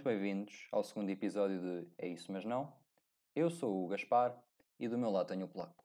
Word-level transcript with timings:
Muito 0.00 0.16
bem-vindos 0.16 0.66
ao 0.72 0.82
segundo 0.82 1.10
episódio 1.10 1.60
de 1.60 1.86
É 1.98 2.08
Isso 2.08 2.32
Mas 2.32 2.42
Não. 2.42 2.72
Eu 3.36 3.50
sou 3.50 3.84
o 3.84 3.86
Gaspar 3.86 4.34
e 4.78 4.88
do 4.88 4.96
meu 4.96 5.10
lado 5.10 5.26
tenho 5.26 5.44
o 5.44 5.48
Polaco. 5.48 5.84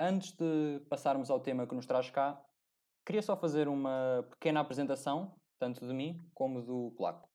Antes 0.00 0.32
de 0.32 0.80
passarmos 0.88 1.30
ao 1.30 1.38
tema 1.38 1.64
que 1.64 1.72
nos 1.72 1.86
traz 1.86 2.10
cá, 2.10 2.44
queria 3.06 3.22
só 3.22 3.36
fazer 3.36 3.68
uma 3.68 4.26
pequena 4.30 4.58
apresentação, 4.58 5.32
tanto 5.60 5.86
de 5.86 5.94
mim 5.94 6.28
como 6.34 6.60
do 6.60 6.92
Polaco. 6.96 7.30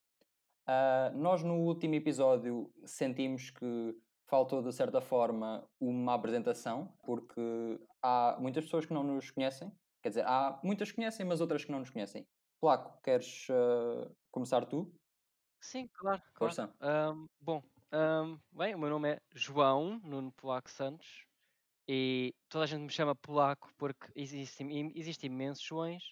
Uh, 0.68 1.18
nós 1.18 1.42
no 1.44 1.62
último 1.62 1.96
episódio 1.96 2.70
sentimos 2.84 3.50
que 3.52 3.98
faltou 4.28 4.62
de 4.62 4.74
certa 4.74 5.00
forma 5.00 5.66
uma 5.80 6.14
apresentação, 6.14 6.94
porque 7.06 7.80
há 8.02 8.36
muitas 8.38 8.66
pessoas 8.66 8.86
que 8.86 8.94
não 8.94 9.02
nos 9.02 9.32
conhecem, 9.32 9.72
quer 10.04 10.10
dizer, 10.10 10.26
há 10.28 10.60
muitas 10.62 10.90
que 10.90 10.98
conhecem, 10.98 11.26
mas 11.26 11.40
outras 11.40 11.64
que 11.64 11.72
não 11.72 11.80
nos 11.80 11.90
conhecem. 11.90 12.28
Polaco, 12.60 13.02
queres 13.02 13.48
uh, 13.48 14.14
começar 14.30 14.66
tu? 14.66 14.94
Sim, 15.66 15.88
claro, 15.88 16.22
claro. 16.34 16.58
Força. 16.58 16.76
Ahm, 16.80 17.28
bom, 17.40 17.64
ahm, 17.92 18.38
bem, 18.52 18.76
o 18.76 18.80
meu 18.80 18.90
nome 18.90 19.14
é 19.16 19.22
João 19.34 20.00
Nuno 20.04 20.32
Polaco 20.32 20.70
Santos 20.70 21.26
e 21.88 22.36
toda 22.50 22.66
a 22.66 22.68
gente 22.68 22.82
me 22.84 22.90
chama 22.92 23.16
Polaco 23.16 23.72
porque 23.78 24.08
existem 24.16 24.92
existe 24.96 25.26
imensos 25.28 25.64
Joões. 25.66 26.04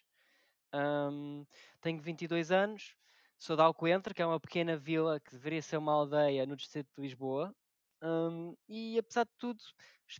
Ahm, 0.74 1.46
tenho 1.82 2.02
22 2.02 2.52
anos, 2.52 2.96
sou 3.40 3.56
de 3.58 3.64
Alcoentre, 3.64 4.14
que 4.14 4.22
é 4.24 4.28
uma 4.28 4.40
pequena 4.42 4.78
vila 4.78 5.20
que 5.20 5.32
deveria 5.34 5.62
ser 5.62 5.78
uma 5.78 5.94
aldeia 5.94 6.46
no 6.46 6.56
distrito 6.58 6.90
de 6.98 7.02
Lisboa. 7.04 7.56
Ahm, 8.02 8.56
e 8.70 8.98
apesar 9.00 9.26
de 9.26 9.32
tudo, 9.40 9.62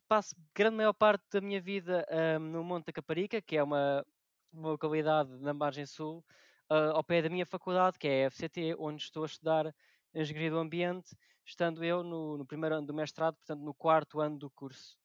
passo 0.08 0.36
grande 0.56 0.78
maior 0.78 0.94
parte 0.94 1.26
da 1.32 1.42
minha 1.42 1.62
vida 1.62 2.06
ahm, 2.10 2.40
no 2.52 2.64
Monte 2.64 2.88
da 2.88 2.94
Caparica, 2.94 3.42
que 3.42 3.58
é 3.58 3.64
uma, 3.64 4.06
uma 4.52 4.70
localidade 4.72 5.32
na 5.40 5.54
margem 5.54 5.86
sul, 5.86 6.26
uh, 6.70 6.96
ao 6.96 7.04
pé 7.04 7.22
da 7.22 7.30
minha 7.30 7.46
faculdade, 7.46 7.98
que 7.98 8.08
é 8.08 8.26
a 8.26 8.32
FCT, 8.32 8.76
onde 8.78 9.04
estou 9.04 9.24
a 9.24 9.26
estudar 9.26 9.76
Engenharia 10.14 10.52
do 10.52 10.60
Ambiente, 10.60 11.16
estando 11.46 11.84
eu 11.84 12.04
no, 12.04 12.38
no 12.38 12.46
primeiro 12.46 12.76
ano 12.76 12.88
do 12.88 12.94
mestrado, 12.94 13.36
portanto 13.36 13.62
no 13.62 13.74
quarto 13.74 14.20
ano 14.20 14.38
do 14.38 14.50
curso. 14.50 14.98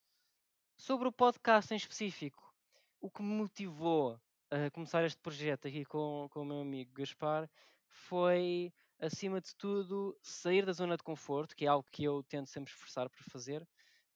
Sobre 0.77 1.09
o 1.09 1.13
podcast 1.13 1.73
em 1.73 1.77
específico, 1.77 2.55
o 3.01 3.11
que 3.11 3.23
me 3.23 3.35
motivou 3.35 4.21
a 4.51 4.71
começar 4.71 5.05
este 5.05 5.21
projeto 5.21 5.69
aqui 5.69 5.85
com, 5.85 6.29
com 6.31 6.43
o 6.43 6.45
meu 6.45 6.61
amigo 6.61 6.93
Gaspar 6.95 7.49
foi, 7.89 8.73
acima 9.01 9.41
de 9.41 9.55
tudo, 9.57 10.17
sair 10.23 10.65
da 10.65 10.73
zona 10.73 10.97
de 10.97 11.03
conforto, 11.03 11.57
que 11.57 11.65
é 11.65 11.69
algo 11.69 11.89
que 11.91 12.05
eu 12.05 12.23
tento 12.23 12.49
sempre 12.49 12.73
esforçar 12.73 13.09
por 13.09 13.23
fazer, 13.25 13.67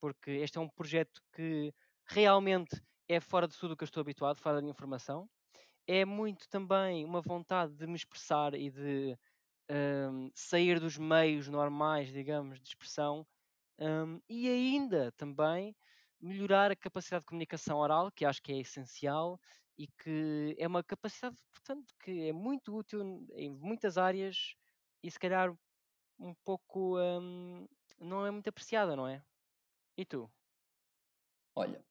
porque 0.00 0.30
este 0.30 0.58
é 0.58 0.60
um 0.60 0.68
projeto 0.68 1.22
que 1.32 1.74
realmente 2.04 2.80
é 3.08 3.20
fora 3.20 3.48
de 3.48 3.56
tudo 3.56 3.72
o 3.72 3.76
que 3.76 3.82
eu 3.82 3.86
estou 3.86 4.00
habituado, 4.00 4.38
fora 4.38 4.56
da 4.56 4.62
minha 4.62 4.74
formação, 4.74 5.28
é 5.86 6.04
muito 6.04 6.48
também 6.48 7.04
uma 7.04 7.20
vontade 7.20 7.74
de 7.74 7.86
me 7.86 7.94
expressar 7.94 8.54
e 8.54 8.70
de 8.70 9.18
um, 9.70 10.30
sair 10.34 10.78
dos 10.80 10.98
meios 10.98 11.48
normais, 11.48 12.12
digamos, 12.12 12.60
de 12.60 12.68
expressão, 12.68 13.26
um, 13.78 14.20
e 14.28 14.48
ainda 14.48 15.12
também 15.12 15.74
melhorar 16.20 16.70
a 16.70 16.76
capacidade 16.76 17.22
de 17.22 17.26
comunicação 17.26 17.78
oral, 17.78 18.10
que 18.12 18.24
acho 18.24 18.42
que 18.42 18.52
é 18.52 18.58
essencial 18.58 19.40
e 19.76 19.88
que 19.88 20.54
é 20.58 20.66
uma 20.66 20.84
capacidade, 20.84 21.36
portanto, 21.52 21.94
que 22.00 22.28
é 22.28 22.32
muito 22.32 22.76
útil 22.76 23.26
em 23.34 23.50
muitas 23.50 23.98
áreas 23.98 24.54
e 25.02 25.10
se 25.10 25.18
calhar 25.18 25.52
um 26.18 26.34
pouco 26.44 26.98
um, 26.98 27.66
não 27.98 28.24
é 28.24 28.30
muito 28.30 28.48
apreciada, 28.48 28.94
não 28.94 29.08
é? 29.08 29.22
E 29.96 30.04
tu? 30.04 30.30
Olha, 31.54 31.84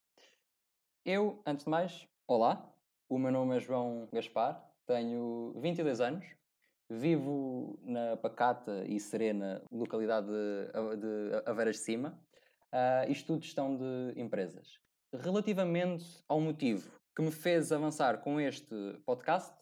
eu, 1.06 1.42
antes 1.46 1.66
de 1.66 1.70
mais, 1.70 2.08
olá, 2.28 2.74
o 3.12 3.20
meu 3.20 3.30
nome 3.30 3.58
é 3.58 3.60
João 3.60 4.08
Gaspar, 4.14 4.66
tenho 4.88 5.54
22 5.58 6.00
anos, 6.00 6.26
vivo 6.90 7.78
na 7.84 8.16
pacata 8.16 8.86
e 8.88 9.02
serena 9.02 9.62
localidade 9.70 10.28
de, 10.28 11.44
Aveiras 11.46 11.76
de 11.76 11.82
Cima 11.82 12.18
uh, 12.72 13.10
e 13.10 13.12
estudo 13.12 13.44
gestão 13.44 13.76
de 13.76 14.14
empresas. 14.18 14.80
Relativamente 15.14 16.24
ao 16.26 16.40
motivo 16.40 16.90
que 17.14 17.22
me 17.22 17.32
fez 17.34 17.74
avançar 17.74 18.20
com 18.22 18.40
este 18.40 18.74
podcast, 19.06 19.54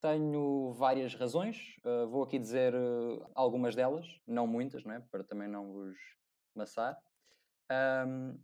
tenho 0.00 0.72
várias 0.72 1.16
razões. 1.16 1.80
Uh, 1.84 2.06
vou 2.06 2.22
aqui 2.22 2.38
dizer 2.38 2.76
uh, 2.76 3.28
algumas 3.34 3.74
delas, 3.74 4.06
não 4.24 4.46
muitas, 4.46 4.84
não 4.84 4.94
é? 4.94 5.00
para 5.00 5.24
também 5.24 5.48
não 5.48 5.72
vos 5.72 5.96
maçar. 6.54 6.96
Um, 8.06 8.38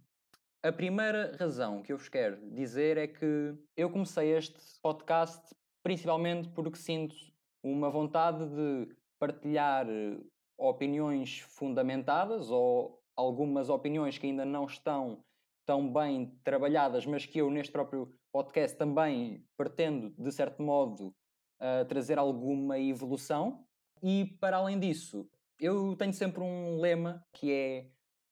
a 0.64 0.72
primeira 0.72 1.36
razão 1.38 1.82
que 1.82 1.92
eu 1.92 1.98
vos 1.98 2.08
quero 2.08 2.38
dizer 2.50 2.96
é 2.96 3.06
que 3.06 3.54
eu 3.76 3.90
comecei 3.90 4.34
este 4.34 4.58
podcast 4.80 5.54
principalmente 5.82 6.48
porque 6.48 6.78
sinto 6.78 7.14
uma 7.62 7.90
vontade 7.90 8.46
de 8.48 8.96
partilhar 9.18 9.86
eh, 9.86 10.18
opiniões 10.56 11.40
fundamentadas 11.40 12.50
ou 12.50 12.98
algumas 13.14 13.68
opiniões 13.68 14.16
que 14.16 14.26
ainda 14.26 14.46
não 14.46 14.64
estão 14.64 15.22
tão 15.66 15.92
bem 15.92 16.34
trabalhadas, 16.42 17.04
mas 17.04 17.26
que 17.26 17.42
eu 17.42 17.50
neste 17.50 17.70
próprio 17.70 18.10
podcast 18.32 18.74
também 18.78 19.46
pretendo, 19.58 20.14
de 20.18 20.32
certo 20.32 20.62
modo, 20.62 21.14
uh, 21.60 21.84
trazer 21.86 22.18
alguma 22.18 22.78
evolução. 22.78 23.64
E 24.02 24.36
para 24.40 24.58
além 24.58 24.78
disso, 24.78 25.28
eu 25.58 25.94
tenho 25.96 26.12
sempre 26.12 26.42
um 26.42 26.80
lema 26.80 27.24
que 27.32 27.52
é 27.52 27.90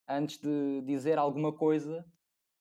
antes 0.08 0.38
de 0.38 0.82
dizer 0.82 1.16
alguma 1.16 1.52
coisa, 1.52 2.04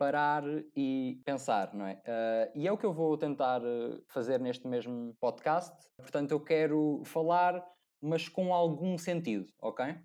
parar 0.01 0.43
e 0.75 1.21
pensar, 1.23 1.75
não 1.75 1.85
é? 1.85 1.93
Uh, 1.93 2.51
e 2.55 2.67
é 2.67 2.71
o 2.71 2.77
que 2.77 2.87
eu 2.87 2.91
vou 2.91 3.15
tentar 3.15 3.61
eh, 3.63 4.01
fazer 4.07 4.39
neste 4.39 4.67
mesmo 4.67 5.15
podcast. 5.19 5.77
Portanto, 5.95 6.31
eu 6.31 6.39
quero 6.39 7.03
falar, 7.05 7.63
mas 8.01 8.27
com 8.27 8.51
algum 8.51 8.97
sentido, 8.97 9.45
ok? 9.61 9.95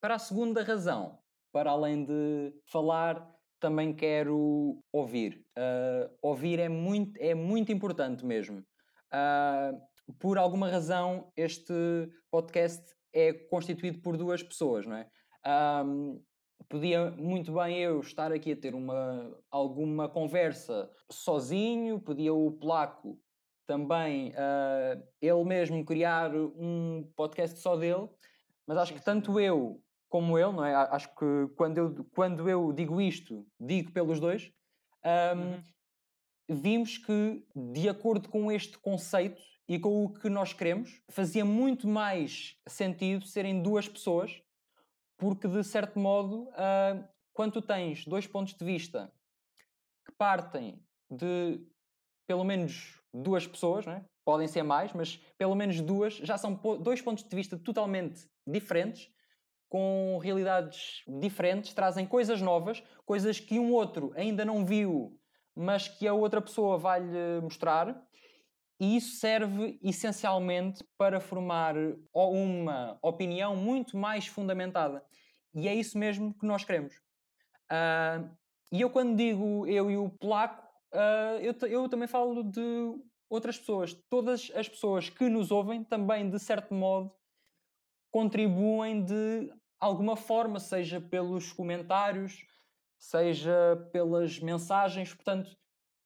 Para 0.00 0.14
a 0.14 0.18
segunda 0.18 0.62
razão, 0.62 1.18
para 1.52 1.70
além 1.70 2.06
de 2.06 2.54
falar, 2.64 3.30
também 3.60 3.94
quero 3.94 4.82
ouvir. 4.90 5.44
Uh, 5.50 6.10
ouvir 6.22 6.58
é 6.58 6.70
muito, 6.70 7.20
é 7.20 7.34
muito 7.34 7.70
importante 7.70 8.24
mesmo. 8.24 8.60
Uh, 9.12 9.78
por 10.18 10.38
alguma 10.38 10.70
razão, 10.70 11.30
este 11.36 11.74
podcast 12.30 12.82
é 13.12 13.34
constituído 13.34 14.00
por 14.00 14.16
duas 14.16 14.42
pessoas, 14.42 14.86
não 14.86 14.96
é? 14.96 15.06
Um, 15.84 16.18
podia 16.68 17.10
muito 17.12 17.52
bem 17.52 17.78
eu 17.78 18.00
estar 18.00 18.32
aqui 18.32 18.52
a 18.52 18.56
ter 18.56 18.74
uma, 18.74 19.34
alguma 19.50 20.08
conversa 20.08 20.90
sozinho, 21.10 22.00
podia 22.00 22.32
o 22.32 22.52
Polaco 22.52 23.18
também 23.66 24.30
uh, 24.30 25.02
ele 25.20 25.44
mesmo 25.44 25.84
criar 25.84 26.34
um 26.34 27.06
podcast 27.14 27.58
só 27.60 27.76
dele, 27.76 28.08
mas 28.66 28.78
acho 28.78 28.94
que 28.94 29.04
tanto 29.04 29.38
eu 29.38 29.82
como 30.08 30.38
ele, 30.38 30.52
não 30.52 30.64
é? 30.64 30.74
Acho 30.74 31.14
que 31.14 31.54
quando 31.54 31.76
eu, 31.76 32.06
quando 32.14 32.48
eu 32.48 32.72
digo 32.72 32.98
isto, 32.98 33.46
digo 33.60 33.92
pelos 33.92 34.18
dois, 34.18 34.50
um, 35.04 35.40
uhum. 35.40 35.62
vimos 36.48 36.96
que, 36.96 37.44
de 37.54 37.90
acordo 37.90 38.30
com 38.30 38.50
este 38.50 38.78
conceito 38.78 39.40
e 39.68 39.78
com 39.78 40.04
o 40.04 40.14
que 40.14 40.30
nós 40.30 40.54
queremos, 40.54 41.02
fazia 41.10 41.44
muito 41.44 41.86
mais 41.86 42.56
sentido 42.66 43.26
serem 43.26 43.62
duas 43.62 43.86
pessoas 43.86 44.42
porque 45.18 45.46
de 45.46 45.62
certo 45.64 45.98
modo, 45.98 46.44
uh, 46.44 47.06
quando 47.34 47.60
tens 47.60 48.06
dois 48.06 48.26
pontos 48.26 48.54
de 48.54 48.64
vista 48.64 49.12
que 50.06 50.12
partem 50.12 50.82
de 51.10 51.60
pelo 52.26 52.44
menos 52.44 53.02
duas 53.12 53.46
pessoas, 53.46 53.84
né? 53.84 54.04
podem 54.24 54.46
ser 54.46 54.62
mais, 54.62 54.92
mas 54.92 55.16
pelo 55.38 55.54
menos 55.54 55.80
duas, 55.80 56.14
já 56.16 56.36
são 56.36 56.52
dois 56.80 57.00
pontos 57.00 57.24
de 57.24 57.34
vista 57.34 57.56
totalmente 57.56 58.28
diferentes, 58.46 59.10
com 59.70 60.18
realidades 60.22 61.02
diferentes, 61.06 61.72
trazem 61.72 62.06
coisas 62.06 62.42
novas, 62.42 62.82
coisas 63.06 63.40
que 63.40 63.58
um 63.58 63.72
outro 63.72 64.12
ainda 64.14 64.44
não 64.44 64.66
viu, 64.66 65.18
mas 65.54 65.88
que 65.88 66.06
a 66.06 66.12
outra 66.12 66.42
pessoa 66.42 66.76
vai-lhe 66.76 67.40
mostrar. 67.42 68.06
E 68.80 68.96
isso 68.96 69.16
serve 69.16 69.78
essencialmente 69.82 70.84
para 70.96 71.20
formar 71.20 71.74
uma 72.14 72.98
opinião 73.02 73.56
muito 73.56 73.96
mais 73.96 74.26
fundamentada. 74.26 75.04
E 75.54 75.66
é 75.66 75.74
isso 75.74 75.98
mesmo 75.98 76.32
que 76.32 76.46
nós 76.46 76.62
queremos. 76.64 76.94
Uh, 77.70 78.30
e 78.70 78.80
eu, 78.80 78.90
quando 78.90 79.16
digo 79.16 79.66
eu 79.66 79.90
e 79.90 79.96
o 79.96 80.10
polaco, 80.10 80.64
uh, 80.94 81.40
eu, 81.40 81.54
eu 81.68 81.88
também 81.88 82.06
falo 82.06 82.44
de 82.44 82.94
outras 83.28 83.58
pessoas. 83.58 83.94
Todas 84.08 84.50
as 84.54 84.68
pessoas 84.68 85.08
que 85.08 85.28
nos 85.28 85.50
ouvem 85.50 85.82
também, 85.82 86.30
de 86.30 86.38
certo 86.38 86.72
modo, 86.72 87.12
contribuem 88.12 89.04
de 89.04 89.52
alguma 89.80 90.16
forma, 90.16 90.60
seja 90.60 91.00
pelos 91.00 91.52
comentários, 91.52 92.46
seja 92.98 93.88
pelas 93.92 94.38
mensagens. 94.38 95.12
Portanto, 95.14 95.50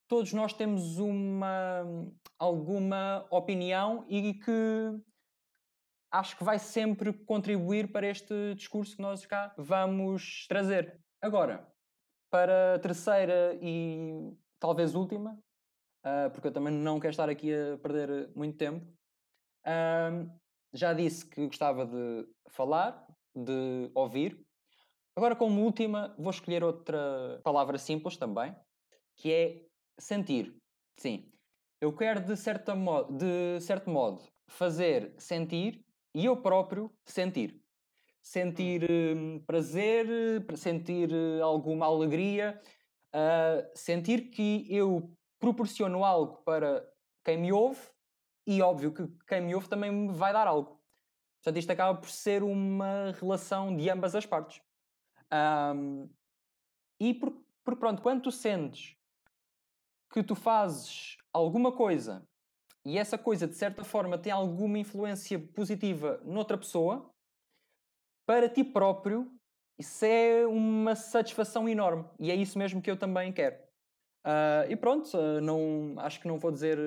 todos 0.07 0.33
nós 0.33 0.53
temos 0.53 0.97
uma 0.97 1.83
alguma 2.37 3.25
opinião 3.31 4.05
e 4.07 4.33
que 4.33 5.01
acho 6.11 6.37
que 6.37 6.43
vai 6.43 6.59
sempre 6.59 7.13
contribuir 7.13 7.91
para 7.91 8.07
este 8.07 8.53
discurso 8.55 8.95
que 8.95 9.01
nós 9.01 9.25
cá 9.25 9.53
vamos 9.57 10.45
trazer. 10.47 10.99
Agora, 11.21 11.67
para 12.29 12.75
a 12.75 12.79
terceira 12.79 13.57
e 13.61 14.35
talvez 14.59 14.93
última, 14.93 15.33
uh, 16.05 16.29
porque 16.31 16.47
eu 16.47 16.51
também 16.51 16.73
não 16.73 16.99
quero 16.99 17.11
estar 17.11 17.29
aqui 17.29 17.53
a 17.53 17.77
perder 17.77 18.31
muito 18.35 18.57
tempo, 18.57 18.85
já 20.73 20.93
disse 20.93 21.25
que 21.25 21.45
gostava 21.45 21.85
de 21.85 22.27
falar, 22.49 23.05
de 23.35 23.89
ouvir. 23.93 24.45
Agora, 25.15 25.35
como 25.35 25.61
última, 25.61 26.15
vou 26.17 26.31
escolher 26.31 26.63
outra 26.63 27.39
palavra 27.43 27.77
simples 27.77 28.17
também, 28.17 28.55
que 29.15 29.31
é 29.31 29.61
sentir. 29.97 30.55
Sim, 30.97 31.31
eu 31.81 31.93
quero 31.93 32.21
de, 32.21 32.35
certa 32.37 32.75
mo 32.75 33.03
de 33.03 33.59
certo 33.61 33.89
modo 33.89 34.21
fazer 34.47 35.13
sentir 35.17 35.83
e 36.13 36.25
eu 36.25 36.37
próprio 36.37 36.91
sentir. 37.05 37.59
Sentir 38.21 38.89
hum, 38.89 39.43
prazer, 39.45 40.07
sentir 40.55 41.11
eh, 41.11 41.41
alguma 41.41 41.85
alegria, 41.85 42.61
uh, 43.13 43.69
sentir 43.75 44.29
que 44.29 44.65
eu 44.69 45.11
proporciono 45.39 46.05
algo 46.05 46.37
para 46.43 46.89
quem 47.21 47.37
me 47.37 47.51
ouve 47.51 47.81
e 48.47 48.61
óbvio 48.61 48.93
que 48.93 49.07
quem 49.27 49.41
me 49.41 49.53
ouve 49.53 49.67
também 49.67 49.91
me 49.91 50.13
vai 50.13 50.31
dar 50.31 50.47
algo. 50.47 50.81
Portanto, 51.41 51.59
isto 51.59 51.71
acaba 51.71 51.99
por 51.99 52.09
ser 52.09 52.43
uma 52.43 53.11
relação 53.19 53.75
de 53.75 53.89
ambas 53.89 54.15
as 54.15 54.25
partes. 54.25 54.61
Um, 55.75 56.09
e 56.97 57.13
por, 57.13 57.33
por 57.63 57.75
pronto, 57.75 58.01
quando 58.01 58.21
tu 58.21 58.31
sentes 58.31 58.95
que 60.13 60.21
tu 60.21 60.35
fazes 60.35 61.17
alguma 61.33 61.71
coisa 61.71 62.23
e 62.85 62.97
essa 62.99 63.17
coisa 63.17 63.47
de 63.47 63.55
certa 63.55 63.83
forma 63.83 64.17
tem 64.17 64.31
alguma 64.31 64.77
influência 64.77 65.39
positiva 65.39 66.21
noutra 66.23 66.57
pessoa, 66.57 67.09
para 68.25 68.47
ti 68.47 68.63
próprio, 68.63 69.31
isso 69.79 70.05
é 70.05 70.45
uma 70.45 70.95
satisfação 70.95 71.67
enorme. 71.67 72.05
E 72.19 72.29
é 72.29 72.35
isso 72.35 72.59
mesmo 72.59 72.81
que 72.81 72.91
eu 72.91 72.97
também 72.97 73.33
quero. 73.33 73.55
Uh, 74.25 74.69
e 74.69 74.75
pronto, 74.75 75.17
uh, 75.17 75.41
não, 75.41 75.95
acho 75.97 76.21
que 76.21 76.27
não 76.27 76.37
vou 76.37 76.51
dizer 76.51 76.77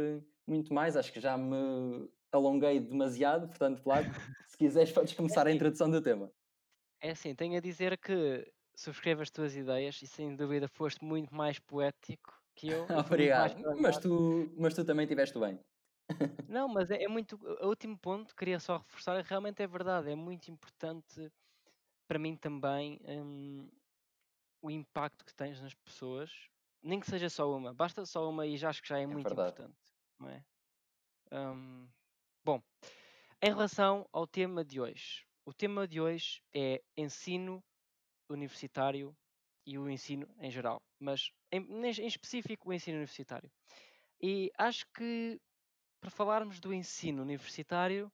muito 0.46 0.73
mais, 0.73 0.96
acho 0.96 1.12
que 1.12 1.20
já 1.20 1.37
me 1.37 2.08
alonguei 2.31 2.78
demasiado, 2.78 3.49
portanto, 3.49 3.82
Vlad, 3.82 4.06
se 4.46 4.56
quiseres 4.56 4.93
podes 4.93 5.12
É 5.12 5.17
começar 5.17 5.40
a 5.40 5.44
assim, 5.44 5.56
introdução 5.56 5.90
do 5.90 6.00
tema. 6.00 6.31
é 7.00 7.11
assim, 7.11 7.34
tenho 7.34 7.56
a 7.56 7.61
dizer 7.61 7.99
que 7.99 8.46
subscrevo 8.76 9.23
as 9.23 9.31
tuas 9.31 9.56
ideias 9.56 10.00
e 10.00 10.06
sem 10.06 10.37
dúvida 10.37 10.69
foste 10.69 11.05
muito 11.05 11.34
mais 11.34 11.58
poético 11.58 12.46
que 12.56 12.69
eu. 12.70 12.87
Obrigado. 13.06 13.56
Mas 13.81 13.99
tu, 13.99 14.53
mas 14.58 14.75
tu 14.75 14.85
também 14.85 15.05
estiveste 15.05 15.38
bem. 15.38 15.61
Não, 16.49 16.69
mas 16.69 16.91
é, 16.91 17.03
é 17.05 17.08
muito. 17.08 17.37
O 17.62 17.69
último 17.69 17.99
ponto, 17.99 18.35
queria 18.35 18.61
só 18.61 18.79
reforçar, 18.79 19.23
realmente 19.25 19.62
é 19.62 19.67
verdade, 19.67 20.11
é 20.11 20.14
muito 20.14 20.50
importante 20.50 21.31
para 22.08 22.19
mim 22.19 22.37
também 22.37 23.00
hum, 23.05 23.70
o 24.62 24.70
impacto 24.70 25.25
que 25.25 25.35
tens 25.35 25.61
nas 25.61 25.75
pessoas, 25.75 26.32
nem 26.82 27.00
que 27.00 27.06
seja 27.06 27.31
só 27.31 27.50
uma, 27.56 27.75
basta 27.75 28.06
só 28.06 28.29
uma 28.29 28.47
e 28.47 28.56
já 28.56 28.70
acho 28.70 28.82
que 28.82 28.88
já 28.88 28.99
é 29.00 29.06
É 29.06 29.06
muito 29.06 29.29
verdade. 29.29 29.62
importante, 29.62 29.79
não 30.19 30.29
é? 30.31 30.44
Hum, 31.32 31.88
bom, 32.44 32.62
em 33.43 33.49
relação 33.50 34.09
ao 34.12 34.26
tema 34.26 34.64
de 34.64 34.81
hoje, 34.81 35.26
o 35.47 35.55
tema 35.55 35.88
de 35.88 36.00
hoje 36.00 36.43
é 36.55 36.82
ensino 36.97 37.64
universitário 38.31 39.17
e 39.67 39.77
o 39.77 39.91
ensino 39.91 40.29
em 40.39 40.51
geral, 40.51 40.81
mas 40.99 41.31
em, 41.51 41.61
em 41.61 42.07
específico 42.07 42.71
o 42.71 42.73
ensino 42.73 42.97
universitário. 42.99 43.51
E 44.23 44.51
acho 44.57 44.87
que 44.95 45.41
para 46.01 46.11
falarmos 46.11 46.61
do 46.61 46.73
ensino 46.73 47.23
universitário 47.23 48.11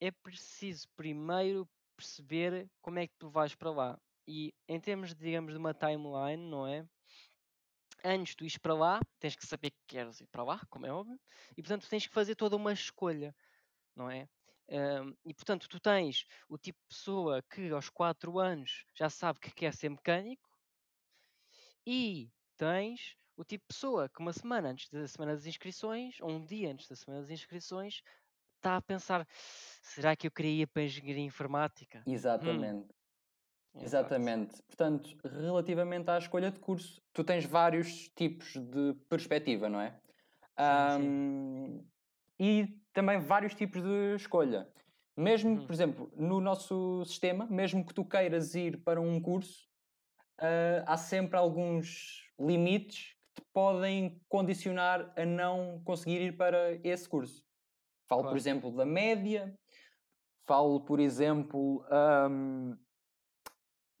é 0.00 0.10
preciso 0.10 0.88
primeiro 0.96 1.68
perceber 1.96 2.70
como 2.80 2.98
é 2.98 3.06
que 3.06 3.14
tu 3.18 3.28
vais 3.28 3.54
para 3.54 3.70
lá. 3.70 4.00
E 4.26 4.54
em 4.68 4.80
termos, 4.80 5.14
digamos, 5.14 5.52
de 5.52 5.58
uma 5.58 5.74
timeline, 5.74 6.48
não 6.48 6.66
é? 6.66 6.86
Antes 8.02 8.34
de 8.34 8.44
ires 8.44 8.56
para 8.56 8.74
lá, 8.74 9.00
tens 9.18 9.36
que 9.36 9.46
saber 9.46 9.70
que 9.72 9.82
queres 9.86 10.20
ir 10.20 10.26
para 10.28 10.44
lá, 10.44 10.60
como 10.70 10.86
é 10.86 10.92
óbvio, 10.92 11.20
e 11.56 11.62
portanto 11.62 11.88
tens 11.88 12.06
que 12.06 12.14
fazer 12.14 12.34
toda 12.34 12.56
uma 12.56 12.72
escolha, 12.72 13.34
não 13.94 14.10
é? 14.10 14.26
E 15.26 15.34
portanto 15.34 15.68
tu 15.68 15.80
tens 15.80 16.24
o 16.48 16.56
tipo 16.56 16.78
de 16.80 16.96
pessoa 16.96 17.42
que 17.42 17.70
aos 17.70 17.90
4 17.90 18.38
anos 18.38 18.86
já 18.94 19.10
sabe 19.10 19.40
que 19.40 19.52
quer 19.52 19.74
ser 19.74 19.90
mecânico 19.90 20.49
e 21.90 22.32
tens 22.56 23.16
o 23.36 23.44
tipo 23.44 23.64
de 23.64 23.74
pessoa 23.74 24.08
que 24.08 24.20
uma 24.20 24.32
semana 24.32 24.70
antes 24.70 24.88
da 24.90 25.06
semana 25.08 25.34
das 25.34 25.46
inscrições, 25.46 26.20
ou 26.20 26.30
um 26.30 26.44
dia 26.44 26.70
antes 26.72 26.88
da 26.88 26.96
semana 26.96 27.22
das 27.22 27.30
inscrições, 27.30 28.02
está 28.56 28.76
a 28.76 28.82
pensar: 28.82 29.26
será 29.82 30.16
que 30.16 30.26
eu 30.26 30.32
queria 30.32 30.62
ir 30.64 30.68
para 30.68 30.82
a 30.82 30.86
engenharia 30.86 31.24
informática? 31.24 32.06
Hum, 32.40 32.72
Exatamente. 32.72 32.94
exato. 33.74 34.20
Exatamente. 34.20 34.62
Portanto, 34.64 35.16
relativamente 35.24 36.10
à 36.10 36.18
escolha 36.18 36.50
de 36.50 36.60
curso, 36.60 37.02
tu 37.12 37.24
tens 37.24 37.44
vários 37.46 38.08
tipos 38.10 38.54
de 38.56 38.94
perspectiva, 39.08 39.68
não 39.68 39.80
é? 39.80 40.00
Sim, 40.56 40.88
sim. 40.88 41.16
Ahm, 41.66 41.86
e 42.40 42.80
também 42.94 43.20
vários 43.20 43.54
tipos 43.54 43.82
de 43.82 44.16
escolha. 44.16 44.72
Mesmo, 45.16 45.60
Uhum. 45.60 45.66
por 45.66 45.74
exemplo, 45.74 46.12
no 46.16 46.40
nosso 46.40 47.04
sistema, 47.06 47.46
mesmo 47.48 47.86
que 47.86 47.94
tu 47.94 48.04
queiras 48.06 48.54
ir 48.56 48.82
para 48.84 49.00
um 49.00 49.20
curso, 49.22 49.69
ah, 50.40 50.84
há 50.86 50.96
sempre 50.96 51.36
alguns 51.38 52.22
limites 52.40 53.14
que 53.34 53.42
te 53.42 53.48
podem 53.52 54.20
condicionar 54.28 55.12
a 55.16 55.24
não 55.26 55.82
conseguir 55.84 56.20
ir 56.22 56.36
para 56.36 56.80
esse 56.84 57.08
curso. 57.08 57.44
Falo, 58.08 58.26
por 58.26 58.36
Claro. 58.36 58.38
exemplo, 58.38 58.72
da 58.72 58.86
média, 58.86 59.54
falo, 60.46 60.84
por 60.84 61.00
exemplo, 61.00 61.84
ahm, 61.90 62.76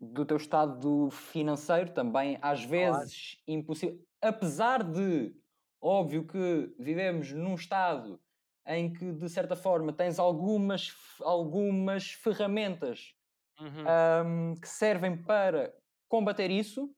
do 0.00 0.24
teu 0.26 0.36
estado 0.38 1.10
financeiro 1.10 1.92
também, 1.92 2.38
às 2.42 2.64
Claro. 2.72 3.10
vezes 3.10 3.36
impossível. 3.46 4.00
Apesar 4.22 4.82
de, 4.84 5.34
óbvio 5.80 6.26
que 6.26 6.74
vivemos 6.78 7.32
num 7.32 7.54
estado 7.54 8.20
em 8.66 8.92
que, 8.92 9.12
de 9.12 9.28
certa 9.28 9.56
forma, 9.56 9.92
tens 9.92 10.18
algumas, 10.18 10.94
algumas 11.22 12.12
ferramentas 12.12 13.14
Uhum. 13.58 14.00
ahm, 14.22 14.54
que 14.60 14.68
servem 14.68 15.22
para 15.24 15.74
combater 16.10 16.50
isso, 16.50 16.94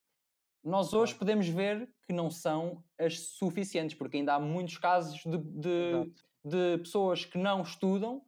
nós 0.65 0.93
hoje 0.95 1.15
podemos 1.15 1.47
ver 1.49 1.93
que 2.07 2.13
não 2.13 2.31
são 2.31 2.83
as 2.99 3.21
suficientes, 3.21 3.97
porque 3.97 4.17
ainda 4.19 4.35
há 4.35 4.41
muitos 4.41 4.79
casos 4.79 5.21
de, 5.25 5.39
de, 5.39 5.69
Exato. 5.89 6.25
de 6.45 6.79
pessoas 6.79 7.25
que 7.25 7.39
não 7.39 7.63
estudam 7.63 8.25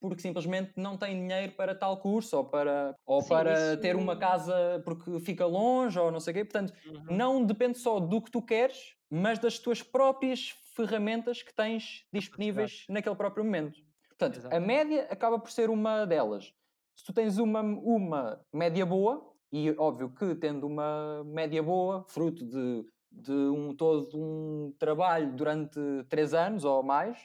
porque 0.00 0.22
simplesmente 0.22 0.72
não 0.76 0.96
têm 0.96 1.20
dinheiro 1.20 1.52
para 1.52 1.74
tal 1.74 2.00
curso 2.00 2.38
ou 2.38 2.44
para, 2.46 2.96
ou 3.04 3.22
Sim, 3.22 3.28
para 3.28 3.76
ter 3.76 3.96
uma 3.96 4.12
isso. 4.12 4.20
casa 4.20 4.82
porque 4.84 5.20
fica 5.20 5.44
longe 5.44 5.98
ou 5.98 6.10
não 6.10 6.18
sei 6.20 6.30
o 6.32 6.34
quê. 6.36 6.44
Portanto, 6.44 6.72
Uhum. 6.86 7.04
não 7.10 7.44
depende 7.44 7.78
só 7.78 8.00
do 8.00 8.22
que 8.22 8.30
tu 8.30 8.40
queres, 8.40 8.94
mas 9.10 9.38
das 9.38 9.58
tuas 9.58 9.82
próprias 9.82 10.48
ferramentas 10.74 11.42
que 11.42 11.54
tens 11.54 12.06
disponíveis 12.12 12.86
naquele 12.88 13.14
próprio 13.14 13.44
momento. 13.44 13.78
Portanto, 14.08 14.36
a 14.36 14.38
Exato. 14.38 14.66
média 14.66 15.06
acaba 15.10 15.38
por 15.38 15.50
ser 15.50 15.68
uma 15.68 16.06
delas. 16.06 16.54
Se 16.96 17.04
tu 17.04 17.12
tens 17.12 17.36
uma, 17.38 17.60
uma 17.60 18.40
média 18.54 18.86
boa, 18.86 19.34
e 19.52 19.70
óbvio 19.78 20.10
que 20.14 20.34
tendo 20.36 20.66
uma 20.66 21.24
média 21.24 21.62
boa, 21.62 22.04
fruto 22.08 22.44
de, 22.46 22.84
de 23.10 23.32
um 23.32 23.74
todo 23.74 24.08
um 24.16 24.72
trabalho 24.78 25.34
durante 25.34 25.78
três 26.08 26.34
anos 26.34 26.64
ou 26.64 26.82
mais, 26.82 27.18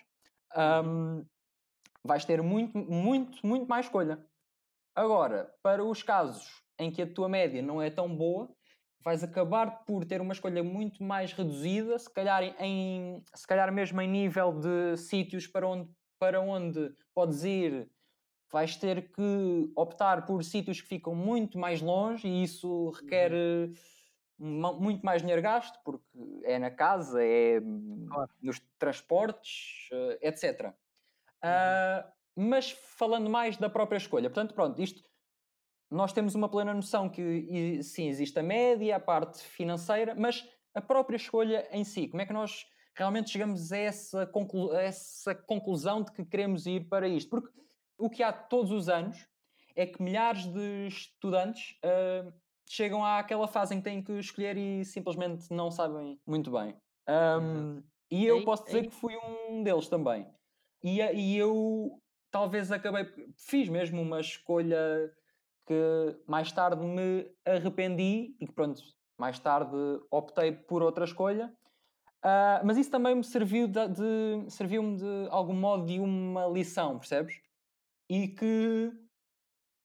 Uhum. 0.55 0.85
hum, 0.85 1.25
vais 2.03 2.25
ter 2.25 2.41
muito, 2.41 2.77
muito, 2.77 3.45
muito 3.45 3.67
mais 3.67 3.85
escolha. 3.85 4.25
Agora, 4.95 5.53
para 5.61 5.83
os 5.83 6.03
casos 6.03 6.63
em 6.79 6.91
que 6.91 7.01
a 7.01 7.13
tua 7.13 7.29
média 7.29 7.61
não 7.61 7.81
é 7.81 7.89
tão 7.89 8.13
boa, 8.15 8.49
vais 9.03 9.23
acabar 9.23 9.83
por 9.85 10.05
ter 10.05 10.21
uma 10.21 10.33
escolha 10.33 10.63
muito 10.63 11.03
mais 11.03 11.33
reduzida, 11.33 11.97
se 11.99 12.11
calhar, 12.11 12.43
em, 12.59 13.23
se 13.35 13.47
calhar 13.47 13.71
mesmo 13.73 14.01
em 14.01 14.07
nível 14.09 14.53
de 14.59 14.97
sítios 14.97 15.47
para 15.47 15.67
onde, 15.67 15.89
para 16.19 16.41
onde 16.41 16.93
podes 17.13 17.43
ir, 17.43 17.89
vais 18.55 18.77
ter 18.77 19.11
que 19.11 19.69
optar 19.75 20.25
por 20.25 20.41
sítios 20.41 20.79
que 20.79 20.87
ficam 20.87 21.13
muito 21.13 21.57
mais 21.59 21.81
longe 21.81 22.25
e 22.25 22.41
isso 22.41 22.89
requer 22.91 23.33
Uhum. 23.33 23.73
eh, 23.73 23.79
mu- 24.39 24.79
muito 24.79 25.05
mais 25.05 25.21
dinheiro 25.21 25.41
gasto, 25.41 25.77
porque 25.83 26.05
é 26.45 26.57
na 26.57 26.71
casa, 26.71 27.21
é 27.21 27.59
Claro. 28.07 28.31
nos 28.41 28.61
transportes, 28.79 29.89
eh, 29.91 30.19
etc. 30.29 30.67
Uhum. 30.67 30.73
Ah, 31.41 32.13
mas 32.33 32.71
falando 32.71 33.29
mais 33.29 33.57
da 33.57 33.69
própria 33.69 33.97
escolha, 33.97 34.29
portanto, 34.29 34.53
pronto, 34.53 34.81
isto 34.81 35.03
nós 35.91 36.13
temos 36.13 36.33
uma 36.33 36.47
plena 36.47 36.73
noção 36.73 37.09
que 37.09 37.83
sim, 37.83 38.07
existe 38.07 38.39
a 38.39 38.43
média, 38.43 38.95
a 38.95 38.99
parte 39.01 39.41
financeira, 39.43 40.15
mas 40.15 40.47
a 40.73 40.81
própria 40.81 41.17
escolha 41.17 41.67
em 41.71 41.83
si, 41.83 42.07
como 42.07 42.21
é 42.21 42.25
que 42.25 42.33
nós 42.33 42.65
realmente 42.97 43.29
chegamos 43.31 43.71
a 43.73 43.77
essa, 43.77 44.25
conclu- 44.25 44.71
a 44.71 44.81
essa 44.81 45.35
conclusão 45.35 46.01
de 46.03 46.11
que 46.13 46.23
queremos 46.23 46.65
ir 46.65 46.87
para 46.87 47.05
isto? 47.07 47.29
Porque 47.29 47.49
o 47.97 48.09
que 48.09 48.23
há 48.23 48.31
todos 48.33 48.71
os 48.71 48.89
anos 48.89 49.27
é 49.75 49.85
que 49.85 50.01
milhares 50.01 50.45
de 50.45 50.87
estudantes 50.87 51.77
ah, 51.83 52.31
chegam 52.69 53.03
àquela 53.05 53.47
fase 53.47 53.75
em 53.75 53.77
que 53.77 53.83
têm 53.83 54.03
que 54.03 54.13
escolher 54.13 54.57
e 54.57 54.83
simplesmente 54.85 55.51
não 55.51 55.69
sabem 55.71 56.19
muito 56.25 56.51
bem. 56.51 56.75
Exato. 57.33 57.73
Ahm, 57.77 57.83
e 58.11 58.25
eu 58.25 58.37
Aí, 58.37 58.45
posso 58.45 58.65
dizer 58.65 58.83
aí, 58.83 58.89
que 58.89 58.95
fui 58.95 59.15
um 59.49 59.63
deles 59.63 59.87
também. 59.87 60.27
E, 60.83 61.01
a- 61.01 61.11
e 61.13 61.37
eu 61.37 62.01
talvez 62.31 62.71
acabei, 62.71 63.05
fiz 63.37 63.69
mesmo 63.69 64.01
uma 64.01 64.19
escolha 64.19 65.11
que 65.67 65.75
mais 66.27 66.51
tarde 66.51 66.85
me 66.85 67.31
arrependi 67.45 68.35
e 68.39 68.47
que 68.47 68.53
pronto, 68.53 68.81
mais 69.19 69.39
tarde 69.39 69.75
optei 70.11 70.51
por 70.51 70.83
outra 70.83 71.05
escolha. 71.05 71.55
Ah, 72.23 72.61
mas 72.65 72.77
isso 72.77 72.91
também 72.91 73.15
me 73.15 73.23
serviu 73.23 73.67
de, 73.67 73.87
de- 73.89 74.49
serviu-me 74.51 74.97
de 74.97 75.27
algum 75.29 75.53
modo 75.53 75.85
de 75.85 75.99
uma 75.99 76.47
lição, 76.47 76.97
percebes? 76.99 77.35
E 78.09 78.27
que 78.27 78.91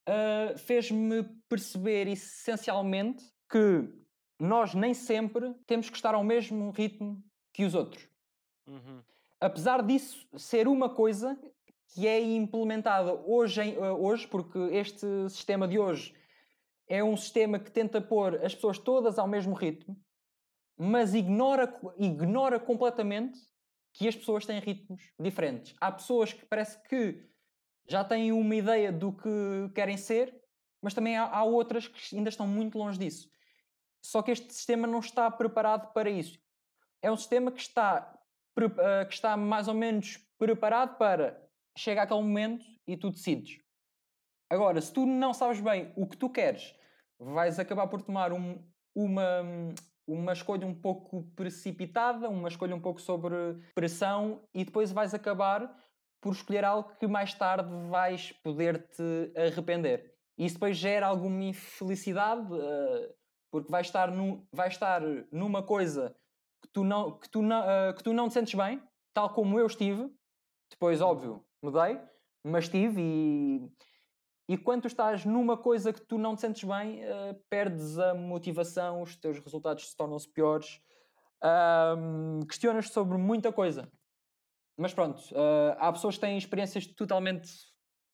uh, 0.08 0.58
fez-me 0.58 1.24
perceber 1.48 2.06
essencialmente 2.08 3.24
que 3.50 3.88
nós 4.38 4.74
nem 4.74 4.94
sempre 4.94 5.54
temos 5.66 5.90
que 5.90 5.96
estar 5.96 6.14
ao 6.14 6.24
mesmo 6.24 6.70
ritmo 6.70 7.22
que 7.52 7.64
os 7.64 7.74
outros. 7.74 8.08
Uhum. 8.66 9.02
Apesar 9.40 9.82
disso 9.82 10.28
ser 10.36 10.68
uma 10.68 10.88
coisa 10.88 11.38
que 11.88 12.06
é 12.06 12.20
implementada 12.20 13.12
hoje, 13.12 13.62
em, 13.62 13.78
uh, 13.78 14.02
hoje, 14.02 14.26
porque 14.26 14.58
este 14.58 15.06
sistema 15.28 15.66
de 15.66 15.78
hoje 15.78 16.14
é 16.88 17.02
um 17.02 17.16
sistema 17.16 17.58
que 17.58 17.70
tenta 17.70 18.00
pôr 18.00 18.44
as 18.44 18.54
pessoas 18.54 18.78
todas 18.78 19.18
ao 19.18 19.28
mesmo 19.28 19.54
ritmo, 19.54 19.96
mas 20.76 21.14
ignora, 21.14 21.72
ignora 21.98 22.58
completamente 22.58 23.38
que 23.92 24.08
as 24.08 24.16
pessoas 24.16 24.46
têm 24.46 24.60
ritmos 24.60 25.02
diferentes. 25.18 25.74
Há 25.80 25.92
pessoas 25.92 26.32
que 26.32 26.44
parece 26.46 26.80
que 26.88 27.22
já 27.90 28.04
têm 28.04 28.30
uma 28.30 28.54
ideia 28.54 28.92
do 28.92 29.12
que 29.12 29.68
querem 29.74 29.96
ser, 29.96 30.40
mas 30.80 30.94
também 30.94 31.16
há, 31.16 31.24
há 31.24 31.42
outras 31.42 31.88
que 31.88 32.16
ainda 32.16 32.28
estão 32.28 32.46
muito 32.46 32.78
longe 32.78 32.96
disso. 32.96 33.28
Só 34.00 34.22
que 34.22 34.30
este 34.30 34.54
sistema 34.54 34.86
não 34.86 35.00
está 35.00 35.28
preparado 35.28 35.92
para 35.92 36.08
isso. 36.08 36.38
É 37.02 37.10
um 37.10 37.16
sistema 37.16 37.50
que 37.50 37.60
está, 37.60 38.16
eh, 38.58 39.04
que 39.06 39.14
está 39.14 39.36
mais 39.36 39.66
ou 39.66 39.74
menos 39.74 40.18
preparado 40.38 40.96
para 40.98 41.44
chegar 41.76 42.04
àquele 42.04 42.22
momento 42.22 42.64
e 42.86 42.96
tu 42.96 43.10
decides. 43.10 43.58
Agora, 44.48 44.80
se 44.80 44.92
tu 44.92 45.04
não 45.04 45.34
sabes 45.34 45.60
bem 45.60 45.92
o 45.96 46.06
que 46.06 46.16
tu 46.16 46.30
queres, 46.30 46.74
vais 47.18 47.58
acabar 47.58 47.88
por 47.88 48.02
tomar 48.02 48.32
um, 48.32 48.64
uma, 48.94 49.42
uma 50.06 50.32
escolha 50.32 50.66
um 50.66 50.74
pouco 50.74 51.24
precipitada, 51.34 52.28
uma 52.28 52.48
escolha 52.48 52.74
um 52.74 52.80
pouco 52.80 53.00
sobre 53.00 53.34
pressão 53.74 54.42
e 54.54 54.64
depois 54.64 54.92
vais 54.92 55.12
acabar 55.12 55.76
por 56.20 56.32
escolher 56.32 56.64
algo 56.64 56.94
que 56.98 57.06
mais 57.06 57.34
tarde 57.34 57.68
vais 57.88 58.32
poder 58.42 58.86
te 58.88 59.32
arrepender. 59.36 60.14
Isso 60.36 60.54
depois 60.54 60.76
gera 60.76 61.06
alguma 61.06 61.44
infelicidade, 61.44 62.52
uh, 62.52 63.14
porque 63.50 63.70
vais 63.70 63.86
estar, 63.86 64.10
num, 64.10 64.46
vais 64.52 64.72
estar 64.72 65.02
numa 65.32 65.62
coisa 65.62 66.16
que 66.62 66.68
tu, 66.68 66.84
não, 66.84 67.18
que, 67.18 67.28
tu 67.28 67.42
não, 67.42 67.60
uh, 67.60 67.94
que 67.94 68.02
tu 68.02 68.12
não 68.12 68.28
te 68.28 68.34
sentes 68.34 68.54
bem, 68.54 68.82
tal 69.12 69.34
como 69.34 69.58
eu 69.58 69.66
estive. 69.66 70.10
Depois, 70.70 71.00
óbvio, 71.00 71.44
mudei, 71.62 72.00
mas 72.44 72.64
estive 72.64 73.02
e, 73.02 73.70
e 74.48 74.56
quando 74.56 74.86
estás 74.86 75.24
numa 75.24 75.56
coisa 75.56 75.92
que 75.92 76.00
tu 76.00 76.16
não 76.16 76.34
te 76.34 76.42
sentes 76.42 76.64
bem, 76.64 77.04
uh, 77.04 77.34
perdes 77.48 77.98
a 77.98 78.14
motivação, 78.14 79.02
os 79.02 79.16
teus 79.16 79.38
resultados 79.38 79.90
se 79.90 79.96
tornam-se 79.96 80.28
piores, 80.28 80.80
questionas 82.46 82.90
sobre 82.90 83.16
muita 83.16 83.50
coisa. 83.50 83.90
Mas 84.80 84.94
pronto, 84.94 85.20
uh, 85.32 85.76
há 85.78 85.92
pessoas 85.92 86.14
que 86.14 86.22
têm 86.22 86.38
experiências 86.38 86.86
totalmente 86.86 87.50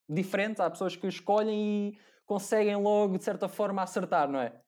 diferentes, 0.08 0.60
há 0.60 0.68
pessoas 0.68 0.96
que 0.96 1.06
escolhem 1.06 1.90
e 1.94 1.98
conseguem 2.24 2.76
logo, 2.76 3.16
de 3.16 3.24
certa 3.24 3.48
forma, 3.48 3.82
acertar, 3.82 4.28
não 4.28 4.40
é? 4.40 4.60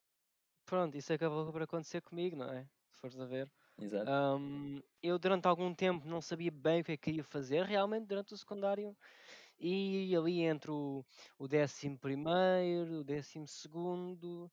Pronto, 0.64 0.96
isso 0.96 1.12
acabou 1.12 1.50
por 1.50 1.62
acontecer 1.62 2.00
comigo, 2.00 2.36
não 2.36 2.52
é? 2.52 2.64
Se 2.92 3.00
fores 3.00 3.18
a 3.18 3.24
ver. 3.24 3.50
Exato. 3.80 4.10
Um, 4.10 4.80
eu 5.02 5.18
durante 5.18 5.46
algum 5.46 5.74
tempo 5.74 6.06
não 6.06 6.20
sabia 6.20 6.50
bem 6.52 6.80
o 6.80 6.84
que 6.84 6.92
é 6.92 6.96
que 6.96 7.02
queria 7.02 7.24
fazer, 7.24 7.64
realmente 7.64 8.06
durante 8.06 8.32
o 8.34 8.36
secundário, 8.36 8.96
e 9.58 10.14
ali 10.16 10.42
entre 10.42 10.70
o, 10.70 11.04
o 11.38 11.48
décimo 11.48 11.98
primeiro, 11.98 13.00
o 13.00 13.04
décimo 13.04 13.46
segundo, 13.46 14.50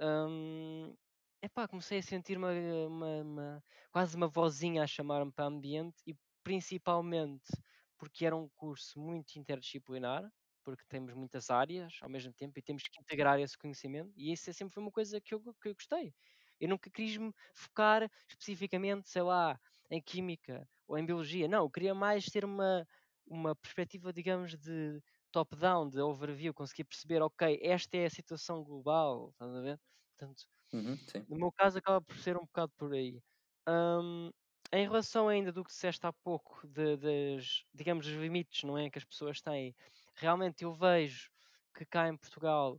um, 0.00 0.94
epá, 1.42 1.68
comecei 1.68 1.98
a 1.98 2.02
sentir 2.02 2.36
uma, 2.38 2.52
uma, 2.88 3.22
uma- 3.22 3.64
quase 3.92 4.16
uma 4.16 4.28
vozinha 4.28 4.82
a 4.82 4.86
chamar-me 4.86 5.32
para 5.32 5.44
o 5.44 5.48
ambiente 5.48 6.02
e 6.06 6.14
principalmente 6.48 7.52
porque 7.98 8.24
era 8.24 8.34
um 8.34 8.48
curso 8.48 8.98
muito 8.98 9.36
interdisciplinar, 9.38 10.32
porque 10.64 10.82
temos 10.88 11.12
muitas 11.14 11.50
áreas 11.50 11.98
ao 12.00 12.08
mesmo 12.08 12.32
tempo 12.32 12.58
e 12.58 12.62
temos 12.62 12.84
que 12.84 13.00
integrar 13.02 13.38
esse 13.38 13.56
conhecimento, 13.58 14.12
e 14.16 14.32
isso 14.32 14.48
é 14.48 14.52
sempre 14.54 14.72
foi 14.74 14.82
uma 14.82 14.90
coisa 14.92 15.20
que 15.20 15.34
eu, 15.34 15.40
que 15.60 15.68
eu 15.68 15.74
gostei. 15.74 16.14
Eu 16.58 16.68
nunca 16.70 16.90
quis 16.90 17.16
me 17.18 17.32
focar 17.54 18.10
especificamente, 18.28 19.08
sei 19.10 19.22
lá, 19.22 19.60
em 19.90 20.00
química 20.02 20.66
ou 20.86 20.96
em 20.98 21.04
biologia. 21.04 21.46
Não, 21.48 21.64
eu 21.64 21.70
queria 21.70 21.94
mais 21.94 22.24
ter 22.26 22.44
uma, 22.46 22.86
uma 23.26 23.54
perspectiva, 23.54 24.10
digamos, 24.12 24.56
de 24.56 25.02
top-down, 25.30 25.90
de 25.90 26.00
overview, 26.00 26.54
conseguir 26.54 26.84
perceber, 26.84 27.20
ok, 27.22 27.58
esta 27.62 27.96
é 27.98 28.06
a 28.06 28.10
situação 28.10 28.64
global, 28.64 29.30
estás 29.32 29.54
a 29.54 29.60
ver? 29.60 29.80
Portanto, 30.16 30.44
uhum, 30.72 30.98
no 31.28 31.36
meu 31.38 31.52
caso 31.52 31.78
acaba 31.78 32.00
por 32.02 32.16
ser 32.18 32.36
um 32.36 32.42
bocado 32.42 32.72
por 32.76 32.92
aí. 32.94 33.22
Um, 33.68 34.30
em 34.72 34.84
relação 34.86 35.28
ainda 35.28 35.52
do 35.52 35.64
que 35.64 35.70
disseste 35.70 36.06
há 36.06 36.12
pouco, 36.12 36.66
de, 36.66 36.96
das, 36.96 37.64
digamos, 37.74 38.06
os 38.06 38.12
limites, 38.12 38.64
não 38.64 38.76
é, 38.78 38.90
que 38.90 38.98
as 38.98 39.04
pessoas 39.04 39.40
têm, 39.40 39.74
realmente 40.14 40.64
eu 40.64 40.72
vejo 40.72 41.30
que 41.74 41.86
cá 41.86 42.08
em 42.08 42.16
Portugal 42.16 42.74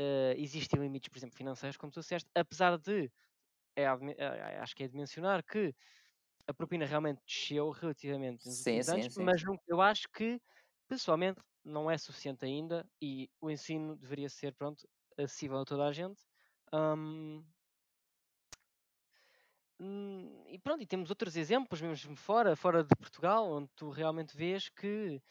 uh, 0.00 0.34
existem 0.36 0.80
limites, 0.80 1.08
por 1.08 1.18
exemplo, 1.18 1.36
financeiros, 1.36 1.76
como 1.76 1.92
tu 1.92 2.00
disseste, 2.00 2.30
apesar 2.34 2.78
de, 2.78 3.12
é, 3.76 3.84
é, 3.84 4.58
acho 4.60 4.76
que 4.76 4.84
é 4.84 4.88
de 4.88 4.96
mencionar 4.96 5.44
que 5.44 5.74
a 6.46 6.54
propina 6.54 6.86
realmente 6.86 7.22
desceu 7.26 7.70
relativamente 7.70 8.46
nos 8.46 8.56
sim, 8.56 8.82
sim, 8.82 8.90
anos, 8.92 9.14
sim. 9.14 9.22
mas 9.24 9.42
não, 9.42 9.56
eu 9.68 9.80
acho 9.80 10.08
que, 10.10 10.40
pessoalmente, 10.88 11.40
não 11.64 11.90
é 11.90 11.98
suficiente 11.98 12.44
ainda 12.44 12.88
e 13.00 13.30
o 13.40 13.50
ensino 13.50 13.96
deveria 13.96 14.28
ser, 14.28 14.54
pronto, 14.54 14.88
acessível 15.16 15.58
a 15.58 15.64
toda 15.64 15.86
a 15.86 15.92
gente. 15.92 16.22
Um, 16.72 17.44
Hum, 19.82 20.44
e 20.46 20.58
pronto, 20.58 20.82
e 20.82 20.86
temos 20.86 21.08
outros 21.08 21.36
exemplos 21.36 21.80
mesmo 21.80 22.14
fora, 22.14 22.54
fora 22.54 22.84
de 22.84 22.94
Portugal, 22.96 23.50
onde 23.50 23.70
tu 23.74 23.88
realmente 23.88 24.36
vês 24.36 24.68
que 24.68 25.22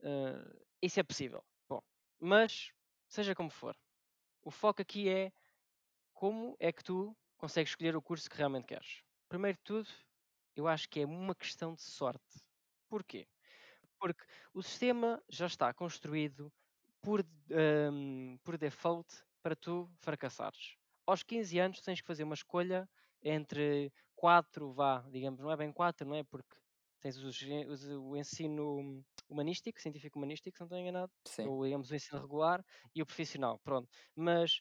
uh, 0.00 0.66
isso 0.82 1.00
é 1.00 1.02
possível. 1.02 1.42
Bom, 1.66 1.80
mas 2.20 2.70
seja 3.08 3.34
como 3.34 3.48
for, 3.48 3.74
o 4.44 4.50
foco 4.50 4.82
aqui 4.82 5.08
é 5.08 5.32
como 6.12 6.54
é 6.60 6.70
que 6.70 6.84
tu 6.84 7.16
consegues 7.38 7.70
escolher 7.70 7.96
o 7.96 8.02
curso 8.02 8.28
que 8.28 8.36
realmente 8.36 8.66
queres. 8.66 9.02
Primeiro 9.30 9.56
de 9.56 9.64
tudo, 9.64 9.88
eu 10.54 10.68
acho 10.68 10.90
que 10.90 11.00
é 11.00 11.06
uma 11.06 11.34
questão 11.34 11.74
de 11.74 11.80
sorte. 11.80 12.38
Porquê? 12.90 13.26
Porque 13.98 14.24
o 14.52 14.62
sistema 14.62 15.22
já 15.26 15.46
está 15.46 15.72
construído 15.72 16.52
por, 17.00 17.24
um, 17.90 18.36
por 18.44 18.58
default 18.58 19.08
para 19.42 19.56
tu 19.56 19.90
fracassares. 20.00 20.76
Aos 21.06 21.22
15 21.22 21.58
anos 21.58 21.80
tens 21.80 22.02
que 22.02 22.06
fazer 22.06 22.24
uma 22.24 22.34
escolha 22.34 22.86
entre 23.26 23.92
quatro, 24.14 24.72
vá, 24.72 25.00
digamos, 25.10 25.40
não 25.40 25.50
é 25.50 25.56
bem 25.56 25.72
quatro, 25.72 26.06
não 26.06 26.14
é? 26.14 26.22
Porque 26.22 26.56
tens 27.00 27.16
os, 27.18 27.42
os, 27.68 27.84
o 27.88 28.16
ensino 28.16 29.04
humanístico, 29.28 29.80
científico 29.80 30.18
humanístico, 30.18 30.56
se 30.56 30.60
não 30.60 30.66
estou 30.66 30.78
enganado, 30.78 31.12
Sim. 31.26 31.46
ou 31.46 31.64
digamos 31.64 31.90
o 31.90 31.94
ensino 31.94 32.20
regular 32.20 32.64
e 32.94 33.02
o 33.02 33.06
profissional, 33.06 33.58
pronto. 33.58 33.88
Mas 34.14 34.60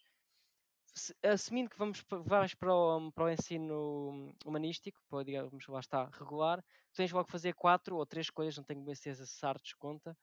se, 0.96 1.14
assumindo 1.24 1.70
que 1.70 1.78
vamos 1.78 2.04
vais 2.10 2.56
para 2.56 2.74
o, 2.74 3.12
para 3.12 3.26
o 3.26 3.30
ensino 3.30 4.34
humanístico, 4.46 5.00
para, 5.10 5.24
digamos, 5.24 5.68
lá 5.68 5.80
está, 5.80 6.10
regular, 6.12 6.64
tens 6.94 7.12
logo 7.12 7.26
que 7.26 7.32
fazer 7.32 7.54
quatro 7.54 7.98
ou 7.98 8.06
três 8.06 8.30
coisas, 8.30 8.58
não 8.58 8.64
tenho 8.64 8.84
bem 8.84 8.96
certeza 8.96 9.26
se 9.26 9.38
Sartres 9.38 9.74
conta, 9.76 10.18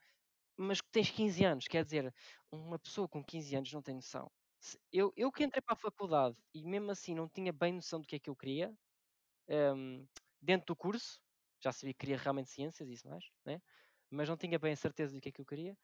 mas 0.56 0.80
que 0.80 0.90
tens 0.90 1.10
15 1.10 1.44
anos, 1.44 1.68
quer 1.68 1.84
dizer, 1.84 2.12
uma 2.50 2.78
pessoa 2.78 3.08
com 3.08 3.24
15 3.24 3.56
anos 3.56 3.72
não 3.72 3.82
tem 3.82 3.94
noção 3.94 4.30
eu, 4.92 5.12
eu 5.16 5.30
que 5.32 5.44
entrei 5.44 5.62
para 5.62 5.74
a 5.74 5.76
faculdade 5.76 6.36
e 6.54 6.64
mesmo 6.64 6.90
assim 6.90 7.14
não 7.14 7.28
tinha 7.28 7.52
bem 7.52 7.72
noção 7.72 8.00
do 8.00 8.06
que 8.06 8.16
é 8.16 8.18
que 8.18 8.30
eu 8.30 8.36
queria, 8.36 8.72
um, 9.48 10.06
dentro 10.40 10.66
do 10.68 10.76
curso, 10.76 11.20
já 11.60 11.72
sabia 11.72 11.92
que 11.94 12.00
queria 12.00 12.16
realmente 12.16 12.50
ciências 12.50 12.88
e 12.88 12.92
isso 12.92 13.08
mais, 13.08 13.24
né? 13.44 13.60
mas 14.12 14.28
não 14.28 14.36
tinha 14.36 14.58
bem 14.58 14.72
a 14.72 14.76
certeza 14.76 15.14
do 15.14 15.20
que 15.20 15.30
é 15.30 15.32
que 15.32 15.40
eu 15.40 15.46
queria. 15.46 15.76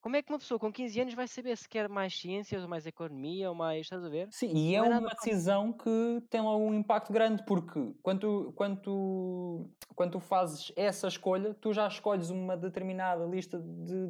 Como 0.00 0.14
é 0.14 0.22
que 0.22 0.30
uma 0.30 0.38
pessoa 0.38 0.58
com 0.58 0.72
15 0.72 1.00
anos 1.00 1.14
vai 1.14 1.26
saber 1.26 1.56
se 1.56 1.68
quer 1.68 1.88
mais 1.88 2.16
ciências 2.16 2.62
ou 2.62 2.68
mais 2.68 2.86
economia 2.86 3.48
ou 3.48 3.56
mais, 3.56 3.80
estás 3.82 4.04
a 4.04 4.08
ver? 4.08 4.28
Sim, 4.30 4.54
e 4.54 4.76
não 4.76 4.84
é, 4.84 4.88
é 4.92 4.98
uma 4.98 5.10
decisão 5.10 5.72
que 5.72 6.22
tem 6.30 6.40
logo 6.40 6.64
um 6.64 6.74
impacto 6.74 7.12
grande, 7.12 7.44
porque 7.44 7.92
quando 8.02 8.20
tu, 8.20 8.52
quando, 8.54 8.80
tu, 8.80 9.70
quando 9.96 10.12
tu 10.12 10.20
fazes 10.20 10.72
essa 10.76 11.08
escolha, 11.08 11.54
tu 11.54 11.72
já 11.72 11.88
escolhes 11.88 12.30
uma 12.30 12.56
determinada 12.56 13.24
lista 13.24 13.58
de, 13.58 14.06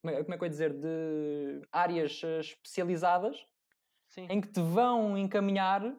como 0.00 0.14
é, 0.14 0.22
como 0.22 0.34
é 0.34 0.38
que 0.38 0.44
eu 0.44 0.46
ia 0.46 0.50
dizer, 0.50 0.72
de 0.72 1.62
áreas 1.70 2.20
eh, 2.24 2.40
especializadas 2.40 3.46
Sim. 4.08 4.26
em 4.30 4.40
que 4.40 4.48
te 4.48 4.60
vão 4.60 5.16
encaminhar 5.16 5.94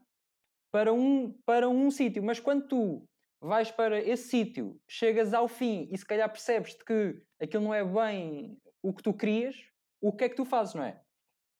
para 0.71 0.91
um, 0.91 1.31
para 1.45 1.69
um 1.69 1.91
sítio. 1.91 2.23
Mas 2.23 2.39
quando 2.39 2.67
tu 2.67 3.07
vais 3.39 3.71
para 3.71 3.99
esse 3.99 4.29
sítio, 4.29 4.79
chegas 4.87 5.33
ao 5.33 5.47
fim 5.47 5.87
e 5.91 5.97
se 5.97 6.05
calhar 6.05 6.29
percebes 6.29 6.73
que 6.73 7.21
aquilo 7.39 7.63
não 7.63 7.73
é 7.73 7.83
bem 7.83 8.57
o 8.81 8.93
que 8.93 9.03
tu 9.03 9.13
querias, 9.13 9.55
o 10.01 10.11
que 10.11 10.23
é 10.23 10.29
que 10.29 10.35
tu 10.35 10.45
fazes, 10.45 10.73
não 10.73 10.83
é? 10.83 11.01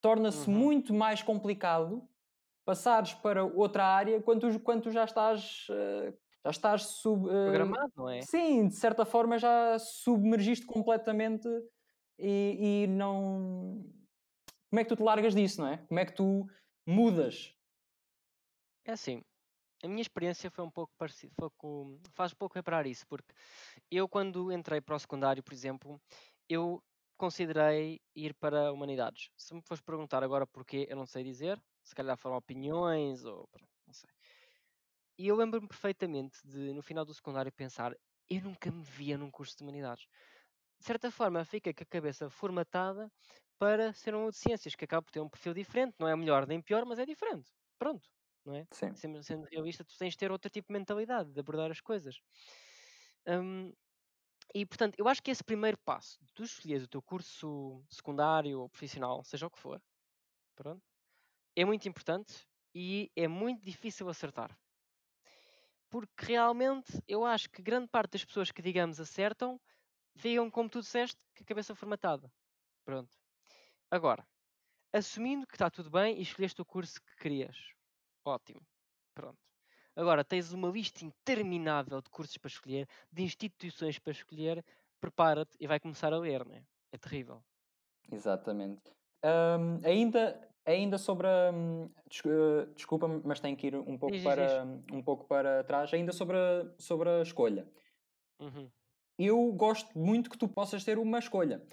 Torna-se 0.02 0.50
Uhum. 0.50 0.56
muito 0.56 0.94
mais 0.94 1.22
complicado 1.22 2.08
passares 2.66 3.14
para 3.14 3.44
outra 3.44 3.86
área 3.86 4.22
quando 4.22 4.52
tu, 4.52 4.60
quando 4.60 4.84
tu 4.84 4.92
já 4.92 5.04
estás 5.04 5.68
uh, 5.70 6.14
já 6.44 6.50
estás 6.50 6.84
sub, 6.84 7.26
uh, 7.28 7.30
programado, 7.30 7.92
não 7.96 8.10
é? 8.10 8.22
Sim, 8.22 8.68
de 8.68 8.76
certa 8.76 9.06
forma 9.06 9.38
já 9.38 9.78
submergiste 9.78 10.66
completamente 10.66 11.48
e, 12.22 12.84
e 12.84 12.88
não. 12.88 13.84
Como 14.70 14.80
é 14.80 14.84
que 14.84 14.90
tu 14.90 14.96
te 14.96 15.04
largas 15.04 15.36
disso, 15.36 15.62
não 15.62 15.68
é? 15.68 15.78
Como 15.78 16.00
é 16.00 16.06
que 16.06 16.14
tu 16.14 16.48
mudas? 16.86 17.54
É 18.86 18.94
assim, 18.94 19.22
a 19.84 19.88
minha 19.88 20.02
experiência 20.02 20.50
foi 20.50 20.64
um 20.64 20.72
pouco 20.72 20.94
parecida, 20.98 21.34
com, 21.58 22.00
faz 22.14 22.34
pouco 22.34 22.56
reparar 22.56 22.88
isso, 22.88 23.06
porque 23.08 23.34
eu 23.90 24.08
quando 24.08 24.52
entrei 24.52 24.82
para 24.82 24.96
o 24.96 25.00
secundário, 25.00 25.44
por 25.44 25.54
exemplo, 25.54 26.00
eu 26.48 26.84
considerei 27.18 28.02
ir 28.16 28.34
para 28.34 28.72
Humanidades. 28.72 29.30
Se 29.38 29.54
me 29.54 29.62
fores 29.62 29.82
perguntar 29.82 30.24
agora 30.24 30.48
porquê, 30.48 30.88
eu 30.90 30.96
não 30.96 31.06
sei 31.06 31.24
dizer. 31.24 31.62
Se 31.84 31.94
calhar 31.96 32.18
foram 32.18 32.36
opiniões 32.36 33.26
ou 33.26 33.48
não 33.86 33.94
sei. 33.94 34.10
E 35.18 35.28
eu 35.28 35.36
lembro-me 35.36 35.68
perfeitamente 35.68 36.40
de, 36.44 36.74
no 36.74 36.82
final 36.82 37.06
do 37.06 37.14
secundário, 37.14 37.52
pensar: 37.52 37.96
eu 38.30 38.42
nunca 38.42 38.72
me 38.72 38.82
via 38.82 39.18
num 39.18 39.30
curso 39.30 39.56
de 39.56 39.64
Humanidades. 39.64 40.08
De 40.82 40.86
certa 40.88 41.12
forma, 41.12 41.46
fiquei 41.46 41.74
com 41.76 41.84
a 41.84 41.86
cabeça 41.86 42.28
formatada 42.30 43.12
para 43.60 43.94
ser 43.94 44.16
um 44.16 44.30
de 44.32 44.36
ciências, 44.36 44.76
que 44.76 44.86
acaba 44.86 45.04
por 45.04 45.12
ter 45.12 45.20
um 45.22 45.30
perfil 45.30 45.54
diferente. 45.54 45.96
Não 46.00 46.08
é 46.08 46.16
melhor 46.16 46.48
nem 46.48 46.60
pior, 46.62 46.86
mas 46.86 46.98
é 47.00 47.06
diferente. 47.06 47.52
Pronto, 47.78 48.10
não 48.44 48.56
é? 48.56 48.68
Sim. 48.72 48.96
Sendo, 48.96 49.24
sendo 49.24 49.46
realista, 49.46 49.86
tu 49.86 49.96
tens 49.98 50.14
de 50.14 50.18
ter 50.18 50.32
outro 50.32 50.50
tipo 50.50 50.68
de 50.70 50.74
mentalidade 50.80 51.32
de 51.32 51.40
abordar 51.40 51.70
as 51.72 51.80
coisas. 51.82 52.16
Hum, 53.28 53.72
e 54.56 54.66
portanto, 54.66 54.96
eu 55.00 55.08
acho 55.08 55.24
que 55.24 55.32
esse 55.32 55.44
primeiro 55.44 55.78
passo, 55.86 56.20
tu 56.36 56.44
escolheres 56.44 56.86
o 56.86 56.90
teu 56.90 57.02
curso 57.04 57.86
secundário 57.90 58.62
ou 58.62 58.70
profissional, 58.70 59.24
seja 59.24 59.48
o 59.48 59.52
que 59.52 59.60
for, 59.60 59.82
pronto, 60.56 60.84
é 61.56 61.66
muito 61.66 61.88
importante 61.90 62.48
e 62.76 63.12
é 63.16 63.28
muito 63.28 63.64
difícil 63.64 64.10
acertar. 64.10 64.58
Porque 65.90 66.26
realmente 66.26 67.02
eu 67.08 67.26
acho 67.26 67.50
que 67.50 67.62
grande 67.62 67.88
parte 67.88 68.14
das 68.14 68.26
pessoas 68.26 68.52
que, 68.52 68.62
digamos, 68.62 69.00
acertam, 69.00 69.60
ficam, 70.16 70.50
como 70.50 70.70
tu 70.70 70.80
disseste, 70.82 71.18
com 71.38 71.44
a 71.44 71.48
cabeça 71.48 71.76
formatada. 71.76 72.32
Pronto. 72.86 73.18
Agora, 73.90 74.28
assumindo 74.94 75.48
que 75.48 75.56
está 75.56 75.70
tudo 75.70 75.90
bem 75.90 76.18
e 76.18 76.22
escolheste 76.22 76.62
o 76.62 76.66
curso 76.66 77.02
que 77.02 77.16
querias, 77.18 77.58
ótimo. 78.26 78.62
Pronto. 79.14 79.40
Agora, 79.96 80.24
tens 80.24 80.54
uma 80.54 80.70
lista 80.70 81.04
interminável 81.04 82.02
de 82.02 82.10
cursos 82.10 82.38
para 82.38 82.48
escolher, 82.50 82.88
de 83.12 83.24
instituições 83.24 84.00
para 84.00 84.12
escolher, 84.14 84.66
prepara-te 85.02 85.58
e 85.60 85.68
vai 85.68 85.80
começar 85.80 86.14
a 86.14 86.18
ler, 86.18 86.46
né? 86.46 86.66
É 86.92 86.98
terrível. 86.98 87.44
Exatamente. 88.12 88.82
Hum, 89.24 89.80
ainda, 89.86 90.50
ainda 90.66 90.98
sobre 90.98 91.28
a. 91.28 91.52
hum, 91.54 91.90
des- 92.10 92.74
Desculpa, 92.76 93.08
mas 93.08 93.40
tenho 93.40 93.56
que 93.58 93.68
ir 93.68 93.76
um 93.76 93.98
pouco, 93.98 94.16
Diz, 94.16 94.24
diz, 94.24 94.36
diz. 94.36 94.52
para, 94.52 94.64
um 94.92 95.04
pouco 95.04 95.26
para 95.28 95.64
trás. 95.64 95.94
Ainda 95.94 96.12
sobre 96.12 96.38
a, 96.38 96.74
sobre 96.80 97.10
a 97.10 97.22
escolha. 97.22 97.68
Uhum. 98.40 98.72
Eu 99.18 99.52
gosto 99.54 99.98
muito 99.98 100.30
que 100.30 100.38
tu 100.38 100.48
possas 100.48 100.84
ter 100.84 100.98
uma 100.98 101.20
escolha. 101.20 101.64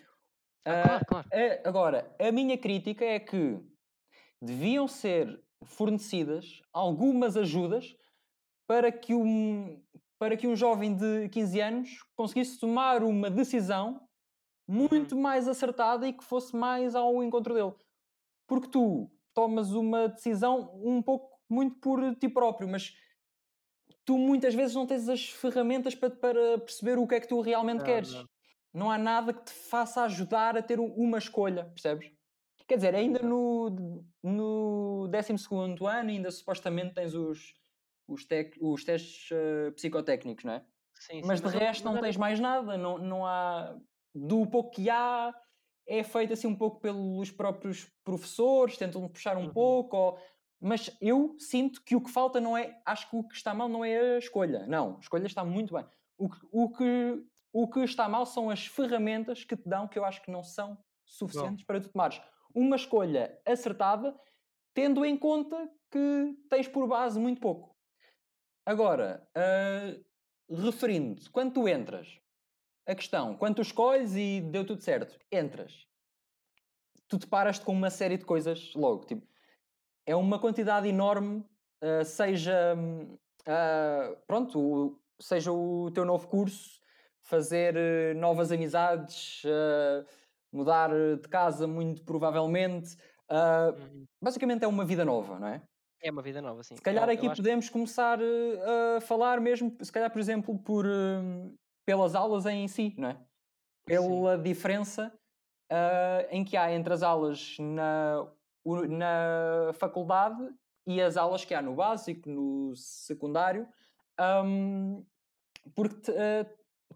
Ah, 0.66 0.98
Ah, 0.98 1.04
claro, 1.06 1.30
claro. 1.32 1.58
a- 1.64 1.68
agora, 1.68 2.14
a 2.20 2.32
minha 2.32 2.58
crítica 2.58 3.04
é 3.04 3.20
que 3.20 3.60
deviam 4.40 4.86
ser 4.88 5.42
fornecidas 5.64 6.60
algumas 6.72 7.36
ajudas 7.36 7.96
para 8.66 8.92
que 8.92 9.14
um, 9.14 9.82
para 10.18 10.36
que 10.36 10.46
um 10.46 10.56
jovem 10.56 10.96
de 10.96 11.28
15 11.30 11.60
anos 11.60 11.90
conseguisse 12.16 12.58
tomar 12.60 13.02
uma 13.02 13.30
decisão 13.30 14.08
muito 14.68 15.16
mais 15.16 15.48
acertada 15.48 16.06
e 16.08 16.12
que 16.12 16.24
fosse 16.24 16.56
mais 16.56 16.94
ao 16.94 17.22
encontro 17.22 17.54
dele. 17.54 17.74
Porque 18.46 18.68
tu 18.68 19.10
tomas 19.34 19.72
uma 19.72 20.08
decisão 20.08 20.72
um 20.84 21.02
pouco 21.02 21.38
muito 21.50 21.78
por 21.80 22.16
ti 22.16 22.28
próprio, 22.28 22.68
mas 22.68 22.94
tu 24.08 24.16
muitas 24.16 24.54
vezes 24.54 24.74
não 24.74 24.86
tens 24.86 25.06
as 25.06 25.28
ferramentas 25.28 25.94
para, 25.94 26.08
para 26.08 26.58
perceber 26.60 26.96
o 26.96 27.06
que 27.06 27.14
é 27.14 27.20
que 27.20 27.28
tu 27.28 27.42
realmente 27.42 27.80
Não, 27.80 27.84
queres. 27.84 28.14
não. 28.14 28.24
Não 28.72 28.90
há 28.90 28.96
nada 28.96 29.34
que 29.34 29.44
te 29.44 29.52
faça 29.52 30.02
ajudar 30.04 30.56
a 30.56 30.62
ter 30.62 30.80
uma 30.80 31.18
escolha, 31.18 31.66
percebes? 31.66 32.10
Quer 32.66 32.76
dizer, 32.76 32.94
ainda 32.94 33.18
no, 33.22 34.02
no 34.22 35.08
12 35.08 35.86
ano, 35.86 36.08
ainda 36.10 36.30
supostamente 36.30 36.94
tens 36.94 37.14
os, 37.14 37.52
os, 38.06 38.24
tec- 38.24 38.56
os 38.62 38.82
testes 38.82 39.28
eh, 39.30 39.70
psicotécnicos, 39.72 40.44
não 40.44 40.54
é? 40.54 40.64
Sim, 40.94 41.22
Mas 41.22 41.38
sim, 41.40 41.46
de 41.46 41.52
mas, 41.52 41.54
resto 41.54 41.84
não 41.84 42.00
tens 42.00 42.16
mais 42.16 42.40
nada, 42.40 42.78
não, 42.78 42.96
não 42.96 43.26
há. 43.26 43.78
Do 44.14 44.46
pouco 44.46 44.70
que 44.70 44.88
há, 44.88 45.34
é 45.86 46.02
feito 46.02 46.32
assim 46.32 46.46
um 46.46 46.56
pouco 46.56 46.80
pelos 46.80 47.30
próprios 47.30 47.90
professores, 48.02 48.78
tentam 48.78 49.06
puxar 49.06 49.36
um 49.36 49.46
Uhum. 49.46 49.52
pouco, 49.52 49.96
ou- 49.96 50.18
mas 50.60 50.90
eu 51.00 51.36
sinto 51.38 51.82
que 51.82 51.94
o 51.94 52.00
que 52.00 52.10
falta 52.10 52.40
não 52.40 52.56
é. 52.56 52.80
Acho 52.84 53.08
que 53.08 53.16
o 53.16 53.22
que 53.22 53.34
está 53.34 53.54
mal 53.54 53.68
não 53.68 53.84
é 53.84 54.16
a 54.16 54.18
escolha. 54.18 54.66
Não, 54.66 54.96
a 54.96 55.00
escolha 55.00 55.26
está 55.26 55.44
muito 55.44 55.74
bem. 55.74 55.86
O 56.16 56.28
que, 56.28 56.38
o 56.50 56.68
que, 56.70 57.24
o 57.52 57.68
que 57.68 57.80
está 57.80 58.08
mal 58.08 58.26
são 58.26 58.50
as 58.50 58.66
ferramentas 58.66 59.44
que 59.44 59.56
te 59.56 59.68
dão, 59.68 59.86
que 59.86 59.98
eu 59.98 60.04
acho 60.04 60.22
que 60.22 60.30
não 60.30 60.42
são 60.42 60.76
suficientes 61.04 61.64
para 61.64 61.80
tu 61.80 61.88
tomares 61.88 62.20
uma 62.54 62.76
escolha 62.76 63.38
acertada, 63.46 64.18
tendo 64.74 65.04
em 65.04 65.16
conta 65.16 65.70
que 65.90 66.36
tens 66.50 66.66
por 66.66 66.86
base 66.86 67.18
muito 67.18 67.40
pouco. 67.40 67.76
Agora, 68.66 69.26
ah, 69.34 69.96
referindo, 70.50 71.22
quando 71.30 71.54
tu 71.54 71.68
entras, 71.68 72.20
a 72.86 72.94
questão, 72.94 73.36
quando 73.36 73.56
tu 73.56 73.62
escolhes 73.62 74.14
e 74.16 74.40
deu 74.40 74.64
tudo 74.64 74.82
certo, 74.82 75.18
entras, 75.30 75.86
tu 77.06 77.18
deparas-te 77.18 77.64
com 77.64 77.72
uma 77.72 77.90
série 77.90 78.16
de 78.16 78.24
coisas 78.24 78.72
logo. 78.74 79.04
Tipo, 79.04 79.26
é 80.08 80.16
uma 80.16 80.38
quantidade 80.38 80.88
enorme, 80.88 81.44
ah, 81.82 82.04
seja, 82.04 82.74
ah, 83.46 84.16
pronto, 84.26 84.58
o- 84.60 84.98
seja 85.20 85.52
o 85.52 85.90
teu 85.92 86.04
novo 86.04 86.28
curso, 86.28 86.80
fazer 87.22 87.76
eh, 87.76 88.14
novas 88.14 88.50
amizades, 88.50 89.42
ah, 89.46 90.04
mudar 90.52 90.90
eh, 90.92 91.16
de 91.16 91.28
casa 91.28 91.66
muito 91.66 92.02
provavelmente. 92.04 92.96
Uhum. 93.30 94.06
basicamente 94.24 94.64
é 94.64 94.66
uma 94.66 94.86
vida 94.86 95.04
nova, 95.04 95.38
não 95.38 95.48
é? 95.48 95.62
É 96.02 96.10
uma 96.10 96.22
vida 96.22 96.40
nova, 96.40 96.62
sim. 96.62 96.76
Se 96.76 96.80
calhar 96.82 97.06
Eu, 97.06 97.14
aqui 97.14 97.26
eu 97.26 97.30
acho 97.30 97.42
podemos 97.42 97.68
começar 97.68 98.18
eh, 98.22 98.96
a 98.96 99.00
falar 99.02 99.40
mesmo, 99.40 99.76
se 99.82 99.92
calhar, 99.92 100.10
por 100.10 100.18
exemplo, 100.18 100.58
por, 100.58 100.86
hum, 100.86 101.54
pelas 101.86 102.14
aulas 102.14 102.46
em 102.46 102.66
si, 102.68 102.94
não 102.96 103.10
é? 103.10 103.14
que 103.86 103.96
sim. 103.98 104.06
Pela 104.08 104.38
diferença 104.38 105.12
ah, 105.70 106.26
em 106.30 106.44
que 106.44 106.56
há 106.56 106.72
entre 106.72 106.94
as 106.94 107.02
aulas 107.02 107.56
na, 107.58 108.26
na 108.88 109.72
faculdade 109.74 110.38
e 110.86 111.00
as 111.00 111.16
aulas 111.16 111.44
que 111.44 111.54
há 111.54 111.62
no 111.62 111.74
básico, 111.74 112.28
no 112.30 112.74
secundário, 112.76 113.68
hum, 114.44 115.04
porque 115.74 116.10
ah, 116.12 116.46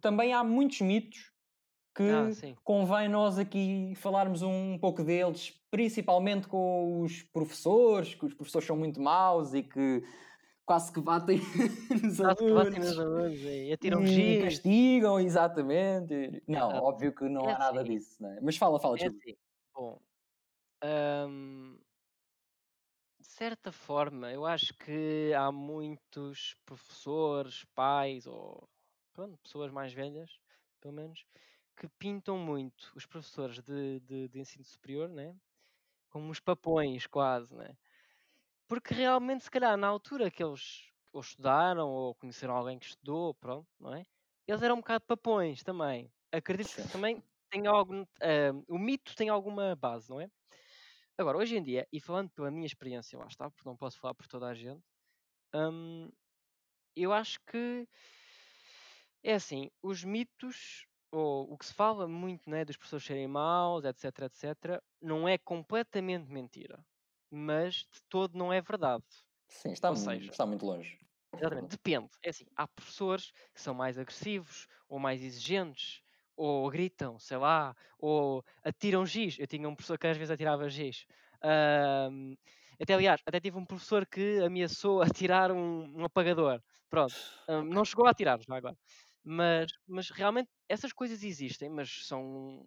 também 0.01 0.33
há 0.35 0.44
muitos 0.44 0.81
mitos 0.81 1.33
que 1.96 2.03
Ah, 2.12 2.29
convém 2.64 3.09
nós 3.09 3.38
aqui 3.38 3.94
falarmos 3.96 4.42
um 4.42 4.79
pouco 4.79 5.05
deles, 5.05 5.53
principalmente 5.70 6.48
com 6.48 7.03
os 7.03 7.22
professores, 7.25 8.14
que 8.14 8.27
os 8.27 8.35
professores 8.35 8.66
são 8.66 8.77
muito 8.77 9.01
maus 9.01 9.55
e 9.55 9.62
que 9.62 10.03
quase 10.66 10.92
que 10.92 11.01
batem 11.01 11.38
nos 12.03 12.18
Quase 12.20 12.44
que 12.44 12.53
batem 12.55 12.81
nos 12.81 12.98
alunos 12.98 13.40
e 13.42 13.72
atiram 13.72 14.05
e 14.07 14.37
castigam, 14.37 15.18
exatamente. 15.20 16.42
Não, 16.46 16.68
Exato. 16.68 16.85
óbvio 16.85 17.14
que 17.14 17.29
não 17.29 17.48
É 17.48 17.53
há 17.53 17.59
nada 17.59 17.83
assim, 17.83 17.85
disso, 17.85 18.22
não 18.22 18.31
é? 18.31 18.40
Mas 18.40 18.57
fala, 18.57 18.79
fala, 18.81 18.96
é 18.98 19.07
assim. 19.07 19.35
Bom, 19.75 20.03
hum, 20.83 21.79
de 23.21 23.27
certa 23.29 23.71
forma, 23.73 24.33
eu 24.33 24.45
acho 24.45 24.75
que 24.75 25.33
há 25.35 25.51
muitos 25.53 26.55
professores, 26.64 27.64
pais 27.75 28.27
ou 28.27 28.68
pronto, 29.12 29.38
pessoas 29.38 29.71
mais 29.71 29.92
velhas, 29.92 30.38
pelo 30.81 30.95
menos, 30.95 31.25
que 31.77 31.88
pintam 31.88 32.37
muito 32.38 32.92
os 32.97 33.07
professores 33.07 33.61
de, 33.62 34.01
de, 34.01 34.29
de 34.29 34.40
ensino 34.40 34.64
superior, 34.64 35.09
né? 35.09 35.37
Como 36.11 36.29
uns 36.31 36.40
papões, 36.40 37.07
quase, 37.07 37.55
né? 37.57 37.77
Porque 38.68 38.95
realmente, 38.95 39.45
se 39.45 39.51
calhar, 39.51 39.77
na 39.77 39.88
altura 39.88 40.31
que 40.31 40.42
eles 40.42 40.90
ou 41.12 41.21
estudaram 41.21 41.90
ou 41.90 42.14
conheceram 42.14 42.55
alguém 42.57 42.79
que 42.79 42.87
estudou, 42.87 43.35
pronto, 43.35 43.68
não 43.81 43.95
é? 43.95 44.05
Eles 44.49 44.62
eram 44.62 44.77
um 44.77 44.81
bocado 44.81 45.05
papões 45.07 45.62
também. 45.62 46.12
Acredito 46.33 46.75
que 46.77 46.88
também 46.88 47.23
tem 47.51 47.66
algum. 47.66 48.03
ah, 48.23 48.53
o 48.68 48.79
mito 48.79 49.14
tem 49.16 49.29
alguma 49.29 49.77
base, 49.77 50.11
não 50.11 50.21
é? 50.21 50.31
Agora, 51.18 51.38
hoje 51.38 51.57
em 51.57 51.62
dia, 51.62 51.87
e 51.92 52.01
falando 52.01 52.31
pela 52.31 52.51
minha 52.51 52.66
experiência, 52.66 53.18
lá 53.18 53.27
está, 53.27 53.51
porque 53.51 53.68
não 53.68 53.77
posso 53.77 53.98
falar 53.98 54.14
por 54.14 54.27
toda 54.27 54.46
a 54.48 54.55
gente, 54.55 54.83
hum, 55.55 56.11
eu 56.96 57.12
acho 57.12 57.40
que 57.46 57.88
é 59.22 59.35
assim, 59.35 59.70
os 59.83 60.05
mitos, 60.05 60.87
ou 61.11 61.53
o 61.53 61.59
que 61.59 61.66
se 61.66 61.75
fala 61.75 62.09
muito 62.09 62.48
né, 62.51 62.64
dos 62.64 62.77
professores 62.77 63.05
serem 63.07 63.27
maus, 63.29 63.85
etc, 63.85 64.05
etc, 64.22 64.81
não 65.01 65.29
é 65.29 65.38
completamente 65.38 66.31
mentira. 66.31 66.85
Mas 67.31 67.77
de 67.92 68.01
todo 68.09 68.37
não 68.38 68.53
é 68.53 68.61
verdade. 68.61 69.05
Sim, 69.48 69.70
está, 69.72 69.94
seja, 69.94 70.31
está 70.31 70.44
muito 70.46 70.66
longe. 70.66 70.98
Exatamente, 71.35 71.70
depende. 71.77 72.11
É 72.22 72.31
assim, 72.31 72.44
há 72.57 72.66
professores 72.68 73.33
que 73.55 73.61
são 73.61 73.75
mais 73.75 73.98
agressivos, 73.98 74.66
ou 74.88 74.98
mais 74.98 75.22
exigentes, 75.22 76.03
ou 76.42 76.68
gritam, 76.70 77.18
sei 77.18 77.37
lá, 77.37 77.74
ou 77.98 78.44
atiram 78.64 79.07
giz. 79.07 79.38
Eu 79.38 79.46
tinha 79.46 79.68
um 79.68 79.74
professor 79.74 79.98
que 79.98 80.07
às 80.07 80.16
vezes 80.16 80.31
atirava 80.33 80.68
giz. 80.68 81.07
Até, 82.81 82.94
aliás, 82.94 83.20
até 83.24 83.38
tive 83.38 83.59
um 83.59 83.64
professor 83.64 84.05
que 84.07 84.40
ameaçou 84.40 85.02
atirar 85.31 85.52
um, 85.52 86.00
um 86.00 86.05
apagador. 86.05 86.61
Pronto, 86.90 87.14
não 87.70 87.85
chegou 87.85 88.07
a 88.07 88.11
atirar, 88.11 88.40
já 88.40 88.57
agora. 88.57 88.76
Mas, 89.24 89.70
mas 89.87 90.11
realmente 90.11 90.50
essas 90.68 90.92
coisas 90.92 91.22
existem, 91.22 91.68
mas 91.68 92.07
são 92.07 92.66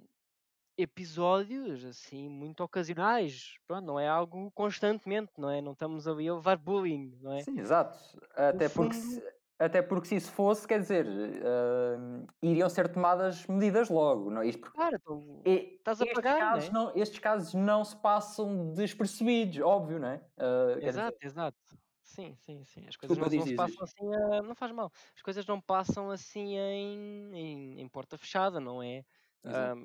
episódios 0.78 1.84
assim 1.84 2.30
muito 2.30 2.64
ocasionais. 2.64 3.58
Pronto, 3.68 3.86
não 3.86 4.00
é 4.00 4.08
algo 4.08 4.50
constantemente, 4.52 5.34
não 5.38 5.50
é? 5.50 5.62
Não 5.62 5.74
estamos 5.74 6.08
ali 6.08 6.30
a 6.30 6.36
levar 6.36 6.58
bullying, 6.58 7.18
não 7.22 7.34
é? 7.34 7.42
Sim, 7.42 7.60
exato. 7.60 7.98
Até 8.36 8.70
porque 8.70 8.94
fundo, 8.94 8.96
se, 8.96 9.22
Até 9.60 9.82
porque 9.82 10.08
se 10.08 10.16
isso 10.18 10.32
fosse, 10.32 10.68
quer 10.68 10.80
dizer, 10.82 11.06
uh, 11.08 12.28
iriam 12.42 12.70
ser 12.70 12.92
tomadas 12.92 13.46
medidas 13.48 13.90
logo, 13.90 14.30
não 14.30 14.42
é? 14.42 14.48
Isto 14.48 14.60
porque, 14.62 14.78
Claro, 14.78 14.96
então 14.98 15.18
e- 15.46 15.80
estás 15.80 16.00
a 16.02 16.06
estes, 16.12 16.16
pagar, 16.16 16.46
não 16.46 16.58
casos 16.58 16.70
é? 16.70 16.72
não, 16.72 16.94
estes 16.96 17.20
casos 17.20 17.54
não 17.54 17.84
se 17.86 17.96
passam 18.02 18.74
despercebidos, 18.74 19.60
óbvio, 19.62 20.00
não 20.00 20.10
é? 20.10 20.18
Uh, 20.38 20.82
quer 20.84 20.92
dizer, 20.92 21.04
Exato, 21.04 21.18
exato. 21.26 21.78
Sim, 22.04 22.36
sim, 22.36 22.64
sim. 22.66 22.88
As 22.88 22.96
coisas 22.98 23.18
não, 23.18 23.30
não 23.32 23.46
se 23.46 23.54
passam 23.54 23.84
assim, 23.84 24.14
a- 24.14 24.42
não 24.44 24.54
faz 24.56 24.72
mal. 24.72 24.92
As 25.16 25.22
coisas 25.22 25.46
não 25.46 25.60
passam 25.62 26.12
assim 26.12 26.56
em, 26.58 27.34
em, 27.36 27.82
em 27.82 27.90
porta 27.90 28.18
fechada, 28.18 28.60
não 28.60 28.82
é? 28.84 29.04
Exato. 29.44 29.76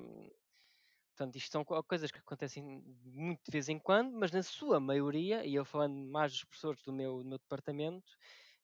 Portanto, 1.15 1.35
isto 1.35 1.51
são 1.51 1.63
co- 1.65 1.83
coisas 1.83 2.09
que 2.11 2.19
acontecem 2.19 2.63
muito 3.03 3.41
de 3.45 3.51
vez 3.51 3.69
em 3.69 3.77
quando, 3.79 4.13
mas 4.17 4.31
na 4.31 4.41
sua 4.43 4.79
maioria, 4.79 5.45
e 5.45 5.53
eu 5.55 5.65
falando 5.65 5.95
mais 5.95 6.31
dos 6.31 6.43
professores 6.45 6.81
do 6.83 6.93
meu, 6.93 7.19
do 7.23 7.25
meu 7.29 7.37
departamento, 7.37 8.11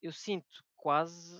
eu 0.02 0.12
sinto 0.12 0.64
quase, 0.76 1.36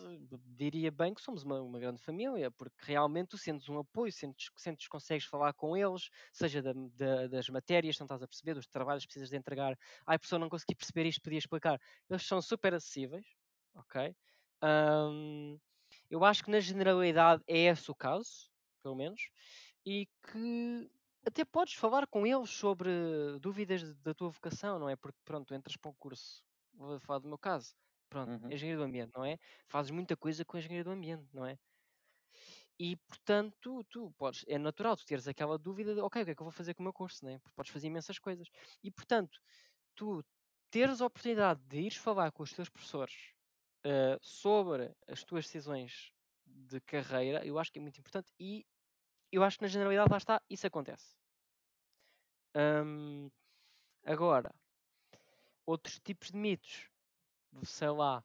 diria 0.46 0.92
bem 0.92 1.14
que 1.14 1.22
somos 1.22 1.44
uma, 1.44 1.62
uma 1.62 1.80
grande 1.80 2.02
família, 2.02 2.50
porque 2.52 2.76
realmente 2.86 3.30
tu 3.30 3.38
sentes 3.38 3.70
um 3.70 3.80
apoio, 3.80 4.12
sentes, 4.12 4.50
sentes 4.58 4.88
consegues 4.88 5.26
falar 5.26 5.54
com 5.54 5.78
eles, 5.78 6.10
seja 6.34 6.62
da- 6.62 6.74
da- 6.74 7.28
das 7.28 7.48
matérias, 7.50 7.98
não 8.00 8.06
estás 8.06 8.24
a 8.24 8.28
perceber, 8.28 8.56
dos 8.56 8.68
trabalhos 8.68 9.04
que 9.04 9.08
precisas 9.10 9.30
de 9.30 9.38
entregar. 9.38 9.78
Ai, 10.06 10.18
professor, 10.18 10.40
não 10.40 10.50
consegui 10.50 10.76
perceber 10.76 11.06
isto, 11.08 11.22
podia 11.22 11.38
explicar. 11.40 11.80
Eles 12.10 12.24
são 12.26 12.42
super 12.42 12.74
acessíveis, 12.74 13.26
ok? 13.76 14.16
Ahm, 14.62 15.58
eu 16.10 16.24
acho 16.26 16.44
que 16.44 16.52
na 16.52 16.60
generalidade 16.60 17.44
é 17.48 17.58
esse 17.68 17.90
o 17.92 17.96
caso, 17.96 18.50
pelo 18.82 18.96
menos, 18.96 19.22
e 19.86 20.08
que 20.32 20.90
até 21.26 21.44
podes 21.46 21.74
falar 21.74 22.08
com 22.08 22.26
eles 22.26 22.50
sobre 22.50 22.90
dúvidas 23.42 23.96
da 23.98 24.14
tua 24.14 24.30
vocação, 24.30 24.80
não 24.80 24.90
é? 24.90 24.96
Porque 24.96 25.20
pronto, 25.26 25.54
entras 25.54 25.78
para 25.78 25.92
o 25.92 25.96
curso, 25.96 26.44
vou 26.74 27.00
falar 27.00 27.20
do 27.20 27.28
meu 27.28 27.38
caso, 27.38 27.76
pronto, 28.10 28.34
Uhum. 28.34 28.50
engenharia 28.50 28.78
do 28.78 28.84
ambiente, 28.84 29.12
não 29.16 29.26
é? 29.26 29.38
Fazes 29.68 29.92
muita 29.92 30.18
coisa 30.18 30.46
com 30.46 30.58
a 30.58 30.60
engenharia 30.60 30.84
do 30.84 30.92
ambiente, 30.92 31.28
não 31.34 31.46
é? 31.46 31.58
E 32.80 32.96
portanto, 32.96 33.84
tu 33.90 34.12
podes, 34.18 34.44
é 34.48 34.58
natural 34.58 34.96
tu 34.98 35.06
teres 35.06 35.28
aquela 35.28 35.58
dúvida 35.58 35.94
de, 35.96 36.02
ok, 36.02 36.22
o 36.22 36.26
que 36.26 36.32
é 36.32 36.36
que 36.36 36.42
eu 36.42 36.46
vou 36.46 36.52
fazer 36.52 36.74
com 36.74 36.84
o 36.84 36.86
meu 36.86 36.94
curso, 36.94 37.26
né? 37.26 37.40
Porque 37.40 37.56
podes 37.56 37.72
fazer 37.72 37.88
imensas 37.88 38.20
coisas. 38.20 38.48
E 38.84 38.92
portanto, 38.92 39.40
tu 39.96 40.24
teres 40.72 41.02
a 41.02 41.06
oportunidade 41.08 41.62
de 41.66 41.80
ires 41.82 41.98
falar 41.98 42.32
com 42.32 42.44
os 42.44 42.54
teus 42.54 42.70
professores 42.70 43.34
eh, 43.86 44.18
sobre 44.22 44.96
as 45.08 45.24
tuas 45.24 45.46
decisões 45.46 46.12
de 46.46 46.82
carreira, 46.82 47.46
eu 47.46 47.60
acho 47.60 47.72
que 47.72 47.80
é 47.80 47.84
muito 47.84 48.00
importante 48.00 48.32
e 48.40 48.66
eu 49.32 49.44
acho 49.44 49.58
que 49.58 49.64
na 49.64 49.70
generalidade 49.70 50.12
lá 50.12 50.18
está, 50.18 50.42
isso 50.50 50.68
acontece. 50.68 51.18
Hum, 52.54 53.30
agora, 54.06 54.52
outros 55.68 56.00
tipos 56.00 56.32
de 56.32 56.38
mitos, 56.38 56.90
sei 57.64 57.90
lá, 57.90 58.24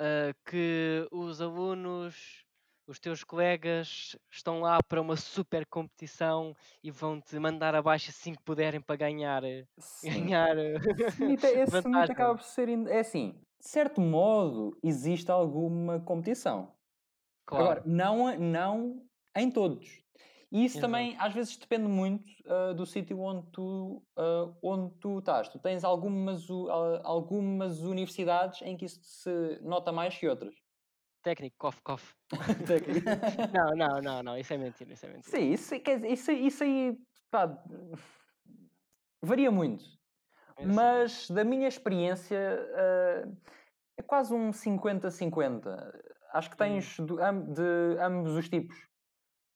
ah, 0.00 0.32
que 0.46 1.06
os 1.12 1.40
alunos, 1.42 2.44
os 2.86 3.00
teus 3.00 3.24
colegas 3.24 4.16
estão 4.30 4.60
lá 4.60 4.80
para 4.82 5.00
uma 5.02 5.16
super 5.16 5.66
competição 5.66 6.54
e 6.82 6.90
vão-te 6.90 7.38
mandar 7.38 7.74
abaixo 7.74 8.10
assim 8.10 8.34
que 8.34 8.42
puderem 8.44 8.80
para 8.82 8.96
ganhar, 8.96 9.42
Sim. 9.78 10.32
ganhar 10.32 10.58
eh, 10.58 10.74
Esse 10.98 11.22
mito, 11.24 11.46
mito 11.86 12.10
vantagem. 12.10 12.10
acaba 12.12 12.34
por 12.36 12.44
ser. 12.44 12.68
É 12.88 13.00
assim, 13.00 13.40
de 13.60 13.68
certo 13.68 14.00
modo, 14.00 14.76
existe 14.82 15.30
alguma 15.30 16.00
competição. 16.00 16.76
Agora, 17.52 17.82
Claro, 17.82 17.84
não, 17.86 18.38
não 18.38 19.06
em 19.36 19.50
todos. 19.50 20.02
E 20.52 20.64
isso 20.66 20.78
exato. 20.78 20.80
também 20.80 21.16
às 21.18 21.32
vezes 21.32 21.56
depende 21.56 21.88
muito 21.88 22.24
ah, 22.46 22.72
do 22.74 22.84
sítio 22.84 23.18
onde 23.20 23.50
tu, 23.50 24.02
ah, 24.16 24.54
onde 24.62 24.94
tu 25.00 25.18
estás. 25.18 25.48
Tu 25.48 25.58
tens 25.58 25.82
algumas, 25.84 26.48
u- 26.50 26.68
ah, 26.70 27.00
algumas 27.04 27.80
universidades 27.80 28.60
em 28.62 28.76
que 28.76 28.84
isso 28.84 29.00
se 29.02 29.58
nota 29.62 29.90
mais 29.92 30.16
que 30.18 30.28
outras. 30.28 30.54
Técnico, 31.22 31.56
cof, 31.58 31.80
cof. 31.82 32.14
Não, 33.54 33.70
não, 33.76 34.00
não, 34.02 34.22
não, 34.22 34.36
isso 34.38 34.52
é 34.52 34.58
mentira, 34.58 34.92
isso 34.92 35.06
é 35.06 35.08
mentira. 35.08 35.38
Sim, 35.38 35.52
isso, 35.52 35.80
quer 35.80 36.04
isso, 36.04 36.32
isso 36.32 36.64
aí 36.64 36.96
pá, 37.30 37.62
varia 39.22 39.50
muito. 39.50 39.84
Sei. 40.56 40.66
Mas 40.66 41.30
da 41.30 41.44
minha 41.44 41.68
experiência 41.68 42.36
é 43.96 44.02
quase 44.02 44.34
um 44.34 44.52
50-50. 44.52 45.92
Acho 46.32 46.50
que 46.50 46.56
Hum, 46.56 46.58
tens 46.58 46.98
am- 47.20 47.52
de 47.52 47.98
ambos 48.00 48.32
os 48.36 48.48
tipos. 48.48 48.76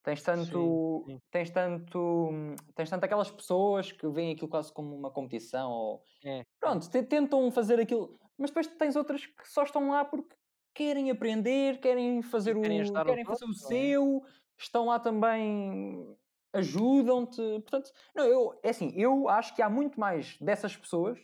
Tens 0.07 0.21
sim, 0.21 0.23
tanto, 0.23 1.03
sim. 1.05 1.19
tens 1.29 1.49
tanto, 1.49 2.29
tens 2.73 2.89
tanto 2.89 3.03
aquelas 3.03 3.29
pessoas 3.29 3.91
que 3.91 4.07
veem 4.07 4.31
aquilo 4.31 4.47
quase 4.47 4.71
como 4.71 4.95
uma 4.95 5.11
competição 5.11 5.69
ou 5.69 6.01
É, 6.23 6.39
é. 6.39 6.45
pronto, 6.61 6.89
te- 6.89 7.03
tentam 7.03 7.51
fazer 7.51 7.77
aquilo, 7.77 8.17
mas 8.37 8.49
depois 8.49 8.67
tens 8.67 8.95
outras 8.95 9.25
que 9.25 9.45
só 9.49 9.63
estão 9.63 9.89
lá 9.89 10.05
porque 10.05 10.33
querem 10.73 11.11
aprender, 11.11 11.81
querem 11.81 12.21
fazer 12.21 12.51
E 12.51 12.55
o, 12.55 12.61
querem 13.03 13.25
fazer 13.25 13.43
o 13.43 13.49
é? 13.49 13.53
seu, 13.53 14.23
estão 14.57 14.85
lá 14.85 14.97
também, 14.97 16.15
ajudam-te. 16.53 17.41
Portanto, 17.59 17.91
não, 18.15 18.23
eu, 18.23 18.57
é 18.63 18.69
assim, 18.69 18.93
eu 18.95 19.27
acho 19.27 19.53
que 19.53 19.61
há 19.61 19.69
muito 19.69 19.99
mais 19.99 20.37
dessas 20.39 20.77
pessoas 20.77 21.19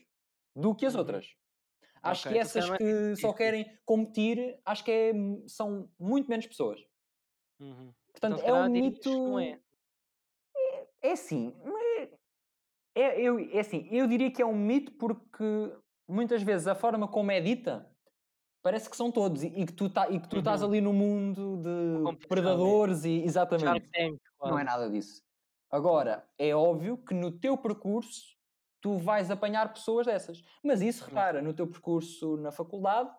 do 0.54 0.76
que 0.76 0.86
as 0.86 0.94
Uhum. 0.94 1.00
outras. 1.00 1.34
Acho 2.04 2.22
Ok, 2.22 2.32
que 2.32 2.34
então 2.34 2.42
essas 2.42 2.66
calhar 2.66 2.68
não 2.68 2.76
é 2.76 2.80
que 2.80 3.16
só 3.16 3.32
50-50. 3.32 3.38
querem 3.38 3.80
competir, 3.86 4.60
acho 4.66 4.84
que 4.84 4.92
é- 4.92 5.14
são 5.48 5.90
muito 5.98 6.30
menos 6.30 6.46
pessoas. 6.48 6.82
Uhum. 7.60 7.96
Então 8.16 8.32
Portanto, 8.32 8.40
se 8.40 8.46
é 8.46 8.54
um 8.54 8.72
que 8.94 9.10
não 9.10 9.40
é. 9.40 9.46
mito. 9.46 9.64
É 11.02 11.12
assim, 11.12 11.54
é, 12.96 13.20
eu, 13.22 13.40
é 13.40 13.60
assim, 13.60 13.88
eu 13.92 14.08
diria 14.08 14.32
que 14.32 14.42
é 14.42 14.46
um 14.46 14.56
mito 14.56 14.94
porque 14.94 15.44
muitas 16.08 16.42
vezes 16.44 16.68
a 16.68 16.76
forma 16.76 17.08
como 17.08 17.32
é 17.32 17.42
dita 17.42 17.90
parece 18.64 18.90
que 18.90 18.96
são 18.96 19.12
todos 19.12 19.44
e, 19.44 19.48
e 19.48 19.66
que 19.66 19.74
tu 19.74 19.90
tá, 19.90 20.10
e 20.10 20.20
que 20.20 20.28
tu 20.30 20.38
estás 20.38 20.62
Uhum. 20.62 20.70
ali 20.70 20.80
no 20.82 20.94
mundo 20.94 21.58
de 21.58 22.04
competição, 22.04 22.26
é. 22.26 22.28
predadores 22.28 23.04
e 23.04 23.22
exatamente. 23.24 23.90
Tank, 23.90 24.18
Não 24.42 24.58
é 24.58 24.64
nada 24.64 24.90
disso. 24.90 25.22
Agora, 25.70 26.26
é 26.38 26.56
óbvio 26.56 26.98
que 26.98 27.14
no 27.14 27.32
teu 27.32 27.58
percurso 27.58 28.38
tu 28.80 28.98
vais 28.98 29.30
apanhar 29.32 29.74
pessoas 29.74 30.06
dessas. 30.06 30.42
Mas 30.64 30.82
isso, 30.82 31.04
Uhum. 31.04 31.10
repara, 31.10 31.42
no 31.42 31.54
teu 31.54 31.68
percurso 31.68 32.38
na 32.38 32.52
faculdade, 32.52 33.10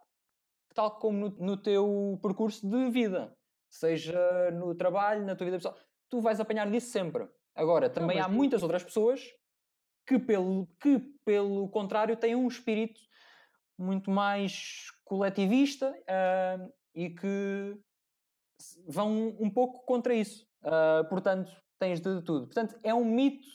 tal 0.74 0.98
como 0.98 1.18
no, 1.28 1.37
no 1.38 1.57
teu 1.57 2.18
percurso 2.22 2.66
de 2.66 2.90
vida, 2.90 3.37
seja 3.74 4.50
no 4.52 4.74
trabalho, 4.74 5.24
na 5.24 5.34
tua 5.34 5.44
vida 5.44 5.58
pessoal, 5.58 5.76
tu 6.08 6.20
vais 6.20 6.38
apanhar 6.38 6.70
disso 6.70 6.90
sempre. 6.90 7.28
Agora, 7.54 7.88
Não, 7.88 7.94
também 7.94 8.16
mas 8.18 8.26
há 8.26 8.28
muitas 8.28 8.62
outras 8.62 8.82
pessoas 8.82 9.20
que, 10.06 10.18
pelo, 10.18 10.68
que, 10.80 10.98
pelo 11.24 11.68
contrário, 11.68 12.16
têm 12.16 12.34
um 12.34 12.46
espírito 12.46 13.00
muito 13.78 14.10
mais 14.10 14.87
coletivista 15.04 15.94
ah, 16.08 16.68
e 16.94 17.10
que 17.10 17.76
vão 18.87 19.37
um 19.40 19.50
pouco 19.50 19.84
contra 19.84 20.14
isso. 20.14 20.46
Ah, 20.62 21.04
portanto, 21.08 21.50
tens 21.78 22.00
de 22.00 22.22
tudo. 22.22 22.46
Portanto, 22.46 22.78
é 22.82 22.94
um 22.94 23.04
mito 23.04 23.46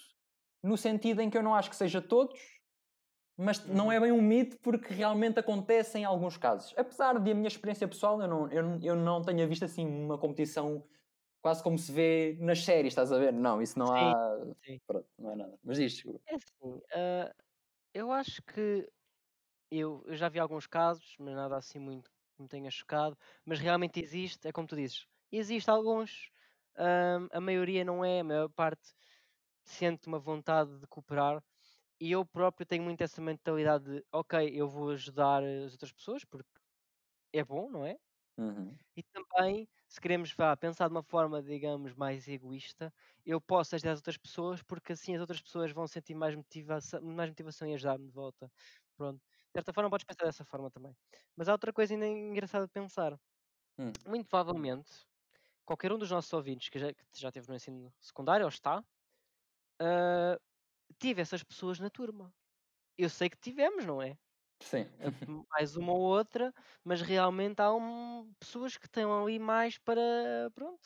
no 0.62 0.78
sentido 0.78 1.22
em 1.22 1.30
que 1.30 1.38
eu 1.38 1.44
não 1.44 1.56
acho 1.56 1.70
que 1.70 1.76
seja 1.76 2.02
todos, 2.02 2.38
mas 3.40 3.66
não 3.66 3.92
é 3.92 4.00
bem 4.00 4.12
um 4.12 4.22
mito 4.22 4.58
porque 4.62 4.94
realmente 4.94 5.40
acontece 5.40 5.98
em 6.00 6.06
alguns 6.06 6.38
casos. 6.38 6.74
Apesar 6.78 7.20
de 7.20 7.32
a 7.32 7.36
minha 7.36 7.48
experiência 7.48 7.88
pessoal, 7.88 8.22
eu 8.22 8.28
não, 8.28 8.52
eu, 8.52 8.80
eu 8.84 8.96
não 8.96 9.22
tenha 9.22 9.48
visto 9.48 9.66
assim 9.66 9.86
uma 9.88 10.18
competição 10.18 10.86
quase 11.42 11.64
como 11.64 11.78
se 11.80 11.92
vê 11.92 12.38
nas 12.42 12.64
séries, 12.64 12.92
estás 12.94 13.12
a 13.12 13.20
ver? 13.20 13.34
Não, 13.34 13.62
isso 13.62 13.80
não 13.80 13.92
Sim, 13.98 14.14
há. 14.14 14.40
sim. 14.64 14.80
Pronto, 14.88 15.08
não 15.20 15.32
é 15.32 15.36
nada. 15.38 15.60
Mas 15.64 15.78
diz. 15.78 16.04
É 16.28 16.36
assim, 16.36 16.82
ah, 16.94 17.34
eu 17.94 18.12
acho 18.12 18.42
que 18.44 18.90
eu, 19.72 20.04
eu 20.08 20.16
já 20.16 20.30
vi 20.30 20.40
alguns 20.40 20.68
casos, 20.68 21.16
mas 21.20 21.36
nada 21.36 21.58
assim 21.58 21.80
muito 21.80 22.12
que 22.36 22.44
me 22.44 22.48
tenha 22.50 22.72
chocado. 22.72 23.18
Mas 23.46 23.60
realmente 23.60 24.02
existe, 24.02 24.48
é 24.48 24.52
como 24.52 24.68
tu 24.68 24.76
dizes, 24.76 25.08
existe 25.32 25.70
alguns, 25.70 26.30
ahm, 26.78 27.28
a 27.32 27.42
maioria 27.42 27.86
não 27.86 28.04
é, 28.06 28.22
a 28.22 28.24
maior 28.24 28.50
parte 28.50 28.94
sente 29.64 30.08
uma 30.08 30.20
vontade 30.20 30.80
de 30.80 30.88
cooperar. 30.88 31.44
E 32.00 32.12
eu 32.12 32.26
próprio 32.26 32.66
tenho 32.66 32.84
muito 32.84 33.02
essa 33.02 33.22
mentalidade 33.22 33.86
de, 33.86 34.06
ok, 34.12 34.50
eu 34.54 34.68
vou 34.70 34.92
ajudar 34.92 35.44
as 35.44 35.74
outras 35.74 35.92
pessoas 35.94 36.24
porque 36.26 36.50
é 37.34 37.44
bom, 37.44 37.70
não 37.72 37.86
é? 37.86 37.98
Uhum. 38.38 38.80
E 38.96 39.04
também, 39.04 39.68
se 39.88 40.02
queremos 40.02 40.34
vá, 40.34 40.56
pensar 40.58 40.88
de 40.88 40.94
uma 40.94 41.04
forma, 41.04 41.42
digamos, 41.42 41.94
mais 41.96 42.28
egoísta, 42.28 42.94
eu 43.26 43.40
posso 43.42 43.76
ajudar 43.76 43.94
as 43.94 44.00
outras 44.00 44.18
pessoas 44.18 44.62
porque 44.64 44.94
assim 44.94 45.16
as 45.16 45.22
outras 45.22 45.42
pessoas 45.42 45.72
vão 45.72 45.88
sentir 45.88 46.16
mais 46.16 46.36
motivação, 46.36 47.02
mais 47.02 47.30
motivação 47.30 47.68
em 47.68 47.76
ajudar-me 47.76 48.08
de 48.08 48.14
volta. 48.14 48.52
Pronto. 48.98 49.20
De 49.20 49.52
certa 49.56 49.74
forma, 49.74 49.90
podes 49.90 50.06
pensar 50.06 50.26
dessa 50.26 50.46
forma 50.46 50.70
também. 50.72 50.96
Mas 51.36 51.48
há 51.50 51.54
outra 51.54 51.72
coisa 51.74 51.94
ainda 51.94 52.08
engraçada 52.08 52.66
de 52.68 52.72
pensar. 52.74 53.18
Hum. 53.78 53.94
Muito 54.08 54.28
provavelmente, 54.30 55.08
qualquer 55.66 55.92
um 55.94 56.00
dos 56.00 56.12
nossos 56.12 56.34
ouvintes 56.34 56.70
que 56.70 56.80
já, 56.80 56.94
que 56.94 57.04
já 57.22 57.32
teve 57.32 57.48
no 57.50 57.56
ensino 57.56 57.94
secundário 58.02 58.46
ou 58.46 58.50
está, 58.50 58.84
ah, 59.82 60.38
tive 61.00 61.22
essas 61.22 61.44
pessoas 61.44 61.80
na 61.80 61.90
turma. 61.90 62.36
Eu 62.98 63.10
sei 63.10 63.30
que 63.30 63.38
tivemos, 63.40 63.86
não 63.86 64.02
é? 64.02 64.18
Sim. 64.62 64.90
Uh, 65.00 65.46
mais 65.52 65.76
uma 65.76 65.94
ou 65.94 66.02
outra, 66.02 66.54
mas 66.84 67.02
realmente 67.02 67.62
há 67.62 67.74
um, 67.74 68.34
pessoas 68.40 68.78
que 68.78 68.86
estão 68.86 69.24
ali 69.24 69.40
mais 69.40 69.78
para, 69.78 70.52
pronto, 70.54 70.86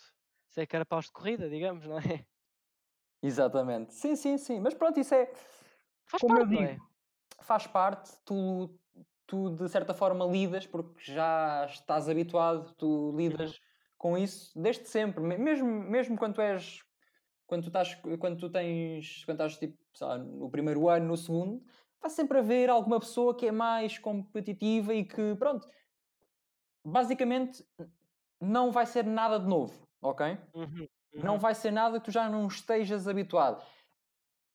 ser 0.49 0.67
carapaus 0.67 1.06
de 1.08 1.12
corrida, 1.12 1.49
digamos, 1.49 1.88
não 1.88 1.97
é? 1.99 2.28
Exatamente. 3.21 3.93
Sim, 3.93 4.15
sim, 4.15 4.38
sim. 4.38 4.60
Mas 4.60 4.73
pronto, 4.73 4.99
isso 4.99 5.13
é. 5.15 5.32
Faz 6.06 6.21
Como 6.21 6.38
eu 6.39 6.45
parte, 6.45 6.58
é? 6.58 6.78
digo, 6.78 6.89
faz 7.41 7.67
parte, 7.67 8.17
tu 8.26 8.80
tu 9.28 9.49
de 9.52 9.69
certa 9.69 9.93
forma 9.93 10.26
lidas, 10.26 10.67
porque 10.67 11.02
já 11.13 11.65
estás 11.67 12.10
habituado, 12.10 12.76
tu 12.76 13.15
lidas 13.17 13.52
Uhum. 13.52 13.60
com 13.97 14.17
isso 14.17 14.52
desde 14.62 14.86
sempre, 14.88 15.23
Me- 15.23 15.38
mesmo, 15.38 15.67
mesmo 15.67 16.17
quando 16.17 16.36
tu 16.36 16.41
és 16.41 16.84
quando 17.53 17.63
tu 17.63 17.67
estás, 17.67 17.95
quando 18.19 18.37
tu 18.39 18.49
tens, 18.49 19.23
quando 19.25 19.41
estás 19.41 19.57
tipo, 19.57 19.77
lá, 20.01 20.17
no 20.17 20.49
primeiro 20.49 20.89
ano, 20.89 21.07
no 21.07 21.17
segundo, 21.17 21.63
vai 22.01 22.09
sempre 22.09 22.39
haver 22.39 22.67
alguma 22.69 22.99
pessoa 22.99 23.35
que 23.37 23.45
é 23.45 23.51
mais 23.51 23.99
competitiva 23.99 24.91
e 24.93 25.05
que, 25.05 25.35
pronto, 25.35 25.67
basicamente 26.85 27.63
não 28.41 28.71
vai 28.71 28.85
ser 28.85 29.05
nada 29.05 29.39
de 29.39 29.47
novo, 29.47 29.87
ok? 30.01 30.37
Uhum. 30.53 30.87
Não 31.13 31.33
Uhum. 31.33 31.39
vai 31.39 31.55
ser 31.55 31.71
nada 31.71 31.99
que 31.99 32.05
tu 32.05 32.11
já 32.11 32.29
não 32.29 32.47
estejas 32.47 33.07
habituado. 33.07 33.63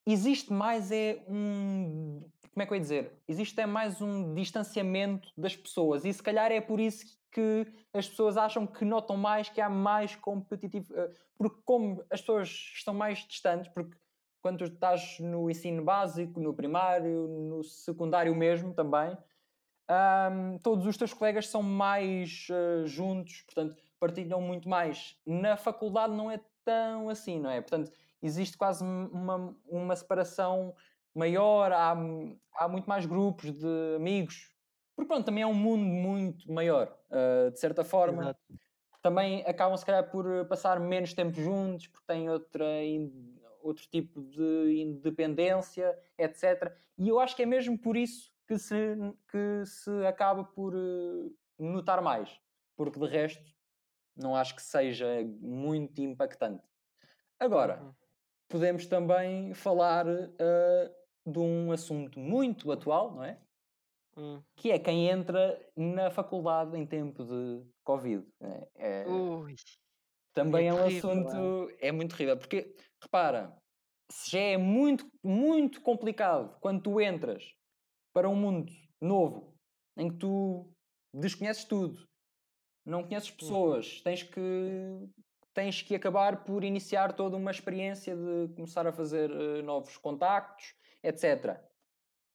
Existe 0.06 0.52
mais 0.52 0.90
é 0.90 1.24
um. 1.28 2.30
Como 2.52 2.62
é 2.62 2.66
que 2.66 2.72
eu 2.72 2.76
ia 2.76 2.80
dizer? 2.80 3.12
Existe 3.28 3.60
é 3.60 3.66
mais 3.66 4.00
um 4.00 4.34
distanciamento 4.34 5.28
das 5.36 5.56
pessoas 5.56 6.04
e 6.04 6.12
se 6.12 6.22
calhar 6.22 6.50
é 6.50 6.60
por 6.60 6.80
isso 6.80 7.16
que 7.30 7.66
as 7.92 8.08
pessoas 8.08 8.36
acham 8.36 8.66
que 8.66 8.84
notam 8.84 9.16
mais 9.16 9.48
que 9.48 9.60
há 9.60 9.68
mais 9.68 10.16
competitivo. 10.16 10.92
eh, 10.96 11.10
Porque 11.36 11.60
como 11.64 12.02
as 12.10 12.20
pessoas 12.20 12.48
estão 12.74 12.94
mais 12.94 13.18
distantes, 13.26 13.68
porque 13.68 13.96
quando 14.42 14.64
estás 14.64 15.18
no 15.20 15.50
ensino 15.50 15.84
básico, 15.84 16.40
no 16.40 16.54
primário, 16.54 17.28
no 17.28 17.62
secundário 17.62 18.34
mesmo 18.34 18.72
também, 18.74 19.16
Ahm, 19.90 20.58
todos 20.62 20.86
os 20.86 20.96
teus 20.96 21.14
colegas 21.14 21.48
são 21.48 21.62
mais 21.62 22.46
eh, 22.50 22.86
juntos, 22.86 23.40
portanto, 23.42 23.76
partilham 23.98 24.40
muito 24.40 24.68
mais. 24.68 25.16
Na 25.26 25.56
faculdade 25.56 26.12
não 26.14 26.30
é 26.30 26.38
tão 26.64 27.08
assim, 27.08 27.40
não 27.40 27.50
é? 27.50 27.60
Portanto, 27.60 27.90
existe 28.22 28.56
quase 28.58 28.84
um- 28.84 29.06
uma, 29.08 29.56
uma 29.66 29.96
separação 29.96 30.74
maior, 31.18 31.72
há, 31.72 31.94
há 32.54 32.68
muito 32.68 32.88
mais 32.88 33.06
grupos 33.06 33.52
de 33.52 33.96
amigos, 33.96 34.52
porque 34.96 35.08
pronto, 35.08 35.24
também 35.26 35.42
é 35.42 35.46
um 35.46 35.54
mundo 35.54 35.84
muito 35.84 36.50
maior, 36.52 36.98
eh, 37.10 37.50
de 37.50 37.58
certa 37.60 37.84
forma. 37.84 38.22
Exato. 38.22 38.40
Também 39.02 39.42
acabam, 39.46 39.76
se 39.76 39.86
calhar, 39.86 40.10
por 40.10 40.24
passar 40.48 40.80
menos 40.80 41.14
tempo 41.14 41.40
juntos, 41.40 41.86
porque 41.86 42.06
têm 42.06 42.28
outra, 42.28 42.82
in- 42.84 43.40
outro 43.62 43.86
tipo 43.88 44.20
de 44.22 44.80
independência, 44.82 45.96
etc. 46.18 46.76
E 46.98 47.08
eu 47.08 47.20
acho 47.20 47.36
que 47.36 47.42
é 47.42 47.46
mesmo 47.46 47.78
por 47.78 47.96
isso 47.96 48.32
que 48.46 48.58
se, 48.58 48.96
que 49.30 49.64
se 49.66 49.90
acaba 50.06 50.44
por 50.44 50.74
eh, 50.74 51.30
notar 51.58 52.02
mais, 52.02 52.40
porque 52.76 52.98
de 52.98 53.06
resto 53.06 53.44
não 54.16 54.34
acho 54.34 54.56
que 54.56 54.62
seja 54.62 55.06
muito 55.40 56.00
impactante. 56.00 56.64
Agora, 57.38 57.80
Uhum. 57.82 57.94
podemos 58.48 58.86
também 58.86 59.54
falar 59.54 60.06
eh, 60.08 60.92
de 61.30 61.38
um 61.38 61.72
assunto 61.72 62.18
muito 62.18 62.70
atual, 62.72 63.14
não 63.14 63.24
é? 63.24 63.38
Hum. 64.16 64.42
Que 64.56 64.70
é 64.72 64.78
quem 64.78 65.08
entra 65.08 65.58
na 65.76 66.10
faculdade 66.10 66.76
em 66.76 66.86
tempo 66.86 67.24
de 67.24 67.64
Covid. 67.84 68.26
É, 68.40 68.68
é- 68.74 69.06
Ui. 69.08 69.54
também 70.34 70.68
é, 70.68 70.74
um 70.74 70.76
terrível, 70.76 71.10
assunto, 71.10 71.76
é 71.80 71.92
muito 71.92 72.16
terrível, 72.16 72.36
porque 72.36 72.74
repara, 73.00 73.56
se 74.10 74.30
já 74.30 74.40
é 74.40 74.56
muito, 74.56 75.06
muito 75.22 75.80
complicado 75.80 76.58
quando 76.60 76.82
tu 76.82 77.00
entras 77.00 77.54
para 78.12 78.28
um 78.28 78.34
mundo 78.34 78.72
novo 79.00 79.54
em 79.96 80.08
que 80.08 80.16
tu 80.16 80.72
desconheces 81.14 81.64
tudo, 81.64 82.08
não 82.84 83.04
conheces 83.04 83.30
pessoas, 83.30 84.00
tens 84.02 84.22
que 84.22 85.08
tens 85.58 85.82
que 85.82 85.94
acabar 85.94 86.44
por 86.44 86.62
iniciar 86.62 87.12
toda 87.14 87.36
uma 87.36 87.50
experiência 87.50 88.14
de 88.16 88.54
começar 88.54 88.86
a 88.86 88.92
fazer 88.92 89.28
eh, 89.28 89.60
novos 89.60 89.96
contactos, 89.96 90.72
etc. 91.02 91.64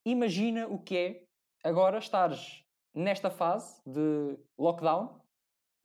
Imagina 0.06 0.68
o 0.68 0.78
que 0.82 0.96
é 0.96 1.24
agora 1.64 1.98
estares 1.98 2.64
nesta 2.94 3.30
fase 3.30 3.82
de 3.86 4.38
lockdown 4.58 5.22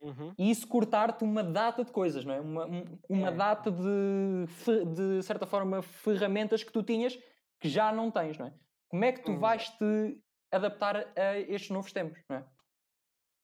Uhum. 0.00 0.36
e 0.38 0.50
isso 0.50 0.66
cortar-te 0.66 1.22
uma 1.24 1.42
data 1.44 1.84
de 1.84 1.92
coisas, 1.92 2.24
não 2.24 2.34
é? 2.34 2.40
Uma, 2.40 2.66
um- 2.66 2.98
uma 3.08 3.30
É. 3.30 3.32
data 3.32 3.70
de, 3.70 4.46
de 4.94 5.22
certa 5.22 5.46
forma, 5.46 5.82
ferramentas 5.82 6.62
que 6.64 6.72
tu 6.72 6.82
tinhas 6.82 7.16
que 7.60 7.68
já 7.68 7.92
não 7.92 8.10
tens, 8.10 8.38
não 8.38 8.46
é? 8.46 8.54
Como 8.88 9.04
é 9.04 9.12
que 9.12 9.20
tu 9.24 9.34
Hum. 9.34 9.38
vais 9.38 9.68
te 9.70 10.22
adaptar 10.50 10.96
a 11.18 11.38
estes 11.38 11.70
novos 11.70 11.92
tempos, 11.92 12.20
não 12.28 12.36
é? 12.38 12.46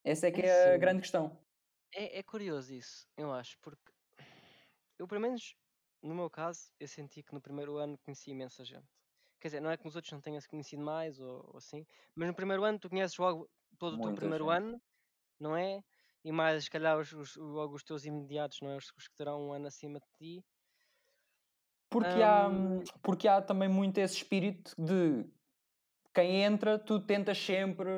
Essa 0.04 0.28
é 0.28 0.32
que 0.32 0.40
É 0.40 0.46
é 0.46 0.74
a 0.74 0.78
grande 0.78 1.00
questão. 1.02 1.44
É, 1.94 2.18
é 2.18 2.22
curioso 2.22 2.72
isso, 2.72 3.08
eu 3.16 3.32
acho, 3.32 3.58
porque 3.60 3.92
eu, 4.98 5.06
pelo 5.06 5.20
menos, 5.20 5.56
no 6.02 6.14
meu 6.14 6.30
caso, 6.30 6.70
eu 6.78 6.88
senti 6.88 7.22
que 7.22 7.32
no 7.34 7.40
primeiro 7.40 7.76
ano 7.78 7.98
conheci 7.98 8.30
imensa 8.30 8.64
gente. 8.64 8.88
Quer 9.40 9.48
dizer, 9.48 9.60
não 9.60 9.70
é 9.70 9.76
que 9.76 9.84
nos 9.84 9.96
outros 9.96 10.12
não 10.12 10.20
tenha 10.20 10.40
se 10.40 10.48
conhecido 10.48 10.82
mais 10.82 11.20
ou, 11.20 11.50
ou 11.52 11.56
assim, 11.58 11.84
mas 12.14 12.28
no 12.28 12.34
primeiro 12.34 12.64
ano 12.64 12.78
tu 12.78 12.88
conheces 12.90 13.16
logo 13.18 13.48
todo 13.78 13.94
o 13.94 14.00
teu 14.00 14.12
Muita 14.12 14.14
primeiro 14.14 14.48
gente. 14.48 14.50
ano, 14.50 14.80
não 15.40 15.56
é? 15.56 15.80
E 16.24 16.32
mais, 16.32 16.64
se 16.64 16.70
calhar, 16.70 16.98
os, 16.98 17.12
os- 17.12 17.36
logo 17.36 17.74
os 17.76 17.84
teus 17.84 18.04
imediatos, 18.06 18.58
não 18.62 18.70
é? 18.72 18.76
Os, 18.76 18.92
os 18.98 19.08
que 19.08 19.16
terão 19.16 19.48
um 19.48 19.52
ano 19.54 19.68
acima 19.68 20.00
de 20.00 20.06
ti. 20.18 20.46
Porque 21.88 22.20
há, 22.22 22.48
Hum, 22.48 22.84
porque 23.02 23.28
há 23.28 23.40
também 23.40 23.68
muito 23.68 23.98
esse 23.98 24.16
espírito 24.16 24.72
de 24.78 25.24
quem 26.14 26.42
entra, 26.42 26.78
tu 26.78 27.00
tentas 27.00 27.38
sempre 27.38 27.90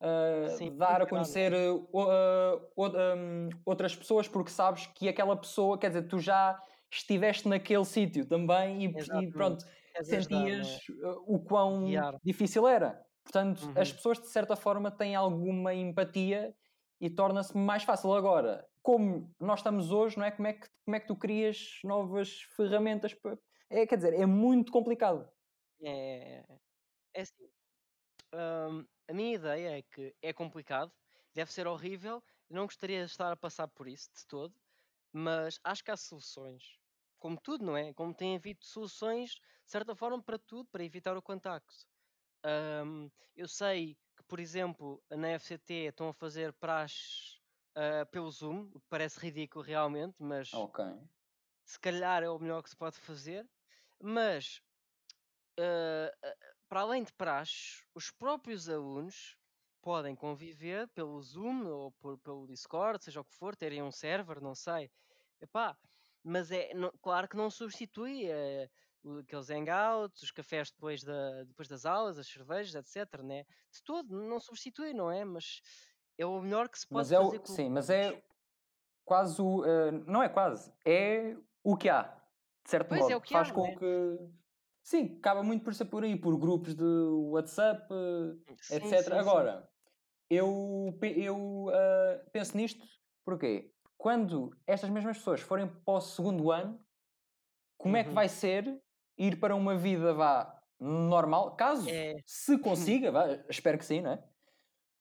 ah, 0.00 0.58
Sim, 0.58 0.70
dar 0.78 1.02
a 1.02 1.06
conhecer 1.06 1.52
ah, 1.54 2.60
o- 2.76 2.88
hum, 2.88 3.48
outras 3.66 3.96
pessoas 3.96 4.28
porque 4.28 4.50
sabes 4.50 4.86
que 4.88 5.08
aquela 5.08 5.36
pessoa, 5.36 5.78
quer 5.78 5.88
dizer, 5.88 6.08
tu 6.08 6.18
já 6.18 6.62
estiveste 6.92 7.48
naquele 7.48 7.84
sítio 7.84 8.26
também 8.26 8.84
e, 8.86 9.24
e 9.28 9.32
pronto, 9.32 9.64
Não 10.06 10.14
é? 10.16 10.20
sentias 10.22 10.80
ah, 11.02 11.16
o 11.26 11.38
quão 11.40 11.84
Guiar. 11.86 12.18
difícil 12.22 12.66
era. 12.66 13.04
Portanto, 13.22 13.60
as 13.76 13.90
Uhum. 13.90 13.96
pessoas 13.96 14.18
de 14.20 14.28
certa 14.28 14.56
forma 14.56 14.90
têm 14.90 15.14
alguma 15.14 15.74
empatia 15.74 16.54
e 17.00 17.10
torna-se 17.10 17.56
mais 17.56 17.82
fácil. 17.84 18.12
Agora, 18.14 18.66
como 18.82 19.34
nós 19.38 19.60
estamos 19.60 19.90
hoje, 19.92 20.16
não 20.18 20.24
é? 20.24 20.30
Como 20.30 20.48
é 20.48 20.52
que, 20.54 20.68
como 20.84 20.96
é 20.96 21.00
que 21.00 21.06
tu 21.06 21.16
crias 21.16 21.78
novas 21.84 22.42
ferramentas? 22.56 23.14
para- 23.14 23.38
É, 23.70 23.86
quer 23.86 23.96
dizer, 23.96 24.14
é 24.14 24.24
muito 24.24 24.72
complicado. 24.72 25.28
É, 25.82 25.90
é, 25.90 26.44
é. 26.48 26.58
É 27.14 27.20
assim. 27.22 27.48
hum, 28.34 28.86
a 29.08 29.12
minha 29.12 29.34
ideia 29.34 29.78
é 29.78 29.82
que 29.82 30.14
é 30.22 30.32
complicado, 30.32 30.92
deve 31.34 31.52
ser 31.52 31.66
horrível, 31.66 32.22
não 32.48 32.64
gostaria 32.66 33.04
de 33.04 33.10
estar 33.10 33.32
a 33.32 33.36
passar 33.36 33.68
por 33.68 33.88
isso 33.88 34.10
de 34.14 34.26
todo, 34.26 34.54
mas 35.12 35.58
acho 35.64 35.84
que 35.84 35.90
há 35.90 35.96
soluções. 35.96 36.78
Como 37.18 37.38
tudo, 37.40 37.64
não 37.64 37.76
é? 37.76 37.92
Como 37.94 38.14
tem 38.14 38.36
havido 38.36 38.64
soluções, 38.64 39.36
de 39.68 39.72
certa 39.72 39.94
forma, 39.94 40.22
para 40.22 40.38
tudo, 40.38 40.66
para 40.70 40.82
evitar 40.82 41.14
o 41.16 41.22
contacto. 41.22 41.74
Hum, 42.84 43.10
eu 43.36 43.46
sei 43.46 43.96
que, 44.16 44.24
por 44.26 44.40
exemplo, 44.40 45.04
na 45.10 45.28
FCT 45.30 45.74
estão 45.90 46.08
a 46.08 46.14
fazer 46.14 46.54
praxes 46.54 47.40
ah, 47.74 48.06
pelo 48.06 48.30
Zoom, 48.30 48.70
o 48.74 48.80
que 48.80 48.86
parece 48.88 49.20
ridículo 49.20 49.62
realmente, 49.64 50.16
mas 50.22 50.50
Ok. 50.52 50.78
se 51.64 51.78
calhar 51.78 52.22
é 52.22 52.28
o 52.30 52.38
melhor 52.38 52.62
que 52.62 52.70
se 52.70 52.76
pode 52.76 52.96
fazer. 52.98 53.48
Mas 54.02 54.62
ah, 55.60 56.10
para 56.68 56.80
além 56.82 57.02
de 57.02 57.12
praxes, 57.12 57.84
os 57.94 58.10
próprios 58.10 58.68
alunos 58.68 59.36
podem 59.80 60.14
conviver 60.14 60.88
pelo 60.88 61.20
Zoom 61.22 61.66
ou 61.66 61.92
por- 61.92 62.18
pelo 62.20 62.46
Discord, 62.46 63.02
seja 63.04 63.20
o 63.20 63.24
que 63.24 63.34
for, 63.34 63.56
terem 63.56 63.82
um 63.82 63.90
server, 63.92 64.40
não 64.40 64.54
sei. 64.54 64.90
Epá, 65.40 65.78
mas 66.22 66.50
é 66.50 66.74
não- 66.74 66.92
claro 67.00 67.28
que 67.28 67.36
não 67.36 67.50
substitui 67.50 68.26
eh, 68.30 68.68
aqueles 69.20 69.48
hangouts, 69.50 70.22
os 70.22 70.30
cafés 70.30 70.70
depois, 70.70 71.02
da, 71.02 71.44
depois 71.44 71.68
das 71.68 71.84
aulas, 71.86 72.18
as 72.18 72.26
cervejas, 72.28 72.74
etc. 72.74 73.22
Né? 73.22 73.44
De 73.72 73.82
todo, 73.84 74.14
não 74.20 74.40
substitui, 74.40 74.92
não 74.92 75.10
é? 75.10 75.24
Mas 75.24 75.60
é 76.16 76.26
o 76.26 76.40
melhor 76.40 76.68
que 76.68 76.78
se 76.78 76.86
pode 76.86 77.10
Mas 77.10 77.12
é 77.12 77.16
fazer 77.16 77.40
o, 77.40 77.46
sim, 77.46 77.68
mas 77.70 77.90
é 77.90 78.22
quase 79.04 79.40
o. 79.40 79.64
eh, 79.64 79.90
não 79.92 80.22
é 80.22 80.28
quase, 80.28 80.72
é 80.84 81.36
o 81.62 81.76
que 81.76 81.88
há, 81.88 82.02
de 82.64 82.70
certo 82.70 82.88
Pois 82.88 83.02
é 83.02 83.16
o 83.16 83.20
modo. 83.20 83.20
que 83.20 83.32
Faz 83.32 83.50
há, 83.50 83.52
com 83.52 83.62
né? 83.62 83.76
que. 83.76 84.18
Sim, 84.82 85.16
acaba 85.18 85.42
muito 85.42 85.64
por 85.64 85.74
ser 85.74 85.84
por 85.86 86.02
aí, 86.02 86.16
por 86.18 86.36
grupos 86.38 86.74
de 86.74 86.84
WhatsApp, 86.84 87.86
eh, 87.92 88.54
Sim, 88.60 88.76
etc. 88.76 89.02
sim, 89.02 89.02
sim. 89.02 89.12
Agora, 89.12 89.70
eu, 90.30 90.98
eu 91.16 91.68
ah, 91.72 92.24
penso 92.32 92.56
nisto 92.56 92.84
porque 93.24 93.74
quando 93.96 94.50
estas 94.66 94.90
mesmas 94.90 95.18
pessoas 95.18 95.40
forem 95.40 95.68
para 95.68 95.94
o 95.94 96.00
segundo 96.00 96.50
ano, 96.50 96.84
como 97.76 97.96
é 97.96 98.02
que 98.02 98.10
Uhum. 98.10 98.14
vai 98.14 98.28
ser 98.28 98.82
ir 99.18 99.38
para 99.40 99.54
uma 99.56 99.76
vida 99.76 100.14
vá 100.14 100.60
normal? 100.80 101.56
Caso 101.56 101.88
É. 101.88 102.14
se 102.24 102.58
consiga, 102.60 103.10
vá, 103.12 103.26
espero 103.48 103.78
que 103.78 103.84
sim, 103.84 104.00
não 104.00 104.12
é? 104.12 104.24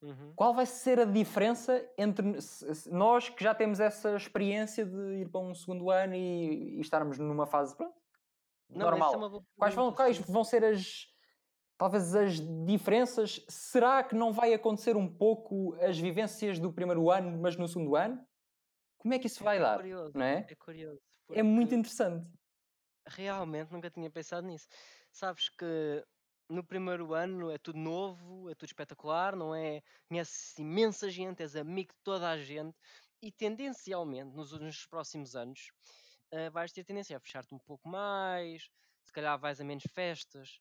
Uhum. 0.02 0.34
Qual 0.36 0.54
vai 0.54 0.66
ser 0.68 1.00
a 1.00 1.06
diferença 1.06 1.84
entre 1.98 2.24
nós 2.92 3.30
que 3.30 3.44
já 3.44 3.56
temos 3.56 3.80
essa 3.80 4.16
experiência 4.16 4.86
de 4.86 5.22
ir 5.22 5.30
para 5.30 5.42
um 5.42 5.56
segundo 5.56 5.90
ano 5.90 6.14
e, 6.14 6.78
e 6.78 6.80
estarmos 6.82 7.18
numa 7.18 7.48
fase 7.48 7.76
pronto, 7.76 7.96
Não, 8.70 8.82
é 8.88 8.92
normal? 8.92 9.30
boa 9.30 9.44
Quais 9.58 9.74
vão, 9.74 9.92
quais 9.92 10.18
vão 10.20 10.44
ser 10.44 10.64
as 10.64 11.08
talvez 11.80 12.14
as 12.14 12.40
diferenças? 12.66 13.44
Será 13.50 14.04
que 14.04 14.14
não 14.16 14.32
vai 14.32 14.54
acontecer 14.54 14.96
um 14.96 15.08
pouco 15.12 15.74
as 15.82 15.98
vivências 15.98 16.60
do 16.60 16.72
primeiro 16.72 17.10
ano, 17.10 17.36
mas 17.42 17.58
no 17.58 17.68
segundo 17.68 17.96
ano? 17.96 18.24
Como 19.00 19.14
é 19.16 19.20
que 19.20 19.26
isso 19.26 19.44
vai 19.44 19.58
É 19.58 19.62
dar? 19.62 19.78
curioso, 19.78 20.12
Não 20.16 20.26
é? 20.26 20.46
é 20.48 20.56
curioso, 20.56 21.00
É 21.32 21.42
muito 21.42 21.74
interessante. 21.74 22.28
Realmente 23.08 23.72
nunca 23.72 23.90
tinha 23.92 24.10
pensado 24.12 24.48
nisso. 24.48 24.68
Sabes 25.12 25.50
que 25.50 26.06
no 26.50 26.64
primeiro 26.66 27.14
ano 27.14 27.52
é 27.52 27.58
tudo 27.58 27.80
novo, 27.80 28.50
é 28.50 28.56
tudo 28.56 28.68
espetacular, 28.70 29.36
não 29.36 29.54
é? 29.56 29.82
Conheces 30.10 30.58
imensa 30.60 31.10
gente, 31.10 31.42
és 31.44 31.56
amigo 31.56 31.94
de 31.94 32.00
toda 32.04 32.30
a 32.30 32.38
gente 32.38 32.78
e 33.22 33.32
tendencialmente 33.32 34.36
nos, 34.36 34.52
nos 34.54 34.86
próximos 34.88 35.36
anos 35.36 35.72
uh, 36.34 36.52
vais 36.52 36.72
ter 36.72 36.84
tendência 36.86 37.18
a 37.18 37.20
fechar-te 37.20 37.54
um 37.56 37.60
pouco 37.60 37.88
mais, 37.90 38.70
se 39.04 39.12
calhar 39.14 39.38
vais 39.40 39.60
a 39.62 39.64
menos 39.66 39.84
festas, 39.94 40.60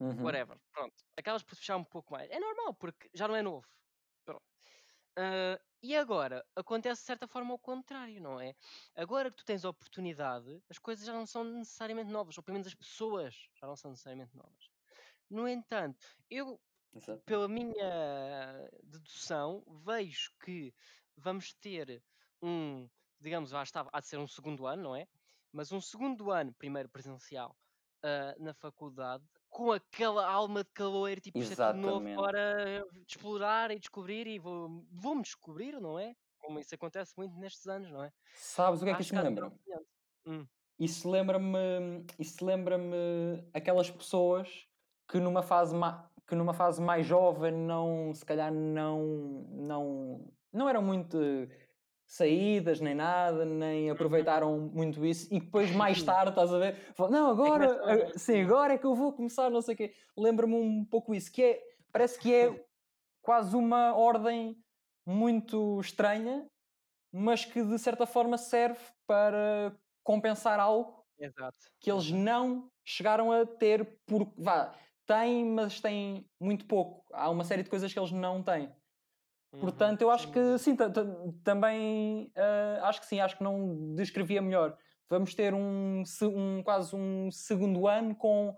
Uhum. 0.00 0.18
whatever. 0.22 0.58
Pronto, 0.72 0.94
acabas 1.16 1.42
por 1.42 1.56
fechar 1.56 1.76
um 1.76 1.84
pouco 1.84 2.12
mais. 2.12 2.30
É 2.30 2.38
normal, 2.38 2.74
porque 2.74 3.08
já 3.14 3.28
não 3.28 3.36
é 3.36 3.42
novo. 3.42 3.66
Uh, 5.18 5.58
e 5.82 5.96
agora 5.96 6.46
acontece 6.54 7.02
de 7.02 7.06
certa 7.06 7.26
forma 7.26 7.52
ao 7.52 7.58
contrário, 7.58 8.20
não 8.20 8.40
é? 8.40 8.54
Agora 8.94 9.30
que 9.30 9.36
tu 9.36 9.44
tens 9.44 9.64
a 9.64 9.68
oportunidade, 9.68 10.62
as 10.70 10.78
coisas 10.78 11.04
já 11.04 11.12
não 11.12 11.26
são 11.26 11.42
necessariamente 11.42 12.10
novas, 12.10 12.38
ou 12.38 12.44
pelo 12.44 12.54
menos 12.54 12.68
as 12.68 12.74
pessoas 12.74 13.48
já 13.54 13.66
não 13.66 13.74
são 13.74 13.90
necessariamente 13.90 14.36
novas. 14.36 14.70
No 15.28 15.48
entanto, 15.48 16.06
eu, 16.30 16.60
Exato. 16.94 17.20
pela 17.24 17.48
minha 17.48 18.70
dedução, 18.84 19.64
vejo 19.84 20.32
que 20.44 20.72
vamos 21.16 21.52
ter 21.54 22.00
um, 22.40 22.88
digamos, 23.20 23.50
lá 23.50 23.64
está, 23.64 23.88
há 23.92 24.00
de 24.00 24.06
ser 24.06 24.18
um 24.18 24.28
segundo 24.28 24.66
ano, 24.66 24.82
não 24.84 24.96
é? 24.96 25.08
Mas 25.52 25.72
um 25.72 25.80
segundo 25.80 26.30
ano, 26.30 26.54
primeiro 26.54 26.88
presencial, 26.88 27.56
uh, 28.04 28.40
na 28.42 28.54
faculdade, 28.54 29.24
com 29.48 29.72
aquela 29.72 30.28
alma 30.28 30.62
de 30.62 30.70
calor, 30.72 31.18
tipo, 31.20 31.38
isto 31.38 31.60
é 31.60 31.72
novo 31.72 32.04
para 32.14 32.84
explorar 33.06 33.70
e 33.70 33.78
descobrir 33.78 34.26
e 34.26 34.38
vou- 34.38 34.84
vou-me 34.90 35.22
descobrir, 35.22 35.80
não 35.80 35.98
é? 35.98 36.14
Como 36.38 36.58
isso 36.60 36.74
acontece 36.74 37.12
muito 37.16 37.36
nestes 37.38 37.66
anos, 37.66 37.90
não 37.90 38.04
é? 38.04 38.12
Sabes 38.34 38.80
o 38.80 38.84
que 38.84 38.90
é 38.90 38.94
que 38.94 39.00
Acho 39.00 39.14
isto 39.14 39.16
me 39.16 39.22
lembra? 39.22 39.46
um. 39.48 40.32
Hum, 40.32 40.46
Isso 40.78 41.10
lembra-me, 41.10 42.06
isso 42.18 42.44
lembra-me 42.44 42.94
aquelas 43.52 43.90
pessoas 43.90 44.66
que 45.08 45.18
numa 45.18 45.42
fase 45.42 45.74
que 46.26 46.34
numa 46.34 46.52
fase 46.52 46.80
mais 46.80 47.06
jovem 47.06 47.52
não, 47.52 48.12
se 48.14 48.24
calhar 48.24 48.52
não, 48.52 49.02
não, 49.50 50.32
não 50.52 50.68
eram 50.68 50.82
muito 50.82 51.16
saídas 52.08 52.80
nem 52.80 52.94
nada, 52.94 53.44
Uhum. 53.44 53.58
nem 53.58 53.90
aproveitaram 53.90 54.58
muito 54.58 55.04
isso 55.04 55.28
e 55.32 55.38
depois 55.40 55.70
mais 55.70 56.02
tarde, 56.02 56.30
estás 56.30 56.52
a 56.52 56.58
ver? 56.58 56.74
falam, 56.94 57.12
Não, 57.12 57.30
agora, 57.30 57.68
começam 57.68 57.84
a- 57.86 57.92
a- 58.14 58.18
sim, 58.18 58.40
agora 58.40 58.72
é 58.74 58.78
que 58.78 58.86
eu 58.86 58.94
vou 58.94 59.12
começar, 59.12 59.50
não 59.50 59.60
sei 59.60 59.74
o 59.74 59.76
quê. 59.76 59.94
Lembra-me 60.16 60.54
um 60.54 60.84
pouco 60.84 61.14
isso, 61.14 61.30
que 61.30 61.42
é, 61.44 61.62
parece 61.92 62.18
que 62.18 62.34
é 62.34 62.64
quase 63.22 63.54
uma 63.54 63.94
ordem 63.94 64.56
muito 65.06 65.78
estranha, 65.80 66.46
mas 67.12 67.44
que 67.44 67.62
de 67.62 67.78
certa 67.78 68.06
forma 68.06 68.38
serve 68.38 68.80
para 69.06 69.76
compensar 70.02 70.58
algo 70.60 71.04
Exato. 71.18 71.58
que 71.80 71.90
eles 71.90 72.06
exato. 72.06 72.22
não 72.22 72.70
chegaram 72.84 73.30
a 73.32 73.44
ter 73.44 74.00
porque 74.06 74.32
vá, 74.42 74.74
têm, 75.06 75.44
mas 75.44 75.80
têm 75.80 76.26
muito 76.40 76.64
pouco. 76.66 77.04
Há 77.12 77.28
uma 77.30 77.44
série 77.44 77.62
de 77.62 77.70
coisas 77.70 77.92
que 77.92 77.98
eles 77.98 78.12
não 78.12 78.42
têm. 78.42 78.72
Uhum, 79.52 79.60
Portanto, 79.60 80.02
eu 80.02 80.10
acho 80.10 80.30
que 80.30 80.58
sim, 80.58 80.76
ta- 80.76 80.90
ta- 80.90 81.06
também 81.42 82.30
ah, 82.36 82.80
acho 82.88 83.00
que 83.00 83.06
sim, 83.06 83.18
acho 83.20 83.36
que 83.36 83.42
não 83.44 83.94
descrevia 83.94 84.42
melhor. 84.42 84.76
Vamos 85.08 85.34
ter 85.34 85.54
um, 85.54 86.02
um 86.22 86.62
quase 86.62 86.94
um 86.94 87.30
segundo 87.30 87.88
ano 87.88 88.14
com 88.14 88.54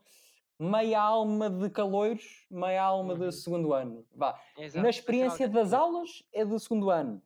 meia 0.58 1.00
alma 1.00 1.48
de 1.48 1.70
caloiros, 1.70 2.44
meia 2.50 2.82
alma 2.82 3.14
de 3.14 3.24
Uhum. 3.26 3.32
segundo 3.32 3.72
ano. 3.72 4.06
Vá. 4.14 4.38
Exato. 4.58 4.82
Na 4.82 4.90
experiência 4.90 5.46
algo 5.46 5.54
das 5.58 5.72
aulas 5.72 6.22
é 6.32 6.44
do 6.44 6.58
segundo 6.58 6.90
ano, 6.90 7.22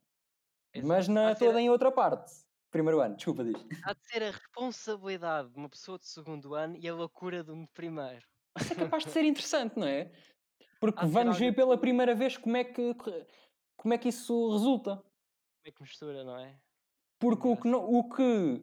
mas 0.83 1.09
Exato. 1.09 1.11
Há 1.11 1.13
na 1.23 1.33
de 1.33 1.39
ser- 1.39 1.45
toda 1.47 1.61
em 1.61 1.69
outra 1.69 1.91
parte. 1.91 2.31
Primeiro 2.71 2.99
ano, 2.99 3.15
desculpa, 3.15 3.43
diz. 3.43 3.65
Há 3.83 3.93
de 3.93 4.05
ser 4.05 4.21
a 4.21 4.31
responsabilidade 4.31 5.49
de 5.49 5.57
uma 5.57 5.69
pessoa 5.69 5.97
de 5.97 6.05
segundo 6.07 6.53
ano 6.53 6.75
e 6.77 6.87
a 6.87 6.93
loucura 6.93 7.43
de 7.43 7.51
um 7.51 7.63
de 7.63 7.71
primeiro. 7.71 8.25
Isso 8.59 8.73
é 8.73 8.75
capaz 8.75 9.05
de 9.05 9.11
ser 9.11 9.23
interessante, 9.23 9.77
não 9.79 9.87
é? 9.87 10.11
Porque 10.79 10.99
Há 10.99 11.05
de 11.05 11.11
vamos 11.11 11.39
ver 11.39 11.55
pela 11.55 11.77
primeira 11.77 12.13
vez 12.13 12.37
como 12.37 12.57
é 12.57 12.63
que, 12.65 12.93
como 13.77 13.93
é 13.93 13.97
que 13.97 14.09
isso 14.09 14.51
resulta. 14.51 14.95
Como 14.97 15.05
é 15.65 15.71
que 15.71 15.81
mistura, 15.81 16.23
não 16.23 16.37
é? 16.39 16.55
Porque 17.19 17.47
o 17.47 17.55
que, 17.57 17.67
o, 17.73 18.03
que, 18.09 18.61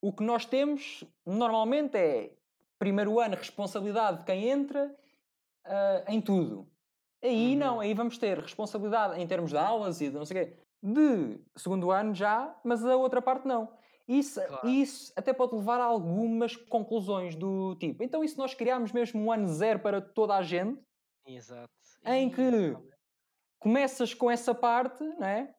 o 0.00 0.12
que 0.12 0.22
nós 0.22 0.44
temos 0.44 1.04
normalmente 1.26 1.96
é 1.96 2.32
primeiro 2.78 3.20
ano 3.20 3.36
responsabilidade 3.36 4.18
de 4.20 4.24
quem 4.24 4.48
entra 4.48 4.94
ah, 5.64 6.04
em 6.08 6.20
tudo. 6.20 6.68
Aí 7.22 7.52
Uhum. 7.52 7.58
não, 7.58 7.80
aí 7.80 7.94
vamos 7.94 8.18
ter 8.18 8.38
responsabilidade 8.38 9.20
em 9.20 9.26
termos 9.26 9.50
de 9.50 9.56
aulas 9.56 10.00
e 10.00 10.08
de 10.08 10.14
não 10.16 10.24
sei 10.24 10.42
o 10.42 10.46
quê, 10.46 10.56
de 10.82 11.38
segundo 11.56 11.90
ano 11.92 12.12
já, 12.14 12.58
mas 12.64 12.84
a 12.84 12.96
outra 12.96 13.22
parte 13.22 13.46
não. 13.46 13.72
Isso, 14.08 14.40
Claro. 14.44 14.68
isso 14.68 15.12
até 15.14 15.32
pode 15.32 15.54
levar 15.54 15.80
a 15.80 15.84
algumas 15.84 16.56
conclusões 16.56 17.36
do 17.36 17.76
tipo. 17.76 18.02
Então, 18.02 18.24
e 18.24 18.28
se 18.28 18.36
nós 18.36 18.52
criarmos 18.54 18.90
mesmo 18.90 19.22
um 19.22 19.30
ano 19.30 19.46
zero 19.46 19.78
para 19.78 20.00
toda 20.00 20.34
a 20.34 20.42
gente, 20.42 20.80
Exato. 21.24 21.70
em 22.04 22.28
que. 22.28 22.76
Começas 23.62 24.14
com 24.14 24.30
essa 24.30 24.54
parte, 24.54 25.02
não 25.04 25.26
é? 25.26 25.54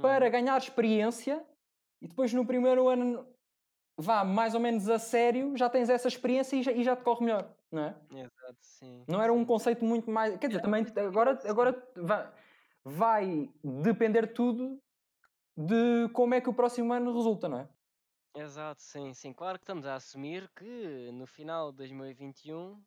para 0.00 0.26
Uhum. 0.26 0.32
ganhar 0.32 0.58
experiência 0.58 1.44
e 2.02 2.08
depois 2.08 2.32
no 2.32 2.46
primeiro 2.46 2.88
ano 2.88 3.26
vá 3.98 4.24
mais 4.24 4.54
ou 4.54 4.60
menos 4.60 4.88
a 4.88 4.98
sério, 4.98 5.56
já 5.56 5.68
tens 5.70 5.90
essa 5.90 6.08
experiência 6.08 6.56
e 6.56 6.62
já, 6.62 6.72
e 6.72 6.82
já 6.84 6.96
te 6.96 7.02
corre 7.04 7.24
melhor, 7.24 7.54
não 7.70 7.84
é? 7.84 7.96
Exato, 8.10 8.58
sim. 8.60 9.04
Não 9.08 9.22
era 9.22 9.32
um 9.32 9.44
conceito 9.44 9.84
muito 9.84 10.10
mais. 10.10 10.36
Quer 10.38 10.48
dizer, 10.48 10.58
Era 10.58 10.64
também 10.64 10.86
agora, 10.96 11.38
agora 11.48 11.92
vai, 11.96 12.32
vai 12.84 13.50
depender 13.64 14.28
tudo 14.32 14.80
de 15.56 16.08
como 16.12 16.34
é 16.34 16.40
que 16.40 16.48
o 16.50 16.54
próximo 16.54 16.92
ano 16.92 17.14
resulta, 17.14 17.48
não 17.48 17.58
é? 17.60 17.68
Exato, 18.34 18.82
sim, 18.82 19.12
sim. 19.12 19.32
Claro 19.32 19.58
que 19.58 19.64
estamos 19.64 19.86
a 19.86 19.94
assumir 19.96 20.48
que 20.54 21.10
no 21.12 21.26
final 21.26 21.70
de 21.72 21.78
2021, 21.78 22.84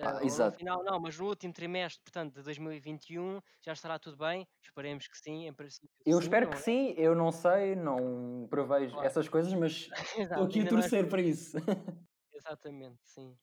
Pá, 0.00 0.22
ou 0.22 0.36
no 0.38 0.48
exato. 0.48 0.58
final 0.58 0.82
não, 0.84 1.00
mas 1.00 1.18
no 1.18 1.26
último 1.28 1.52
trimestre, 1.52 2.02
portanto, 2.02 2.34
de 2.34 2.42
2021, 2.42 3.40
já 3.64 3.72
estará 3.72 3.98
tudo 3.98 4.16
bem. 4.16 4.46
Esperemos 4.62 5.06
que 5.08 5.16
sim, 5.18 5.46
em 5.46 5.54
princípio 5.54 6.04
Eu 6.04 6.18
sim, 6.18 6.18
espero 6.18 6.48
que 6.48 6.56
é? 6.56 6.58
sim, 6.58 6.94
eu 6.96 7.14
não 7.14 7.30
sei, 7.30 7.76
não 7.76 8.46
prevejo 8.50 8.96
Claro. 8.96 9.04
essas 9.04 9.28
coisas, 9.28 9.52
mas 9.54 9.88
estou 10.26 10.44
Exato, 10.44 10.46
aqui 10.46 10.60
a 10.60 10.66
é 10.66 10.66
torcer 10.66 11.08
para 11.08 11.22
isso. 11.22 11.56
Exatamente, 12.30 13.00
sim. 13.04 13.38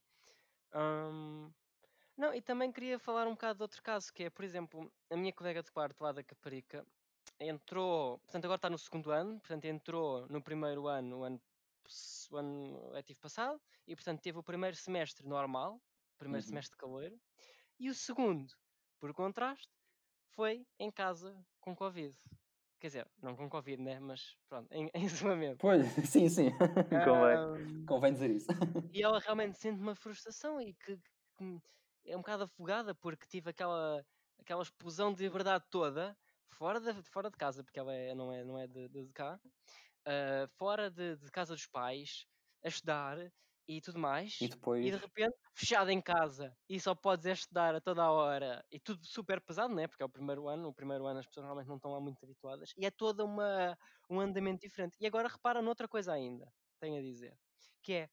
Hum, 0.74 1.54
não, 2.18 2.34
e 2.34 2.42
também 2.42 2.72
queria 2.72 3.00
falar 3.00 3.28
um 3.28 3.32
bocado 3.34 3.58
de 3.58 3.64
outro 3.64 3.84
caso, 3.84 4.14
que 4.14 4.26
é, 4.26 4.30
por 4.32 4.46
exemplo, 4.46 4.92
a 5.12 5.18
minha 5.18 5.34
colega 5.34 5.64
de 5.64 5.72
quarto 5.72 6.02
lá 6.04 6.12
da 6.14 6.24
Caparica 6.24 6.86
entrou, 7.40 8.20
portanto 8.22 8.46
agora 8.46 8.58
está 8.58 8.70
no 8.70 8.80
segundo 8.80 9.12
ano, 9.12 9.40
portanto 9.42 9.66
entrou 9.66 10.28
no 10.30 10.44
primeiro 10.44 10.88
ano, 10.88 11.20
o 11.20 11.24
ano, 11.26 11.42
o 12.32 12.38
ano 12.38 12.92
letivo 12.92 13.20
passado, 13.22 13.62
e 13.88 13.96
portanto 13.96 14.22
teve 14.22 14.40
o 14.40 14.44
primeiro 14.44 14.76
semestre 14.78 15.28
normal, 15.28 15.82
primeiro 16.20 16.46
Uhum. 16.46 16.50
semestre 16.50 16.76
de 16.76 16.78
caloiro, 16.82 17.20
e 17.80 17.90
o 17.90 17.96
segundo, 17.96 18.54
por 19.00 19.14
contraste, 19.14 19.72
foi 20.36 20.68
em 20.80 20.92
casa 20.92 21.36
com 21.62 21.76
Covid. 21.76 22.16
Quer 22.80 22.88
dizer, 22.88 23.08
não 23.22 23.36
com 23.36 23.50
Covid, 23.50 23.82
né? 23.82 24.00
Mas 24.00 24.38
pronto, 24.48 24.72
em, 24.74 24.90
em 24.96 25.06
isolamento. 25.06 25.58
Pois, 25.60 25.86
sim, 26.10 26.30
sim. 26.30 26.52
Convém, 27.06 27.86
convém 27.86 28.14
dizer 28.14 28.32
isso. 28.32 28.48
e 28.94 29.04
ela 29.04 29.20
realmente 29.20 29.58
sente 29.58 29.82
uma 29.82 29.96
frustração 29.96 30.62
e 30.62 30.74
que, 30.76 30.98
que 31.38 31.60
é 32.06 32.16
um 32.16 32.22
bocado 32.22 32.44
afogada 32.44 32.96
porque 32.96 33.26
tive 33.28 33.50
aquela, 33.50 34.06
aquela 34.40 34.64
explosão 34.64 35.14
de 35.14 35.24
liberdade 35.24 35.66
toda 35.70 36.18
fora 36.52 36.80
de, 36.80 37.04
fora 37.04 37.30
de 37.30 37.38
casa, 37.38 37.64
porque 37.64 37.80
ela 37.80 37.94
é- 37.94 38.14
não 38.16 38.32
é, 38.34 38.44
não 38.44 38.58
é 38.58 38.68
de, 38.68 38.88
de 38.90 39.08
cá, 39.14 39.40
ah, 40.06 40.48
fora 40.58 40.90
de, 40.90 41.18
de 41.18 41.32
casa 41.32 41.54
dos 41.54 41.68
pais, 41.68 42.26
a 42.64 42.68
estudar 42.68 43.18
e 43.70 43.82
tudo 43.82 44.00
mais, 44.00 44.34
E 44.42 44.48
e 44.80 44.92
de 44.92 44.98
depois. 44.98 44.98
repente 44.98 45.36
fechada 45.56 45.94
em 45.94 46.02
casa 46.02 46.58
e 46.70 46.80
só 46.80 46.96
podes 46.96 47.26
é 47.28 47.34
estudar 47.34 47.76
a 47.76 47.82
toda 47.82 48.04
a 48.04 48.12
hora 48.12 48.66
e 48.72 48.80
tudo 48.80 49.06
super 49.06 49.42
pesado, 49.42 49.74
não 49.76 49.84
é? 49.84 49.88
Porque 49.88 50.04
é 50.04 50.06
o 50.06 50.10
primeiro 50.10 50.48
ano, 50.50 50.70
o 50.70 50.74
primeiro 50.74 51.06
ano 51.08 51.20
as 51.20 51.28
pessoas 51.28 51.46
realmente 51.46 51.68
não 51.68 51.76
estão 51.78 51.92
lá 51.92 52.00
muito 52.02 52.24
habituadas 52.24 52.72
e 52.78 52.86
é 52.86 52.92
toda 52.92 53.24
uma, 53.26 53.78
um 54.10 54.20
andamento 54.20 54.62
diferente. 54.68 54.98
E 55.00 55.08
agora 55.08 55.28
repara 55.28 55.62
noutra 55.62 55.88
coisa 55.88 56.14
ainda, 56.14 56.52
tenho 56.80 56.98
a 56.98 57.02
dizer, 57.02 57.38
que 57.84 57.94
é 57.94 58.10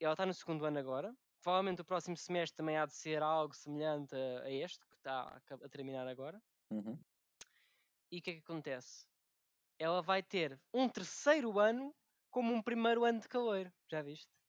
ela 0.00 0.14
está 0.14 0.26
no 0.26 0.34
segundo 0.34 0.64
ano 0.66 0.78
agora. 0.78 1.14
Provavelmente 1.42 1.82
o 1.82 1.86
próximo 1.86 2.16
semestre 2.16 2.56
também 2.56 2.76
há 2.78 2.86
de 2.86 2.94
ser 2.96 3.22
algo 3.22 3.54
semelhante 3.54 4.14
a, 4.16 4.42
a 4.44 4.50
este, 4.50 4.84
que 4.86 4.96
está 4.96 5.40
a, 5.50 5.66
a 5.66 5.68
terminar 5.70 6.06
agora. 6.08 6.40
Uhum. 6.70 7.04
E 8.12 8.18
o 8.18 8.22
que 8.22 8.30
é 8.30 8.34
que 8.34 8.40
acontece? 8.40 9.06
Ela 9.78 10.02
vai 10.02 10.22
ter 10.22 10.60
um 10.74 10.88
terceiro 10.88 11.58
ano 11.60 11.94
como 12.30 12.54
um 12.54 12.62
primeiro 12.62 13.04
ano 13.04 13.20
de 13.20 13.28
caloiro. 13.28 13.72
Já 13.90 14.02
viste? 14.02 14.39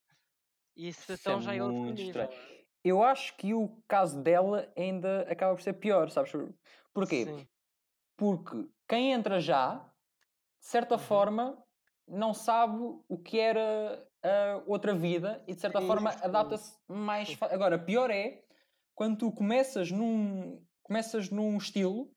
E 0.81 0.87
isso 0.87 1.13
Isso 1.13 1.21
então 1.21 1.37
é 1.37 1.41
já 1.41 1.53
é 1.55 1.61
outro 1.63 1.79
muito 1.81 1.97
nível. 1.97 2.23
estranho. 2.23 2.61
Eu 2.83 3.03
acho 3.03 3.37
que 3.37 3.53
o 3.53 3.69
caso 3.87 4.21
dela 4.23 4.71
ainda 4.75 5.21
acaba 5.31 5.55
por 5.55 5.61
ser 5.61 5.73
pior, 5.73 6.09
sabes? 6.09 6.31
Porquê? 6.91 7.25
Sim. 7.25 7.47
Porque 8.17 8.67
quem 8.87 9.11
entra 9.13 9.39
já, 9.39 9.93
de 10.59 10.65
certa 10.67 10.95
Uhum. 10.95 10.99
forma, 10.99 11.63
não 12.07 12.33
sabe 12.33 12.77
o 13.07 13.17
que 13.19 13.39
era 13.39 14.07
a 14.23 14.63
outra 14.65 14.95
vida 14.95 15.43
e 15.47 15.53
de 15.53 15.61
certa 15.61 15.79
Sim, 15.79 15.87
forma 15.87 16.09
adapta-se 16.09 16.75
mais. 16.87 17.37
Agora, 17.43 17.77
pior 17.77 18.09
é 18.09 18.43
quando 18.95 19.17
tu 19.19 19.31
começas 19.31 19.91
num, 19.91 20.65
começas 20.81 21.29
num 21.29 21.55
estilo 21.57 22.11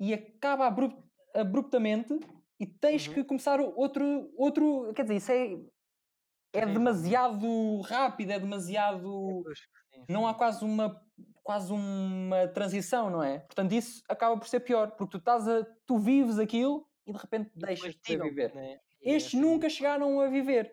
e 0.00 0.12
acaba 0.12 0.66
abrupt- 0.66 1.04
abruptamente 1.34 2.18
e 2.58 2.66
tens 2.66 3.06
Uhum. 3.06 3.14
que 3.14 3.24
começar 3.24 3.60
outro, 3.60 4.32
outro. 4.36 4.92
Quer 4.94 5.02
dizer, 5.02 5.16
isso 5.16 5.32
é, 5.32 5.56
é 6.52 6.66
demasiado 6.66 7.80
rápido, 7.82 8.30
é 8.30 8.38
demasiado. 8.38 9.42
Sim. 9.46 9.54
Sim, 9.92 10.04
não 10.08 10.26
há 10.26 10.34
quase 10.34 10.64
uma, 10.64 11.00
quase 11.42 11.72
uma 11.72 12.46
transição, 12.48 13.10
não 13.10 13.22
é? 13.22 13.40
Portanto, 13.40 13.72
isso 13.72 14.02
acaba 14.08 14.36
por 14.38 14.46
ser 14.48 14.60
pior, 14.60 14.92
porque 14.92 15.10
tu 15.12 15.18
estás 15.18 15.48
a, 15.48 15.64
tu 15.86 15.98
vives 15.98 16.38
aquilo 16.38 16.86
e 17.06 17.12
de 17.12 17.18
repente 17.18 17.50
E 17.56 17.58
deixas 17.58 17.94
de 17.94 18.00
tiram, 18.00 18.26
viver. 18.26 18.54
né? 18.54 18.78
Estes 19.00 19.34
é 19.38 19.42
nunca 19.42 19.68
chegaram 19.68 20.20
a 20.20 20.28
viver. 20.28 20.72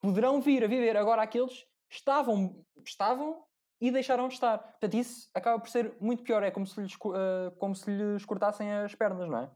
Poderão 0.00 0.40
vir 0.40 0.64
a 0.64 0.66
viver. 0.66 0.96
Agora 0.96 1.22
aqueles 1.22 1.64
estavam, 1.90 2.64
estavam 2.84 3.44
e 3.80 3.90
deixaram 3.90 4.28
de 4.28 4.34
estar. 4.34 4.58
Portanto, 4.58 4.94
isso 4.94 5.30
acaba 5.34 5.58
por 5.60 5.68
ser 5.68 5.96
muito 6.00 6.22
pior. 6.22 6.42
É 6.42 6.50
como 6.50 6.66
se 6.66 6.80
lhes, 6.80 6.94
ah, 7.14 7.52
como 7.58 7.74
se 7.74 7.90
lhes 7.90 8.24
cortassem 8.24 8.70
as 8.72 8.94
pernas, 8.94 9.28
não 9.28 9.38
é? 9.38 9.50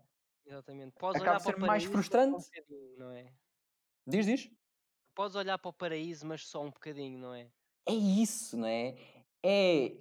Exatamente. 0.46 0.94
Podes 0.98 1.20
Acaba 1.20 1.38
por 1.40 1.52
ser 1.52 1.58
mais 1.58 1.86
um 1.86 1.90
frustrante. 1.92 2.46
não 2.96 3.12
é? 3.12 3.26
Diz, 4.06 4.24
diz. 4.24 4.50
Podes 5.18 5.34
olhar 5.34 5.58
para 5.58 5.68
o 5.68 5.72
paraíso, 5.72 6.24
mas 6.24 6.46
só 6.46 6.62
um 6.62 6.70
bocadinho, 6.70 7.18
não 7.18 7.34
é? 7.34 7.48
É 7.88 7.92
isso, 7.92 8.56
não 8.56 8.68
é? 8.68 8.94
É. 9.44 9.96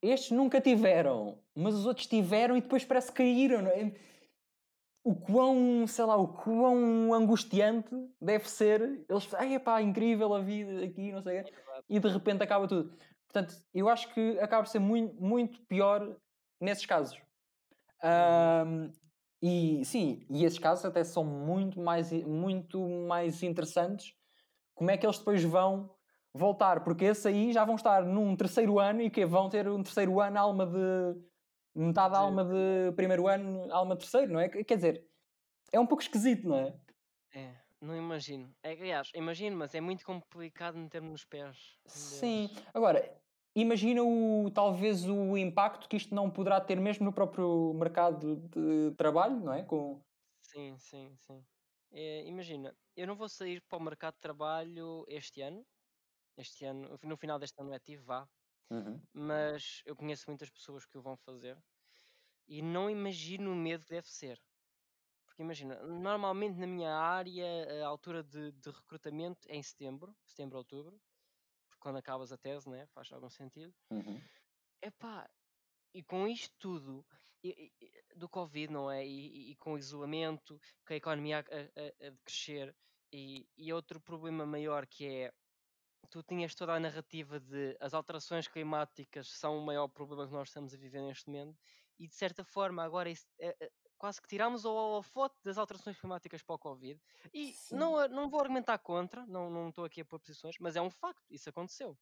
Estes 0.00 0.30
nunca 0.30 0.60
tiveram, 0.60 1.42
mas 1.52 1.74
os 1.74 1.84
outros 1.84 2.06
tiveram 2.06 2.56
e 2.56 2.60
depois 2.60 2.84
parece 2.84 3.08
que 3.08 3.16
caíram, 3.16 3.62
não 3.62 3.72
é? 3.72 3.92
O 5.02 5.16
quão, 5.16 5.84
sei 5.88 6.04
lá, 6.04 6.14
o 6.14 6.28
quão 6.28 7.12
angustiante 7.12 7.90
deve 8.20 8.48
ser. 8.48 9.04
Eles, 9.10 9.34
ai 9.34 9.58
pá, 9.58 9.82
incrível 9.82 10.32
a 10.32 10.40
vida 10.40 10.84
aqui, 10.84 11.10
não 11.10 11.20
sei 11.20 11.40
o 11.40 11.44
quê. 11.44 11.50
Exato. 11.50 11.84
E 11.88 11.98
de 11.98 12.08
repente 12.08 12.44
acaba 12.44 12.68
tudo. 12.68 12.96
Portanto, 13.26 13.66
eu 13.74 13.88
acho 13.88 14.14
que 14.14 14.38
acaba 14.38 14.62
por 14.62 14.70
ser 14.70 14.78
muito, 14.78 15.20
muito 15.20 15.60
pior 15.62 16.16
nesses 16.60 16.86
casos. 16.86 17.20
Uhum. 18.00 18.92
E 19.46 19.84
sim, 19.84 20.26
e 20.30 20.42
esses 20.44 20.58
casos 20.58 20.86
até 20.86 21.04
são 21.04 21.22
muito 21.22 21.78
mais, 21.78 22.10
muito 22.24 22.80
mais 23.06 23.42
interessantes. 23.42 24.14
Como 24.74 24.90
é 24.90 24.96
que 24.96 25.06
eles 25.06 25.18
depois 25.18 25.44
vão 25.44 25.94
voltar? 26.32 26.82
Porque 26.82 27.04
esses 27.04 27.26
aí 27.26 27.52
já 27.52 27.64
vão 27.64 27.74
estar 27.74 28.04
num 28.04 28.36
terceiro 28.36 28.78
ano 28.78 29.02
e 29.02 29.10
que 29.10 29.26
vão 29.26 29.50
ter 29.50 29.68
um 29.68 29.82
terceiro 29.82 30.20
ano, 30.20 30.38
alma 30.38 30.66
de. 30.66 31.20
metade 31.74 32.14
De- 32.14 32.18
alma 32.20 32.44
de 32.44 32.92
primeiro 32.96 33.28
ano, 33.28 33.72
alma 33.72 33.96
terceiro, 33.96 34.32
não 34.32 34.40
é? 34.40 34.48
Quer 34.48 34.76
dizer, 34.76 35.06
é 35.72 35.80
um 35.80 35.86
pouco 35.86 36.02
esquisito, 36.02 36.48
não 36.48 36.58
é? 36.58 36.74
É, 37.34 37.54
não 37.80 37.96
imagino. 37.96 38.54
É, 38.62 38.72
aliás, 38.72 39.10
imagino, 39.14 39.56
mas 39.56 39.74
é 39.74 39.80
muito 39.80 40.04
complicado 40.04 40.76
meter-me 40.78 41.10
nos 41.10 41.24
pés 41.24 41.58
Sim. 41.86 42.50
Agora, 42.72 43.20
imagina 43.54 44.02
o, 44.02 44.50
talvez 44.50 45.04
o 45.08 45.36
impacto 45.36 45.88
que 45.88 45.96
isto 45.96 46.14
não 46.14 46.30
poderá 46.30 46.60
ter 46.60 46.80
mesmo 46.80 47.04
no 47.04 47.12
próprio 47.12 47.72
mercado 47.74 48.36
de 48.36 48.94
trabalho, 48.96 49.38
não 49.40 49.52
é? 49.52 49.62
Com... 49.62 50.02
Sim, 50.42 50.78
sim, 50.78 51.16
sim. 51.16 51.46
É, 51.90 52.24
imagina, 52.26 52.76
eu 52.96 53.06
não 53.06 53.16
vou 53.16 53.28
sair 53.28 53.62
para 53.62 53.78
o 53.78 53.82
mercado 53.82 54.14
de 54.14 54.20
trabalho 54.20 55.04
este 55.08 55.40
ano. 55.42 55.66
Este 56.36 56.64
ano, 56.66 56.98
no 57.04 57.16
final 57.18 57.38
deste 57.38 57.60
ano 57.62 57.74
é 57.74 57.80
tive, 57.80 58.04
vá. 58.04 58.28
Uhum. 58.70 59.06
Mas 59.14 59.82
eu 59.86 59.96
conheço 59.96 60.24
muitas 60.28 60.50
pessoas 60.50 60.86
que 60.86 60.98
o 60.98 61.02
vão 61.02 61.16
fazer 61.16 61.58
e 62.48 62.62
não 62.62 62.90
imagino 62.90 63.52
o 63.52 63.56
medo 63.56 63.84
que 63.84 63.90
deve 63.94 64.08
ser. 64.08 64.40
Porque 65.26 65.42
imagina, 65.42 65.82
normalmente 65.86 66.58
na 66.58 66.66
minha 66.66 66.94
área 66.96 67.84
a 67.84 67.88
altura 67.88 68.22
de, 68.24 68.52
de 68.52 68.70
recrutamento 68.70 69.48
é 69.50 69.56
em 69.56 69.62
setembro, 69.62 70.16
setembro, 70.26 70.58
outubro, 70.58 71.00
quando 71.84 71.98
acabas 71.98 72.32
a 72.32 72.38
tese, 72.38 72.68
né? 72.70 72.86
Faz 72.94 73.12
algum 73.12 73.28
sentido. 73.28 73.74
Uhum. 73.90 74.18
Epá, 74.82 75.28
e 75.92 76.02
com 76.02 76.26
isto 76.26 76.54
tudo 76.58 77.06
e- 77.42 77.70
e- 77.78 78.16
do 78.16 78.26
Covid, 78.26 78.72
não 78.72 78.90
é? 78.90 79.06
E, 79.06 79.50
e- 79.52 79.56
com 79.56 79.74
o 79.74 79.78
isolamento, 79.78 80.58
com 80.86 80.94
a 80.94 80.96
economia 80.96 81.40
a, 81.40 81.42
a- 81.42 82.08
a- 82.08 82.16
crescer, 82.24 82.74
e, 83.12 83.46
outro 83.72 84.00
problema 84.00 84.46
maior 84.46 84.86
que 84.86 85.06
é 85.06 85.32
tu 86.10 86.22
tinhas 86.22 86.54
toda 86.54 86.74
a 86.74 86.80
narrativa 86.80 87.38
de 87.38 87.76
as 87.80 87.92
alterações 87.92 88.48
climáticas 88.48 89.28
são 89.28 89.58
o 89.58 89.66
maior 89.66 89.88
problema 89.88 90.26
que 90.26 90.32
nós 90.32 90.48
estamos 90.48 90.72
a 90.74 90.78
viver 90.78 91.02
neste 91.02 91.26
momento, 91.28 91.58
e 91.98 92.08
de 92.08 92.14
certa 92.14 92.44
forma 92.44 92.82
agora 92.82 93.10
isso, 93.10 93.26
é- 93.38 93.54
é- 93.60 93.70
quase 94.04 94.20
que 94.20 94.28
tiramos 94.28 94.66
o 94.66 94.70
holofote 94.74 95.34
das 95.42 95.56
alterações 95.56 95.98
climáticas 95.98 96.42
para 96.42 96.56
o 96.56 96.58
Covid. 96.58 97.00
E 97.32 97.54
Sim. 97.54 97.76
não, 97.76 98.06
não 98.08 98.28
vou 98.28 98.38
argumentar 98.38 98.76
contra, 98.76 99.24
não, 99.24 99.48
não 99.48 99.70
estou 99.70 99.82
aqui 99.82 100.02
a 100.02 100.04
pôr 100.04 100.20
posições, 100.20 100.56
mas 100.60 100.76
é 100.76 100.82
um 100.82 100.90
facto, 100.90 101.24
isso 101.30 101.48
aconteceu. 101.48 101.96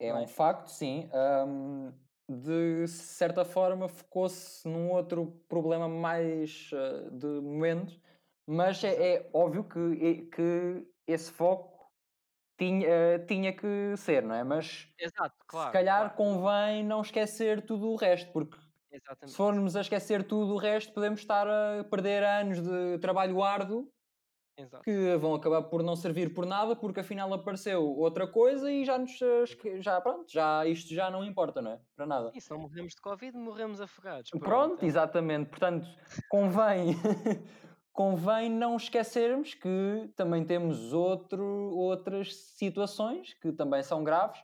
É 0.00 0.12
um 0.14 0.22
é? 0.22 0.26
facto, 0.26 0.68
sim. 0.68 1.08
Ahm, 1.12 1.92
de 2.28 2.86
certa 2.88 3.44
forma, 3.44 3.88
focou-se 3.88 4.66
num 4.68 4.90
outro 4.90 5.44
problema 5.48 5.88
mais 5.88 6.70
ah, 6.74 7.08
de 7.10 7.26
momento, 7.40 8.00
mas 8.46 8.82
é, 8.84 9.14
é 9.16 9.30
óbvio 9.32 9.64
que, 9.64 9.78
e- 9.78 10.26
que 10.26 10.86
esse 11.06 11.30
foco 11.30 11.88
tinha, 12.58 13.16
ah, 13.16 13.18
tinha 13.26 13.52
que 13.56 13.96
ser, 13.96 14.22
não 14.24 14.34
é? 14.34 14.44
Mas 14.44 14.88
Exato, 14.98 15.36
claro. 15.46 15.70
se 15.70 15.70
calhar 15.72 16.14
claro, 16.14 16.16
convém 16.16 16.84
não 16.84 17.00
esquecer 17.02 17.64
tudo 17.66 17.88
o 17.90 17.96
resto, 17.96 18.32
porque 18.32 18.58
se 18.98 19.06
Exatamente. 19.06 19.36
formos 19.36 19.76
a 19.76 19.80
esquecer 19.80 20.24
tudo 20.26 20.54
o 20.54 20.56
resto, 20.56 20.92
podemos 20.92 21.20
estar 21.20 21.46
a 21.48 21.84
perder 21.84 22.22
anos 22.22 22.60
de 22.60 22.98
trabalho 22.98 23.42
árduo 23.42 23.88
Exato. 24.58 24.82
que 24.84 25.16
vão 25.16 25.34
acabar 25.34 25.62
por 25.64 25.82
não 25.82 25.94
servir 25.94 26.32
por 26.32 26.46
nada, 26.46 26.74
porque 26.74 27.00
afinal 27.00 27.32
apareceu 27.34 27.84
outra 27.98 28.26
coisa 28.26 28.72
e 28.72 28.84
já 28.84 28.96
nos 28.98 29.18
já 29.80 30.00
pronto, 30.00 30.30
já 30.32 30.64
isto 30.66 30.94
já 30.94 31.10
não 31.10 31.22
importa, 31.24 31.60
não 31.60 31.72
é? 31.72 31.80
Para 31.94 32.06
nada. 32.06 32.32
E 32.34 32.40
se 32.40 32.50
não 32.50 32.58
morremos 32.60 32.94
de 32.94 33.00
Covid, 33.00 33.36
morremos 33.36 33.80
afogados. 33.80 34.30
Pronto, 34.30 34.82
é- 34.82 34.86
exatamente. 34.88 35.50
Portanto, 35.50 35.86
convém, 36.30 36.86
convém 37.92 38.50
não 38.50 38.76
esquecermos 38.76 39.52
que 39.54 40.10
também 40.16 40.44
temos 40.44 40.92
outro, 40.94 41.44
outras 41.76 42.34
situações 42.34 43.34
que 43.34 43.52
também 43.52 43.82
são 43.82 44.02
graves. 44.02 44.40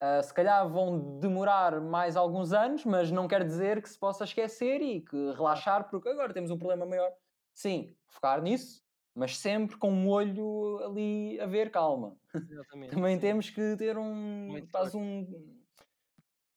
Ah, 0.00 0.22
se 0.22 0.32
calhar 0.32 0.68
vão 0.68 1.18
demorar 1.18 1.80
mais 1.80 2.16
alguns 2.16 2.52
anos, 2.52 2.84
mas 2.84 3.10
não 3.10 3.26
quer 3.26 3.44
dizer 3.44 3.82
que 3.82 3.88
se 3.88 3.98
possa 3.98 4.24
esquecer 4.24 4.80
e 4.80 5.00
que 5.00 5.16
relaxar, 5.32 5.90
porque 5.90 6.08
agora 6.08 6.32
temos 6.32 6.50
um 6.52 6.58
problema 6.58 6.86
maior. 6.86 7.12
Sim, 7.52 7.96
focar 8.06 8.40
nisso, 8.40 8.82
mas 9.14 9.36
sempre 9.36 9.76
com 9.76 9.90
um 9.90 10.08
olho 10.08 10.78
ali 10.84 11.40
a 11.40 11.46
ver, 11.46 11.70
calma. 11.70 12.16
Exatamente. 12.48 12.98
Também 13.08 13.18
sim. 13.18 13.20
temos 13.20 13.50
que 13.50 13.76
ter 13.76 13.98
um 13.98 14.66
Muito 14.66 14.68
quase 14.72 14.96
um 14.96 15.58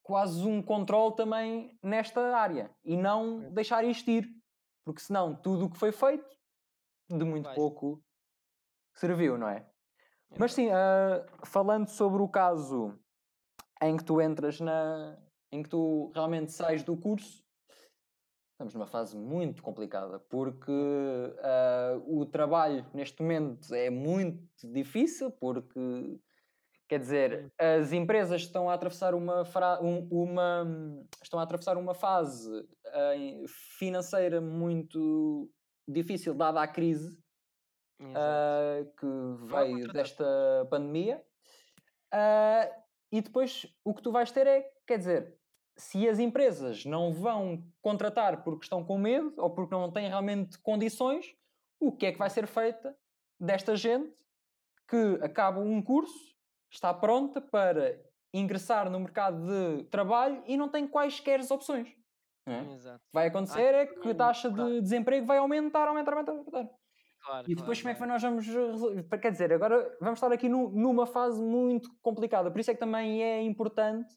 quase 0.04 0.46
um 0.48 0.62
controle 0.64 1.16
também 1.16 1.78
nesta 1.84 2.36
área 2.36 2.76
e 2.84 2.98
não 2.98 3.48
É. 3.48 3.52
deixar 3.54 3.84
isto 3.86 4.10
ir, 4.12 4.30
porque 4.86 5.02
senão 5.02 5.36
tudo 5.36 5.66
o 5.66 5.70
que 5.72 5.78
foi 5.80 5.92
feito 5.92 6.38
de 7.10 7.26
muito 7.26 7.52
Vai. 7.52 7.54
pouco 7.54 8.04
serviu, 8.96 9.38
não 9.38 9.50
é? 9.50 9.70
Mas 10.38 10.54
Exato. 10.54 10.56
sim, 10.56 10.70
ah, 10.72 11.26
falando 11.46 11.89
sobre 11.89 12.22
o 12.24 12.30
caso 12.30 13.00
em 13.82 13.98
que 13.98 14.04
tu 14.04 14.22
entras 14.22 14.60
na. 14.60 15.18
em 15.52 15.64
que 15.64 15.70
tu 15.70 16.12
realmente 16.14 16.52
sais 16.52 16.84
do 16.84 16.96
curso, 16.96 17.44
estamos 18.54 18.74
numa 18.74 18.88
fase 18.88 19.18
muito 19.18 19.62
complicada, 19.64 20.20
porque 20.20 20.72
ah, 21.40 22.00
o 22.06 22.26
trabalho 22.26 22.86
neste 22.94 23.22
momento 23.22 23.74
é 23.74 23.90
muito 23.90 24.48
difícil, 24.72 25.32
porque 25.32 25.80
quer 26.88 27.00
dizer, 27.00 27.52
as 27.60 27.92
empresas 27.94 28.42
estão 28.42 28.70
a 28.70 28.74
atravessar 28.74 29.16
uma, 29.16 29.44
um- 29.82 30.08
uma 30.12 30.66
estão 31.24 31.40
a 31.40 31.44
atravessar 31.44 31.78
uma 31.78 31.94
fase 31.94 32.50
em- 33.16 33.46
financeira 33.48 34.40
muito 34.42 35.50
difícil 35.88 36.34
dada 36.34 36.62
a 36.62 36.68
crise 36.68 37.18
ah, 38.16 38.86
que 39.00 39.08
veio 39.48 39.88
desta 39.94 40.68
pandemia. 40.70 41.24
Ah, 42.14 42.70
e 43.12 43.22
depois 43.22 43.66
o 43.84 43.93
que 43.93 44.01
tu 44.01 44.12
vais 44.12 44.32
ter 44.32 44.47
é, 44.47 44.72
quer 44.88 44.97
dizer, 44.97 45.38
se 45.76 46.07
as 46.07 46.20
empresas 46.20 46.86
não 46.86 47.14
vão 47.14 47.64
contratar 47.82 48.43
porque 48.43 48.64
estão 48.64 48.84
com 48.84 48.97
medo 48.97 49.34
ou 49.38 49.49
porque 49.49 49.74
não 49.74 49.91
têm 49.91 50.07
realmente 50.07 50.57
condições, 50.59 51.36
o 51.80 51.91
que 51.91 52.05
é 52.05 52.12
que 52.12 52.20
vai 52.20 52.30
ser 52.30 52.47
feita 52.47 52.95
desta 53.39 53.76
gente 53.76 54.14
que 54.88 55.20
acaba 55.22 55.59
um 55.59 55.82
curso, 55.82 56.36
está 56.70 56.93
pronta 56.93 57.41
para 57.41 57.99
ingressar 58.34 58.89
no 58.89 58.99
mercado 58.99 59.45
de 59.45 59.84
trabalho 59.86 60.43
e 60.45 60.55
não 60.55 60.70
tem 60.70 60.88
quaisquer 60.88 61.39
opções. 61.51 61.89
é? 62.47 62.99
Vai 63.14 63.28
acontecer 63.28 63.74
é 63.74 63.86
que 63.86 64.09
a 64.09 64.16
taxa 64.16 64.49
de 64.49 64.82
desemprego 64.82 65.26
vai 65.26 65.38
aumentar, 65.38 65.88
aumentar, 65.88 66.14
aumentar, 66.14 66.32
aumentar. 66.32 66.81
Claro, 67.24 67.45
E 67.49 67.55
depois 67.55 67.82
claro, 67.82 67.95
como 67.97 68.05
é 68.05 68.07
que 68.07 68.13
nós 68.13 68.22
vamos 68.22 68.47
resolver? 68.47 69.19
Quer 69.19 69.32
dizer, 69.32 69.53
agora 69.53 69.97
vamos 70.01 70.17
estar 70.17 70.32
aqui 70.32 70.49
nu- 70.49 70.69
numa 70.72 71.05
fase 71.05 71.41
muito 71.41 71.91
complicada. 72.01 72.49
Por 72.51 72.59
isso 72.59 72.72
é 72.72 72.74
que 72.74 72.80
também 72.80 73.22
é 73.24 73.41
importante 73.43 74.15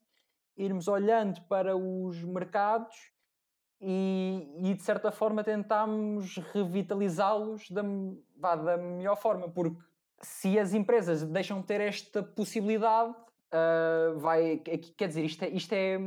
irmos 0.57 0.88
olhando 0.88 1.40
para 1.48 1.76
os 1.76 2.22
mercados 2.24 3.12
e, 3.80 4.48
e 4.59 4.74
de 4.74 4.82
certa 4.82 5.12
forma 5.12 5.44
tentarmos 5.44 6.36
revitalizá-los 6.52 7.70
da, 7.70 7.82
vá, 8.36 8.57
da 8.57 8.76
melhor 8.76 9.16
forma. 9.16 9.50
Porque 9.50 9.82
se 10.22 10.59
as 10.59 10.72
empresas 10.72 11.22
deixam 11.24 11.61
de 11.61 11.66
ter 11.66 11.80
esta 11.80 12.22
possibilidade, 12.22 13.14
ah, 13.52 14.14
vai, 14.16 14.59
quer 14.59 14.78
quer 14.78 15.09
dizer, 15.09 15.24
isto 15.24 15.42
é, 15.44 15.48
isto 15.50 15.72
é 15.72 15.98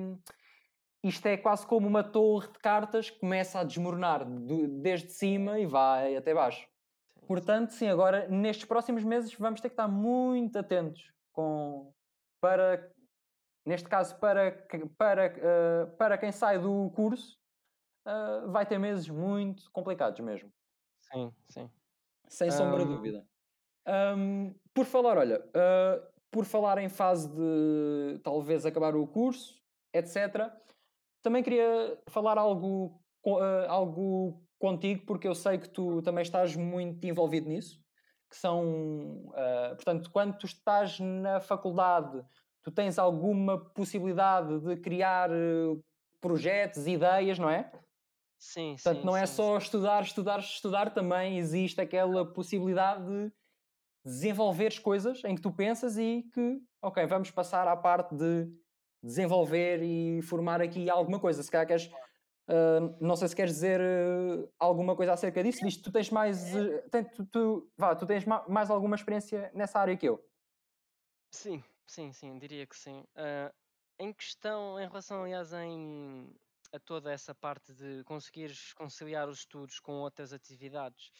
isto 1.03 1.25
é 1.27 1.37
quase 1.37 1.65
como 1.65 1.87
uma 1.87 2.03
torre 2.03 2.47
de 2.51 2.59
cartas 2.59 3.09
que 3.09 3.19
começa 3.19 3.59
a 3.59 3.63
desmoronar 3.63 4.25
desde 4.81 5.11
cima 5.11 5.59
e 5.59 5.65
vai 5.65 6.15
até 6.15 6.33
baixo. 6.33 6.67
Portanto, 7.27 7.71
sim, 7.71 7.89
agora 7.89 8.25
nestes 8.29 8.65
próximos 8.65 9.03
meses 9.03 9.33
vamos 9.33 9.59
ter 9.59 9.67
que 9.67 9.73
estar 9.73 9.87
muito 9.89 10.57
atentos 10.57 11.11
com, 11.33 11.93
para, 12.39 12.89
neste 13.65 13.89
caso, 13.89 14.17
para, 14.17 14.65
para, 14.97 15.33
uh, 15.35 15.97
para 15.97 16.17
quem 16.17 16.31
sai 16.31 16.57
do 16.57 16.89
curso, 16.95 17.37
uh, 18.07 18.49
vai 18.49 18.65
ter 18.65 18.79
meses 18.79 19.09
muito 19.09 19.69
complicados 19.71 20.21
mesmo. 20.21 20.49
Sim, 21.01 21.33
sim. 21.49 21.69
Sem 22.29 22.49
sombra 22.49 22.85
de 22.85 22.95
dúvida. 22.95 23.27
Um, 23.85 24.55
por 24.73 24.85
falar, 24.85 25.17
olha, 25.17 25.41
uh, 25.41 26.07
por 26.31 26.45
falar 26.45 26.77
em 26.77 26.87
fase 26.87 27.29
de 27.29 28.19
talvez 28.23 28.65
acabar 28.65 28.95
o 28.95 29.05
curso, 29.05 29.61
etc., 29.93 30.49
também 31.21 31.43
queria 31.43 32.01
falar 32.07 32.37
algo, 32.37 33.01
algo 33.67 34.46
contigo, 34.59 35.05
porque 35.05 35.27
eu 35.27 35.35
sei 35.35 35.57
que 35.57 35.69
tu 35.69 36.01
também 36.01 36.21
estás 36.21 36.55
muito 36.55 37.05
envolvido 37.05 37.49
nisso. 37.49 37.79
Que 38.29 38.35
são, 38.35 39.27
uh, 39.27 39.75
portanto, 39.75 40.11
quando 40.11 40.37
tu 40.37 40.45
estás 40.45 40.99
na 40.99 41.39
faculdade, 41.39 42.21
tu 42.61 42.71
tens 42.71 42.99
alguma 42.99 43.57
possibilidade 43.57 44.59
de 44.59 44.75
criar 44.77 45.29
projetos, 46.19 46.87
ideias, 46.87 47.39
não 47.39 47.49
é? 47.49 47.71
Sim, 48.37 48.75
Portanto, 48.75 48.99
sim, 48.99 49.05
não 49.05 49.17
é 49.17 49.25
sim, 49.25 49.35
só 49.35 49.57
estudar, 49.57 50.03
estudar, 50.03 50.39
estudar, 50.39 50.93
também 50.93 51.37
existe 51.37 51.81
aquela 51.81 52.25
possibilidade 52.25 53.05
de 53.05 53.31
desenvolveres 54.05 54.79
coisas 54.79 55.23
em 55.25 55.35
que 55.35 55.41
tu 55.41 55.51
pensas 55.51 55.97
e 55.97 56.23
que, 56.33 56.59
ok, 56.81 57.05
vamos 57.07 57.31
passar 57.31 57.67
à 57.67 57.75
parte 57.75 58.15
de 58.15 58.47
desenvolver 59.01 59.81
e 59.81 60.21
formar 60.21 60.61
aqui 60.61 60.89
alguma 60.89 61.19
coisa. 61.19 61.41
Se 61.41 61.49
calhar 61.49 61.67
queres, 61.67 61.89
uh, 62.47 62.97
não 62.99 63.15
sei 63.15 63.27
se 63.27 63.35
queres 63.35 63.53
dizer 63.53 63.79
uh, 63.79 64.51
alguma 64.59 64.95
coisa 64.95 65.13
acerca 65.13 65.43
disso, 65.43 65.63
diz 65.63 65.77
tu 65.77 65.91
tens 65.91 66.09
mais, 66.09 66.55
uh, 66.55 66.89
tem, 66.89 67.03
tu, 67.03 67.25
tu, 67.25 67.71
vá, 67.77 67.95
tu 67.95 68.05
tens 68.05 68.25
ma 68.25 68.45
mais 68.47 68.69
alguma 68.69 68.95
experiência 68.95 69.51
nessa 69.53 69.79
área 69.79 69.95
que 69.95 70.07
eu. 70.07 70.23
Sim, 71.31 71.63
sim, 71.85 72.11
sim, 72.13 72.37
diria 72.39 72.65
que 72.65 72.75
sim. 72.75 73.03
em 73.99 74.13
questão, 74.13 74.79
em 74.79 74.87
relação, 74.87 75.23
aliás, 75.23 75.51
em, 75.51 76.33
a 76.73 76.79
toda 76.79 77.11
essa 77.11 77.35
parte 77.35 77.73
de 77.73 78.03
conseguires 78.05 78.73
conciliar 78.73 79.27
os 79.27 79.39
estudos 79.39 79.79
com 79.79 79.93
outras 79.99 80.31
atividades, 80.31 81.11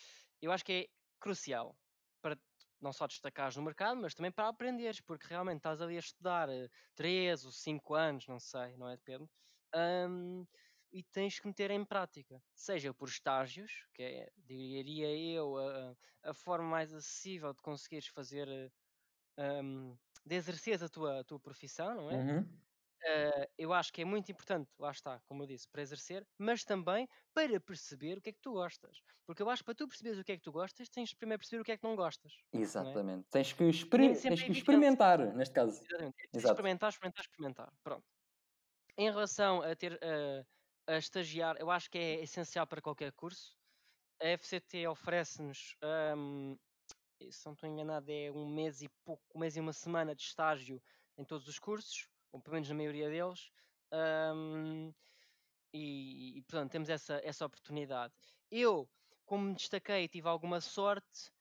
eu 0.41 0.51
acho 0.51 0.63
que 0.63 0.73
é 0.73 0.87
crucial 1.19 1.75
para 2.21 2.37
não 2.79 2.93
só 2.93 3.07
destacares 3.07 3.55
no 3.55 3.63
mercado, 3.63 3.99
mas 3.99 4.13
também 4.13 4.31
para 4.31 4.47
aprenderes, 4.47 5.01
porque 5.01 5.27
realmente 5.27 5.57
estás 5.57 5.81
ali 5.81 5.97
a 5.97 5.99
estudar 5.99 6.47
3 6.95 7.43
ou 7.45 7.51
5 7.51 7.93
anos, 7.93 8.27
não 8.27 8.39
sei, 8.39 8.77
não 8.77 8.87
é? 8.87 8.95
Depende. 8.95 9.27
Um, 9.75 10.45
e 10.91 11.03
tens 11.03 11.39
que 11.39 11.47
meter 11.47 11.71
em 11.71 11.83
prática, 11.83 12.41
seja 12.53 12.93
por 12.93 13.07
estágios, 13.07 13.87
que 13.93 14.03
é, 14.03 14.31
diria 14.35 15.09
eu, 15.15 15.57
a, 15.57 15.95
a 16.23 16.33
forma 16.33 16.67
mais 16.67 16.93
acessível 16.93 17.53
de 17.53 17.61
conseguires 17.61 18.07
fazer, 18.07 18.71
um, 19.37 19.97
de 20.25 20.35
exercer 20.35 20.83
a 20.83 20.89
tua, 20.89 21.19
a 21.19 21.23
tua 21.23 21.39
profissão, 21.39 21.95
não 21.95 22.11
é? 22.11 22.15
Uhum. 22.15 22.67
Uh, 23.03 23.47
eu 23.57 23.73
acho 23.73 23.93
que 23.93 24.01
é 24.01 24.05
muito 24.05 24.31
importante, 24.31 24.69
lá 24.79 24.89
está, 24.89 25.21
como 25.27 25.43
eu 25.43 25.47
disse, 25.47 25.67
para 25.67 25.83
exercer, 25.83 26.25
mas 26.37 26.63
também 26.63 27.07
para 27.33 27.59
perceber 27.59 28.17
o 28.17 28.21
que 28.21 28.29
é 28.29 28.33
que 28.33 28.41
tu 28.41 28.53
gostas. 28.53 28.97
Porque 29.25 29.41
eu 29.41 29.49
acho 29.49 29.61
que 29.61 29.65
para 29.65 29.75
tu 29.75 29.87
perceberes 29.87 30.19
o 30.19 30.23
que 30.23 30.31
é 30.31 30.35
que 30.35 30.41
tu 30.41 30.51
gostas, 30.51 30.89
tens 30.89 31.09
de 31.09 31.15
primeiro 31.15 31.39
perceber 31.39 31.61
o 31.61 31.63
que 31.65 31.71
é 31.73 31.77
que 31.77 31.83
não 31.83 31.95
gostas. 31.95 32.33
Não 32.51 32.59
é? 32.59 32.63
Exatamente. 32.63 33.27
Tens 33.29 33.53
que, 33.53 33.63
exper 33.65 34.19
tens 34.19 34.41
que 34.41 34.51
experimentar, 34.51 35.19
neste 35.35 35.53
caso. 35.53 35.79
Exatamente. 35.83 36.15
Tens 36.31 36.43
de 36.43 36.49
experimentar, 36.49 36.89
experimentar, 36.89 37.23
experimentar. 37.23 37.73
Pronto. 37.83 38.05
Em 38.97 39.11
relação 39.11 39.61
a 39.61 39.75
ter 39.75 39.93
uh, 39.93 40.47
a 40.87 40.97
estagiar, 40.97 41.55
eu 41.59 41.69
acho 41.69 41.89
que 41.89 41.97
é 41.97 42.21
essencial 42.21 42.65
para 42.65 42.81
qualquer 42.81 43.11
curso. 43.11 43.55
A 44.21 44.37
FCT 44.37 44.87
oferece-nos, 44.87 45.75
um, 46.17 46.57
se 47.29 47.45
não 47.45 47.53
estou 47.53 47.69
enganado, 47.69 48.11
é 48.11 48.31
um 48.31 48.47
mês 48.47 48.81
e 48.81 48.89
pouco, 49.03 49.23
um 49.35 49.39
mês 49.39 49.55
e 49.55 49.59
uma 49.59 49.73
semana 49.73 50.15
de 50.15 50.23
estágio 50.23 50.81
em 51.17 51.23
todos 51.23 51.47
os 51.47 51.59
cursos 51.59 52.07
ou 52.31 52.41
pelo 52.41 52.55
menos 52.55 52.69
na 52.69 52.75
maioria 52.75 53.09
deles, 53.09 53.51
um, 53.91 54.93
e, 55.73 56.37
e, 56.37 56.41
portanto 56.43 56.71
temos 56.71 56.89
essa, 56.89 57.19
essa 57.23 57.45
oportunidade. 57.45 58.13
Eu, 58.51 58.89
como 59.25 59.45
me 59.45 59.55
destaquei, 59.55 60.07
tive 60.07 60.27
alguma 60.27 60.61
sorte, 60.61 61.31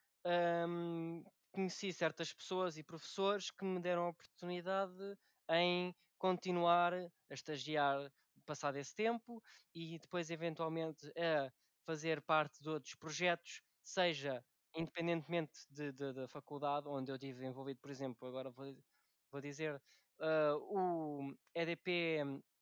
um, 0.69 1.23
conheci 1.53 1.93
certas 1.93 2.33
pessoas 2.33 2.77
e 2.77 2.83
professores 2.83 3.51
que 3.51 3.65
me 3.65 3.81
deram 3.81 4.07
a 4.07 4.09
oportunidade 4.09 5.19
em 5.51 5.95
continuar 6.19 6.93
a 6.95 7.35
estagiar 7.35 8.11
passado 8.47 8.77
esse 8.77 8.95
tempo 8.95 9.43
e 9.75 9.99
depois 9.99 10.31
eventualmente 10.31 11.07
a 11.19 11.53
fazer 11.85 12.23
parte 12.23 12.63
de 12.63 12.69
outros 12.69 12.95
projetos, 12.95 13.63
seja 13.85 14.45
independentemente 14.75 15.53
de, 15.71 15.93
de, 15.93 16.13
da 16.13 16.29
faculdade 16.29 16.89
onde 16.89 17.11
eu 17.11 17.17
estive 17.17 17.47
envolvido, 17.47 17.81
por 17.81 17.91
exemplo, 17.91 18.29
agora 18.29 18.51
vou, 18.51 18.67
vou 19.31 19.41
dizer 19.41 19.81
uh, 20.21 20.57
o 20.59 21.35
EDP 21.55 22.21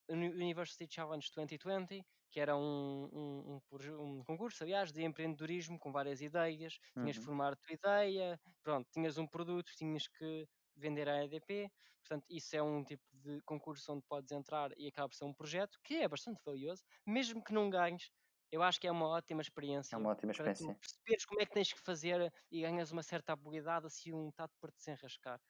University 0.08 0.86
Challenge 0.88 1.28
2020, 1.34 2.04
que 2.30 2.40
era 2.40 2.56
um, 2.56 3.08
um, 3.12 3.60
um, 3.72 4.18
um, 4.18 4.24
concurso, 4.24 4.62
aliás, 4.64 4.92
de 4.92 5.02
empreendedorismo 5.02 5.78
com 5.78 5.92
várias 5.92 6.20
ideias. 6.20 6.78
Uhum. 6.96 7.02
Tinhas 7.02 7.14
de 7.14 7.20
uhum. 7.20 7.26
formar 7.26 7.52
a 7.52 7.56
tua 7.56 7.74
ideia, 7.74 8.40
pronto, 8.62 8.88
tinhas 8.92 9.18
um 9.18 9.26
produto, 9.26 9.70
tinhas 9.76 10.06
que 10.08 10.48
vender 10.76 11.08
a 11.08 11.24
EDP. 11.24 11.70
Portanto, 12.00 12.26
isso 12.28 12.54
é 12.54 12.62
um 12.62 12.84
tipo 12.84 13.02
de 13.12 13.40
concurso 13.42 13.92
onde 13.92 14.02
podes 14.06 14.30
entrar 14.30 14.70
e 14.76 14.86
acaba 14.88 15.08
por 15.08 15.16
ser 15.16 15.24
um 15.24 15.32
projeto 15.32 15.78
que 15.82 15.94
é 15.94 16.08
bastante 16.08 16.40
valioso, 16.44 16.84
mesmo 17.06 17.42
que 17.42 17.52
não 17.52 17.70
ganhes. 17.70 18.10
Eu 18.52 18.62
acho 18.62 18.80
que 18.80 18.86
é 18.86 18.92
uma 18.92 19.08
ótima 19.08 19.40
experiência. 19.40 19.96
É 19.96 19.98
uma 19.98 20.10
ótima 20.10 20.32
experiência. 20.32 20.66
Para 20.66 20.74
tu 20.74 20.80
perceberes 20.80 21.24
como 21.24 21.40
é 21.40 21.46
que 21.46 21.52
tens 21.52 21.72
que 21.72 21.80
fazer 21.80 22.32
e 22.50 22.60
ganhas 22.60 22.92
uma 22.92 23.02
certa 23.02 23.32
habilidade, 23.32 23.86
assim, 23.86 24.12
um 24.12 24.30
tato 24.30 24.54
para 24.60 24.70
te 24.70 24.76
desenrascar. 24.76 25.40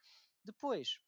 Depois, 0.43 0.99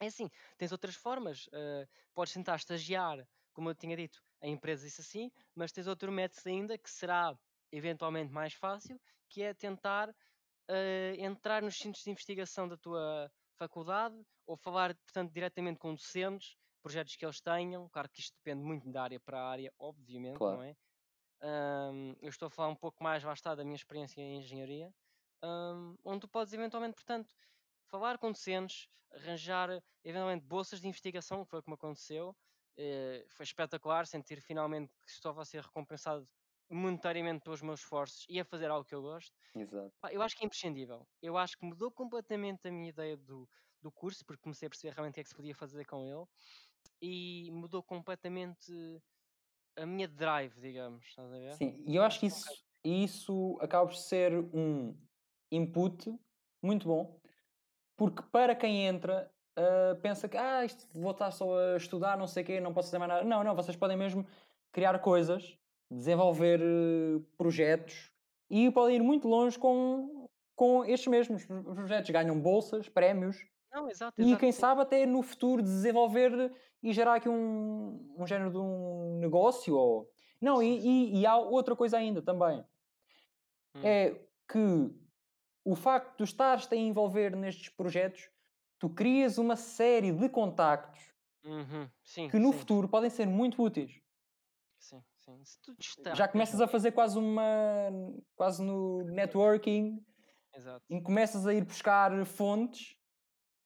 é 0.00 0.06
assim, 0.06 0.28
tens 0.58 0.72
outras 0.72 0.96
formas. 0.96 1.46
Uh, 1.46 1.88
podes 2.12 2.34
tentar 2.34 2.56
estagiar, 2.56 3.26
como 3.52 3.70
eu 3.70 3.74
tinha 3.74 3.96
dito, 3.96 4.22
em 4.42 4.52
empresas 4.52 4.92
isso 4.92 5.00
assim, 5.00 5.30
mas 5.54 5.72
tens 5.72 5.86
outro 5.86 6.10
método 6.10 6.42
ainda 6.48 6.76
que 6.76 6.90
será 6.90 7.34
eventualmente 7.70 8.32
mais 8.32 8.52
fácil, 8.52 9.00
que 9.28 9.42
é 9.42 9.54
tentar 9.54 10.10
uh, 10.10 11.14
entrar 11.18 11.62
nos 11.62 11.76
centros 11.76 12.04
de 12.04 12.10
investigação 12.10 12.68
da 12.68 12.76
tua 12.76 13.30
faculdade 13.62 14.16
ou 14.46 14.56
falar, 14.56 14.94
portanto, 14.94 15.32
diretamente 15.32 15.78
com 15.78 15.94
docentes, 15.94 16.56
projetos 16.82 17.14
que 17.14 17.24
eles 17.24 17.40
tenham. 17.40 17.88
Claro 17.90 18.08
que 18.08 18.20
isto 18.20 18.36
depende 18.36 18.64
muito 18.64 18.90
da 18.90 19.02
área 19.02 19.20
para 19.20 19.38
a 19.38 19.48
área, 19.48 19.72
obviamente, 19.78 20.36
claro. 20.36 20.56
não 20.56 20.62
é? 20.64 20.76
Um, 21.44 22.14
eu 22.20 22.28
estou 22.28 22.46
a 22.46 22.50
falar 22.50 22.68
um 22.68 22.76
pouco 22.76 23.02
mais, 23.02 23.22
lá 23.22 23.34
da 23.54 23.64
minha 23.64 23.76
experiência 23.76 24.20
em 24.20 24.38
engenharia, 24.38 24.92
um, 25.42 25.96
onde 26.04 26.20
tu 26.20 26.28
podes 26.28 26.52
eventualmente, 26.52 26.94
portanto, 26.94 27.34
falar 27.86 28.18
com 28.18 28.30
docentes, 28.30 28.88
arranjar 29.12 29.82
eventualmente 30.04 30.44
bolsas 30.44 30.80
de 30.80 30.88
investigação, 30.88 31.44
que 31.44 31.50
foi 31.50 31.62
como 31.62 31.74
aconteceu. 31.74 32.36
Eh, 32.76 33.26
foi 33.28 33.44
espetacular 33.44 34.06
sentir 34.06 34.40
finalmente 34.40 34.94
que 35.04 35.10
estava 35.10 35.42
a 35.42 35.44
ser 35.44 35.62
recompensado 35.62 36.26
monetariamente 36.70 37.42
pelos 37.42 37.62
meus 37.62 37.80
esforços 37.80 38.24
e 38.28 38.40
a 38.40 38.44
fazer 38.44 38.70
algo 38.70 38.84
que 38.84 38.94
eu 38.94 39.02
gosto. 39.02 39.32
Exato. 39.54 39.92
Eu 40.10 40.22
acho 40.22 40.36
que 40.36 40.42
é 40.42 40.46
imprescindível. 40.46 41.06
Eu 41.20 41.36
acho 41.36 41.58
que 41.58 41.64
mudou 41.64 41.90
completamente 41.90 42.66
a 42.68 42.72
minha 42.72 42.88
ideia 42.88 43.16
do, 43.16 43.48
do 43.80 43.90
curso, 43.92 44.24
porque 44.24 44.42
comecei 44.42 44.66
a 44.66 44.70
perceber 44.70 44.94
realmente 44.94 45.12
o 45.12 45.14
que 45.14 45.20
é 45.20 45.24
que 45.24 45.30
se 45.30 45.36
podia 45.36 45.54
fazer 45.54 45.84
com 45.84 46.04
ele 46.04 46.24
e 47.00 47.50
mudou 47.52 47.82
completamente 47.82 48.72
a 49.76 49.86
minha 49.86 50.08
drive, 50.08 50.60
digamos. 50.60 51.04
Estás 51.06 51.32
a 51.32 51.38
ver? 51.38 51.54
Sim, 51.54 51.82
e 51.86 51.96
eu 51.96 52.02
acho 52.02 52.20
que 52.20 52.26
isso, 52.26 52.46
isso 52.84 53.58
acaba 53.60 53.86
por 53.86 53.96
ser 53.96 54.32
um 54.54 54.96
input 55.50 56.18
muito 56.62 56.86
bom 56.88 57.20
porque 58.02 58.22
para 58.32 58.54
quem 58.54 58.86
entra, 58.86 59.30
uh, 59.56 59.94
pensa 60.00 60.28
que 60.28 60.36
ah, 60.36 60.64
isto, 60.64 60.86
vou 60.92 61.12
estar 61.12 61.30
só 61.30 61.56
a 61.56 61.76
estudar, 61.76 62.18
não 62.18 62.26
sei 62.26 62.42
o 62.42 62.46
quê, 62.46 62.60
não 62.60 62.72
posso 62.72 62.88
fazer 62.88 62.98
mais 62.98 63.10
nada. 63.10 63.24
Não, 63.24 63.44
não, 63.44 63.54
vocês 63.54 63.76
podem 63.76 63.96
mesmo 63.96 64.26
criar 64.72 64.98
coisas, 64.98 65.56
desenvolver 65.96 66.60
uh, 66.60 67.20
projetos 67.36 68.10
e 68.50 68.70
podem 68.70 68.96
ir 68.96 69.02
muito 69.02 69.28
longe 69.28 69.58
com, 69.58 70.28
com 70.54 70.84
estes 70.84 71.06
mesmos 71.06 71.44
projetos. 71.46 72.10
Ganham 72.10 72.38
bolsas, 72.38 72.88
prémios. 72.88 73.36
Não, 73.72 73.88
exato, 73.88 74.20
exato, 74.20 74.34
e 74.34 74.36
quem 74.38 74.52
sabe 74.52 74.82
até 74.82 75.06
no 75.06 75.22
futuro 75.22 75.62
desenvolver 75.62 76.52
e 76.82 76.92
gerar 76.92 77.14
aqui 77.14 77.28
um, 77.28 78.14
um 78.18 78.26
género 78.26 78.50
de 78.50 78.58
um 78.58 79.18
negócio. 79.18 79.74
Ou... 79.74 80.10
Não, 80.40 80.62
e, 80.62 80.78
e, 80.78 81.20
e 81.20 81.26
há 81.26 81.36
outra 81.36 81.74
coisa 81.74 81.96
ainda 81.96 82.20
também. 82.20 82.62
Hum. 83.74 83.80
É 83.82 84.20
que 84.50 84.90
o 85.64 85.74
facto 85.74 86.10
de 86.10 86.16
tu 86.18 86.24
estares 86.24 86.70
a 86.70 86.76
envolver 86.76 87.34
nestes 87.36 87.68
projetos, 87.70 88.28
tu 88.78 88.90
crias 88.90 89.38
uma 89.38 89.56
série 89.56 90.12
de 90.12 90.28
contactos 90.28 91.00
uhum. 91.44 91.88
sim, 92.04 92.28
que 92.28 92.38
no 92.38 92.52
sim. 92.52 92.58
futuro 92.58 92.88
podem 92.88 93.08
ser 93.08 93.26
muito 93.26 93.62
úteis. 93.62 94.00
Sim, 94.78 95.02
sim. 95.24 95.44
Se 95.44 95.58
tu 95.60 95.74
Já 96.14 96.28
começas 96.28 96.60
a 96.60 96.66
fazer 96.66 96.92
quase 96.92 97.18
uma. 97.18 97.42
quase 98.36 98.62
no 98.62 99.02
networking. 99.04 100.04
Exato. 100.54 100.84
E 100.90 101.00
começas 101.00 101.46
a 101.46 101.54
ir 101.54 101.64
buscar 101.64 102.24
fontes 102.26 102.94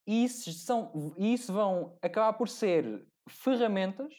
e 0.07 0.23
isso, 0.23 0.53
são, 0.53 1.13
e 1.17 1.33
isso 1.33 1.51
vão 1.51 1.97
acabar 2.01 2.31
por 2.31 2.47
ser 2.47 3.05
ferramentas 3.27 4.13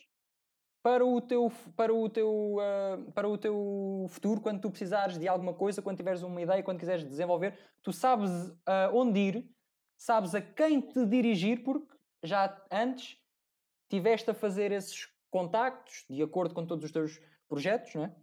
para 0.82 1.04
o 1.04 1.20
teu, 1.20 1.50
para 1.74 1.94
o 1.94 2.08
teu, 2.10 2.56
uh, 2.56 3.12
para 3.12 3.26
o 3.26 3.38
teu 3.38 4.06
futuro, 4.10 4.40
quando 4.40 4.60
tu 4.60 4.70
precisares 4.70 5.18
de 5.18 5.26
alguma 5.26 5.54
coisa, 5.54 5.80
quando 5.80 5.96
tiveres 5.96 6.22
uma 6.22 6.40
ideia, 6.40 6.62
quando 6.62 6.78
quiseres 6.78 7.04
desenvolver, 7.04 7.58
tu 7.82 7.90
sabes 7.90 8.30
uh, 8.30 8.94
onde 8.94 9.18
ir, 9.18 9.50
sabes 9.96 10.34
a 10.34 10.42
quem 10.42 10.80
te 10.80 11.06
dirigir, 11.06 11.62
porque 11.62 11.96
já 12.22 12.62
antes 12.70 13.18
tiveste 13.88 14.30
a 14.30 14.34
fazer 14.34 14.72
esses 14.72 15.08
contactos 15.30 16.04
de 16.08 16.22
acordo 16.22 16.54
com 16.54 16.66
todos 16.66 16.84
os 16.84 16.92
teus 16.92 17.20
projetos, 17.48 17.94
não 17.94 18.04
é? 18.04 18.14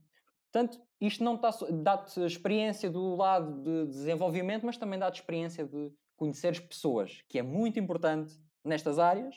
Portanto, 0.52 0.82
isto 1.02 1.24
não 1.24 1.36
está 1.36 1.50
dá-te 1.84 2.22
experiência 2.26 2.90
do 2.90 3.16
lado 3.16 3.62
de 3.62 3.88
desenvolvimento, 3.88 4.66
mas 4.66 4.78
também 4.78 4.98
dá-te 4.98 5.20
experiência 5.20 5.66
de 5.66 5.92
conheceres 6.16 6.60
pessoas, 6.60 7.22
que 7.28 7.38
é 7.38 7.44
muito 7.44 7.80
importante 7.80 8.34
nestas 8.64 8.98
áreas. 8.98 9.36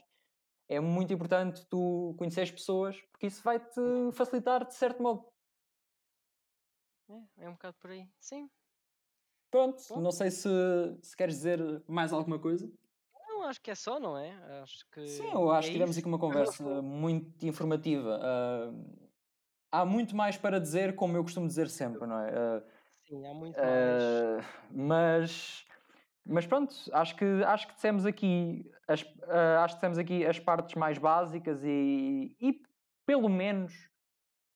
É 0.68 0.78
muito 0.78 1.12
importante 1.12 1.66
tu 1.66 2.14
conheceres 2.18 2.50
pessoas, 2.50 3.00
porque 3.10 3.26
isso 3.26 3.42
vai-te 3.42 3.80
facilitar 4.12 4.66
de 4.66 4.74
certo 4.74 5.02
modo. 5.02 5.26
É, 7.08 7.46
é 7.46 7.48
um 7.48 7.54
bocado 7.54 7.76
por 7.80 7.90
aí. 7.90 8.08
Sim. 8.20 8.48
Pronto, 9.50 9.82
Bom. 9.88 10.00
não 10.00 10.12
sei 10.12 10.30
se, 10.30 10.48
se 11.02 11.16
queres 11.16 11.36
dizer 11.36 11.82
mais 11.88 12.12
alguma 12.12 12.38
coisa. 12.38 12.70
Não, 13.38 13.44
acho 13.46 13.60
que 13.60 13.70
é 13.70 13.74
só, 13.74 14.00
não 14.00 14.18
é? 14.18 14.32
Acho 14.62 14.84
que 14.90 15.06
Sim, 15.06 15.30
eu 15.30 15.50
acho 15.52 15.68
é 15.68 15.70
que 15.70 15.74
tivemos 15.74 15.96
aqui 15.96 16.08
uma 16.08 16.18
conversa 16.18 16.82
muito 16.82 17.46
informativa. 17.46 18.18
Uh, 18.18 19.08
há 19.70 19.84
muito 19.84 20.16
mais 20.16 20.36
para 20.36 20.58
dizer, 20.60 20.96
como 20.96 21.16
eu 21.16 21.22
costumo 21.22 21.46
dizer 21.46 21.68
sempre, 21.68 22.06
não 22.06 22.18
é? 22.18 22.30
Uh, 22.30 22.62
Sim, 23.06 23.26
há 23.26 23.34
muito 23.34 23.56
mais. 23.56 24.44
mas, 24.70 25.64
mas 26.26 26.46
pronto, 26.46 26.74
acho 26.92 27.16
que, 27.16 27.24
acho 27.44 27.68
que 27.68 27.74
dissemos 27.74 28.04
aqui 28.04 28.68
as, 28.88 29.04
acho 29.62 29.74
que 29.74 29.76
dissemos 29.76 29.98
aqui 29.98 30.26
as 30.26 30.38
partes 30.40 30.74
mais 30.74 30.98
básicas 30.98 31.62
e, 31.64 32.36
e 32.40 32.60
pelo 33.06 33.28
menos 33.28 33.72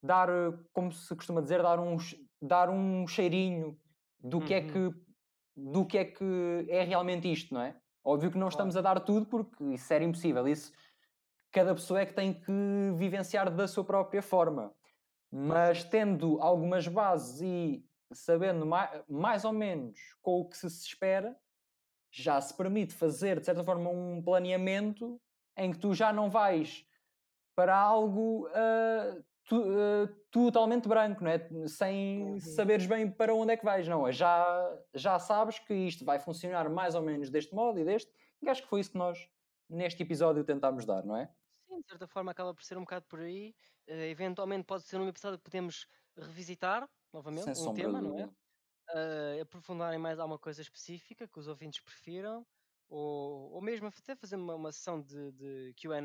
dar, 0.03 0.29
como 0.73 0.93
se 0.93 1.15
costuma 1.15 1.41
dizer, 1.41 1.63
dar 1.63 1.79
um, 1.79 1.97
dar 2.43 2.69
um 2.69 3.07
cheirinho 3.07 3.79
do 4.21 4.41
que 4.41 4.53
é 4.53 4.61
uhum. 4.61 4.91
que 4.91 5.03
do 5.55 5.87
que 5.87 5.99
é 5.99 6.05
que 6.05 6.67
é 6.69 6.83
realmente 6.83 7.31
isto, 7.31 7.53
não 7.55 7.61
é? 7.61 7.77
Óbvio 8.05 8.31
que 8.31 8.37
não 8.37 8.49
claro. 8.49 8.55
estamos 8.55 8.77
a 8.77 8.81
dar 8.81 9.01
tudo 9.01 9.27
porque 9.27 9.65
isso 9.65 9.93
era 9.93 10.05
impossível. 10.05 10.47
Isso 10.49 10.73
cada 11.51 11.75
pessoa 11.75 12.01
é 12.01 12.07
que 12.07 12.15
tem 12.15 12.33
que 12.33 12.53
vivenciar 12.97 13.51
da 13.55 13.69
sua 13.69 13.85
própria 13.85 14.23
forma. 14.23 14.75
Mas 15.31 15.85
tendo 15.85 16.41
algumas 16.41 16.89
bases 16.89 17.41
e 17.41 17.85
sabendo 18.13 18.67
mais, 18.67 19.03
mais 19.09 19.45
ou 19.45 19.53
menos 19.53 19.99
com 20.21 20.41
o 20.41 20.49
que 20.49 20.57
se 20.57 20.67
espera, 20.67 21.37
já 22.11 22.41
se 22.41 22.55
permite 22.55 22.93
fazer, 22.93 23.41
de 23.41 23.47
certa 23.47 23.65
forma, 23.65 23.89
um 23.89 24.23
planeamento 24.23 25.21
em 25.57 25.73
que 25.73 25.79
tu 25.79 25.95
já 25.95 26.13
não 26.13 26.29
vais 26.31 26.87
para 27.55 27.77
algo 27.77 28.49
uh, 28.49 29.25
tu, 29.45 29.61
uh, 29.61 30.07
totalmente 30.31 30.89
branco, 30.89 31.23
não 31.23 31.31
é? 31.31 31.69
sem 31.69 32.25
uhum. 32.25 32.41
saberes 32.41 32.87
bem 32.87 33.11
para 33.11 33.35
onde 33.35 33.53
é 33.53 33.57
que 33.57 33.65
vais. 33.65 33.87
Não, 33.89 34.11
já, 34.11 34.79
já 34.95 35.19
sabes 35.19 35.59
que 35.59 35.75
isto 35.75 36.05
vai 36.05 36.19
funcionar 36.19 36.69
mais 36.71 36.95
ou 36.95 37.03
menos 37.03 37.31
deste 37.31 37.55
modo 37.55 37.79
e 37.79 37.85
deste, 37.85 38.13
e 38.41 38.49
acho 38.49 38.63
que 38.63 38.69
foi 38.69 38.81
isso 38.81 38.93
que 38.93 38.99
nós 38.99 39.29
neste 39.69 40.03
episódio 40.03 40.45
tentámos 40.45 40.85
dar, 40.85 41.05
não 41.05 41.17
é? 41.17 41.29
Sim, 41.69 41.81
de 41.81 41.89
certa 41.89 42.07
forma 42.07 42.31
acaba 42.31 42.55
por 42.55 42.63
ser 42.63 42.77
um 42.77 42.83
bocado 42.83 43.07
por 43.07 43.21
aí. 43.21 43.55
Uh, 43.89 43.93
eventualmente 44.11 44.65
pode 44.65 44.85
ser 44.85 45.01
um 45.01 45.09
episódio 45.09 45.39
que 45.39 45.45
podemos 45.45 45.87
revisitar 46.17 46.89
novamente 47.13 47.55
Sem 47.55 47.69
um 47.69 47.75
tema, 47.75 48.01
não 48.01 48.19
é? 48.19 48.25
Uh, 48.91 49.43
aprofundarem 49.43 49.99
mais 49.99 50.19
alguma 50.19 50.39
coisa 50.39 50.61
específica 50.61 51.27
que 51.27 51.39
os 51.39 51.49
ouvintes 51.49 51.81
prefiram, 51.81 52.47
ou, 52.89 53.53
ou 53.53 53.63
mesmo 53.63 53.87
até 53.87 54.15
fazer 54.15 54.37
uma, 54.37 54.55
uma 54.55 54.73
sessão 54.73 55.01
de, 55.01 55.33
de 55.33 55.75
QA 55.81 56.01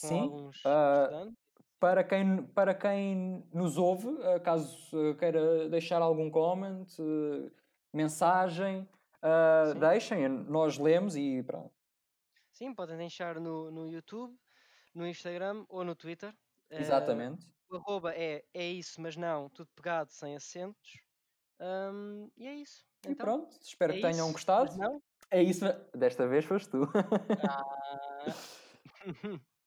com 0.00 0.18
alguns 0.18 0.56
uh, 0.56 0.68
estudantes. 0.68 1.47
Para 1.80 2.02
quem, 2.02 2.42
para 2.48 2.74
quem 2.74 3.44
nos 3.52 3.78
ouve, 3.78 4.08
caso 4.42 5.14
queira 5.16 5.68
deixar 5.68 6.02
algum 6.02 6.28
comment, 6.28 6.86
mensagem, 7.92 8.88
deixem, 9.78 10.28
nós 10.28 10.76
lemos 10.76 11.14
e 11.14 11.42
pronto. 11.44 11.72
Sim, 12.52 12.74
podem 12.74 12.96
deixar 12.96 13.38
no, 13.38 13.70
no 13.70 13.88
YouTube 13.88 14.36
no 14.98 15.06
Instagram 15.06 15.64
ou 15.68 15.84
no 15.84 15.94
Twitter. 15.94 16.34
Eh, 16.70 16.80
Exatamente. 16.80 17.46
Uh, 17.70 17.74
o 17.74 17.76
arroba 17.76 18.14
é, 18.14 18.44
é 18.52 18.66
isso, 18.66 19.00
mas 19.00 19.16
não, 19.16 19.48
tudo 19.50 19.68
pegado, 19.74 20.10
sem 20.10 20.34
acentos. 20.34 21.00
Um, 21.60 22.30
e 22.36 22.46
é 22.46 22.54
isso. 22.54 22.84
E 23.06 23.12
então, 23.12 23.26
pronto, 23.26 23.56
espero 23.62 23.92
é 23.92 23.96
que 23.96 24.02
tenham 24.02 24.26
isso, 24.26 24.32
gostado. 24.32 25.02
É 25.30 25.42
isso, 25.42 25.64
desta 25.94 26.26
vez 26.26 26.44
foste 26.44 26.70
tu. 26.70 26.88
Ah. 27.48 27.64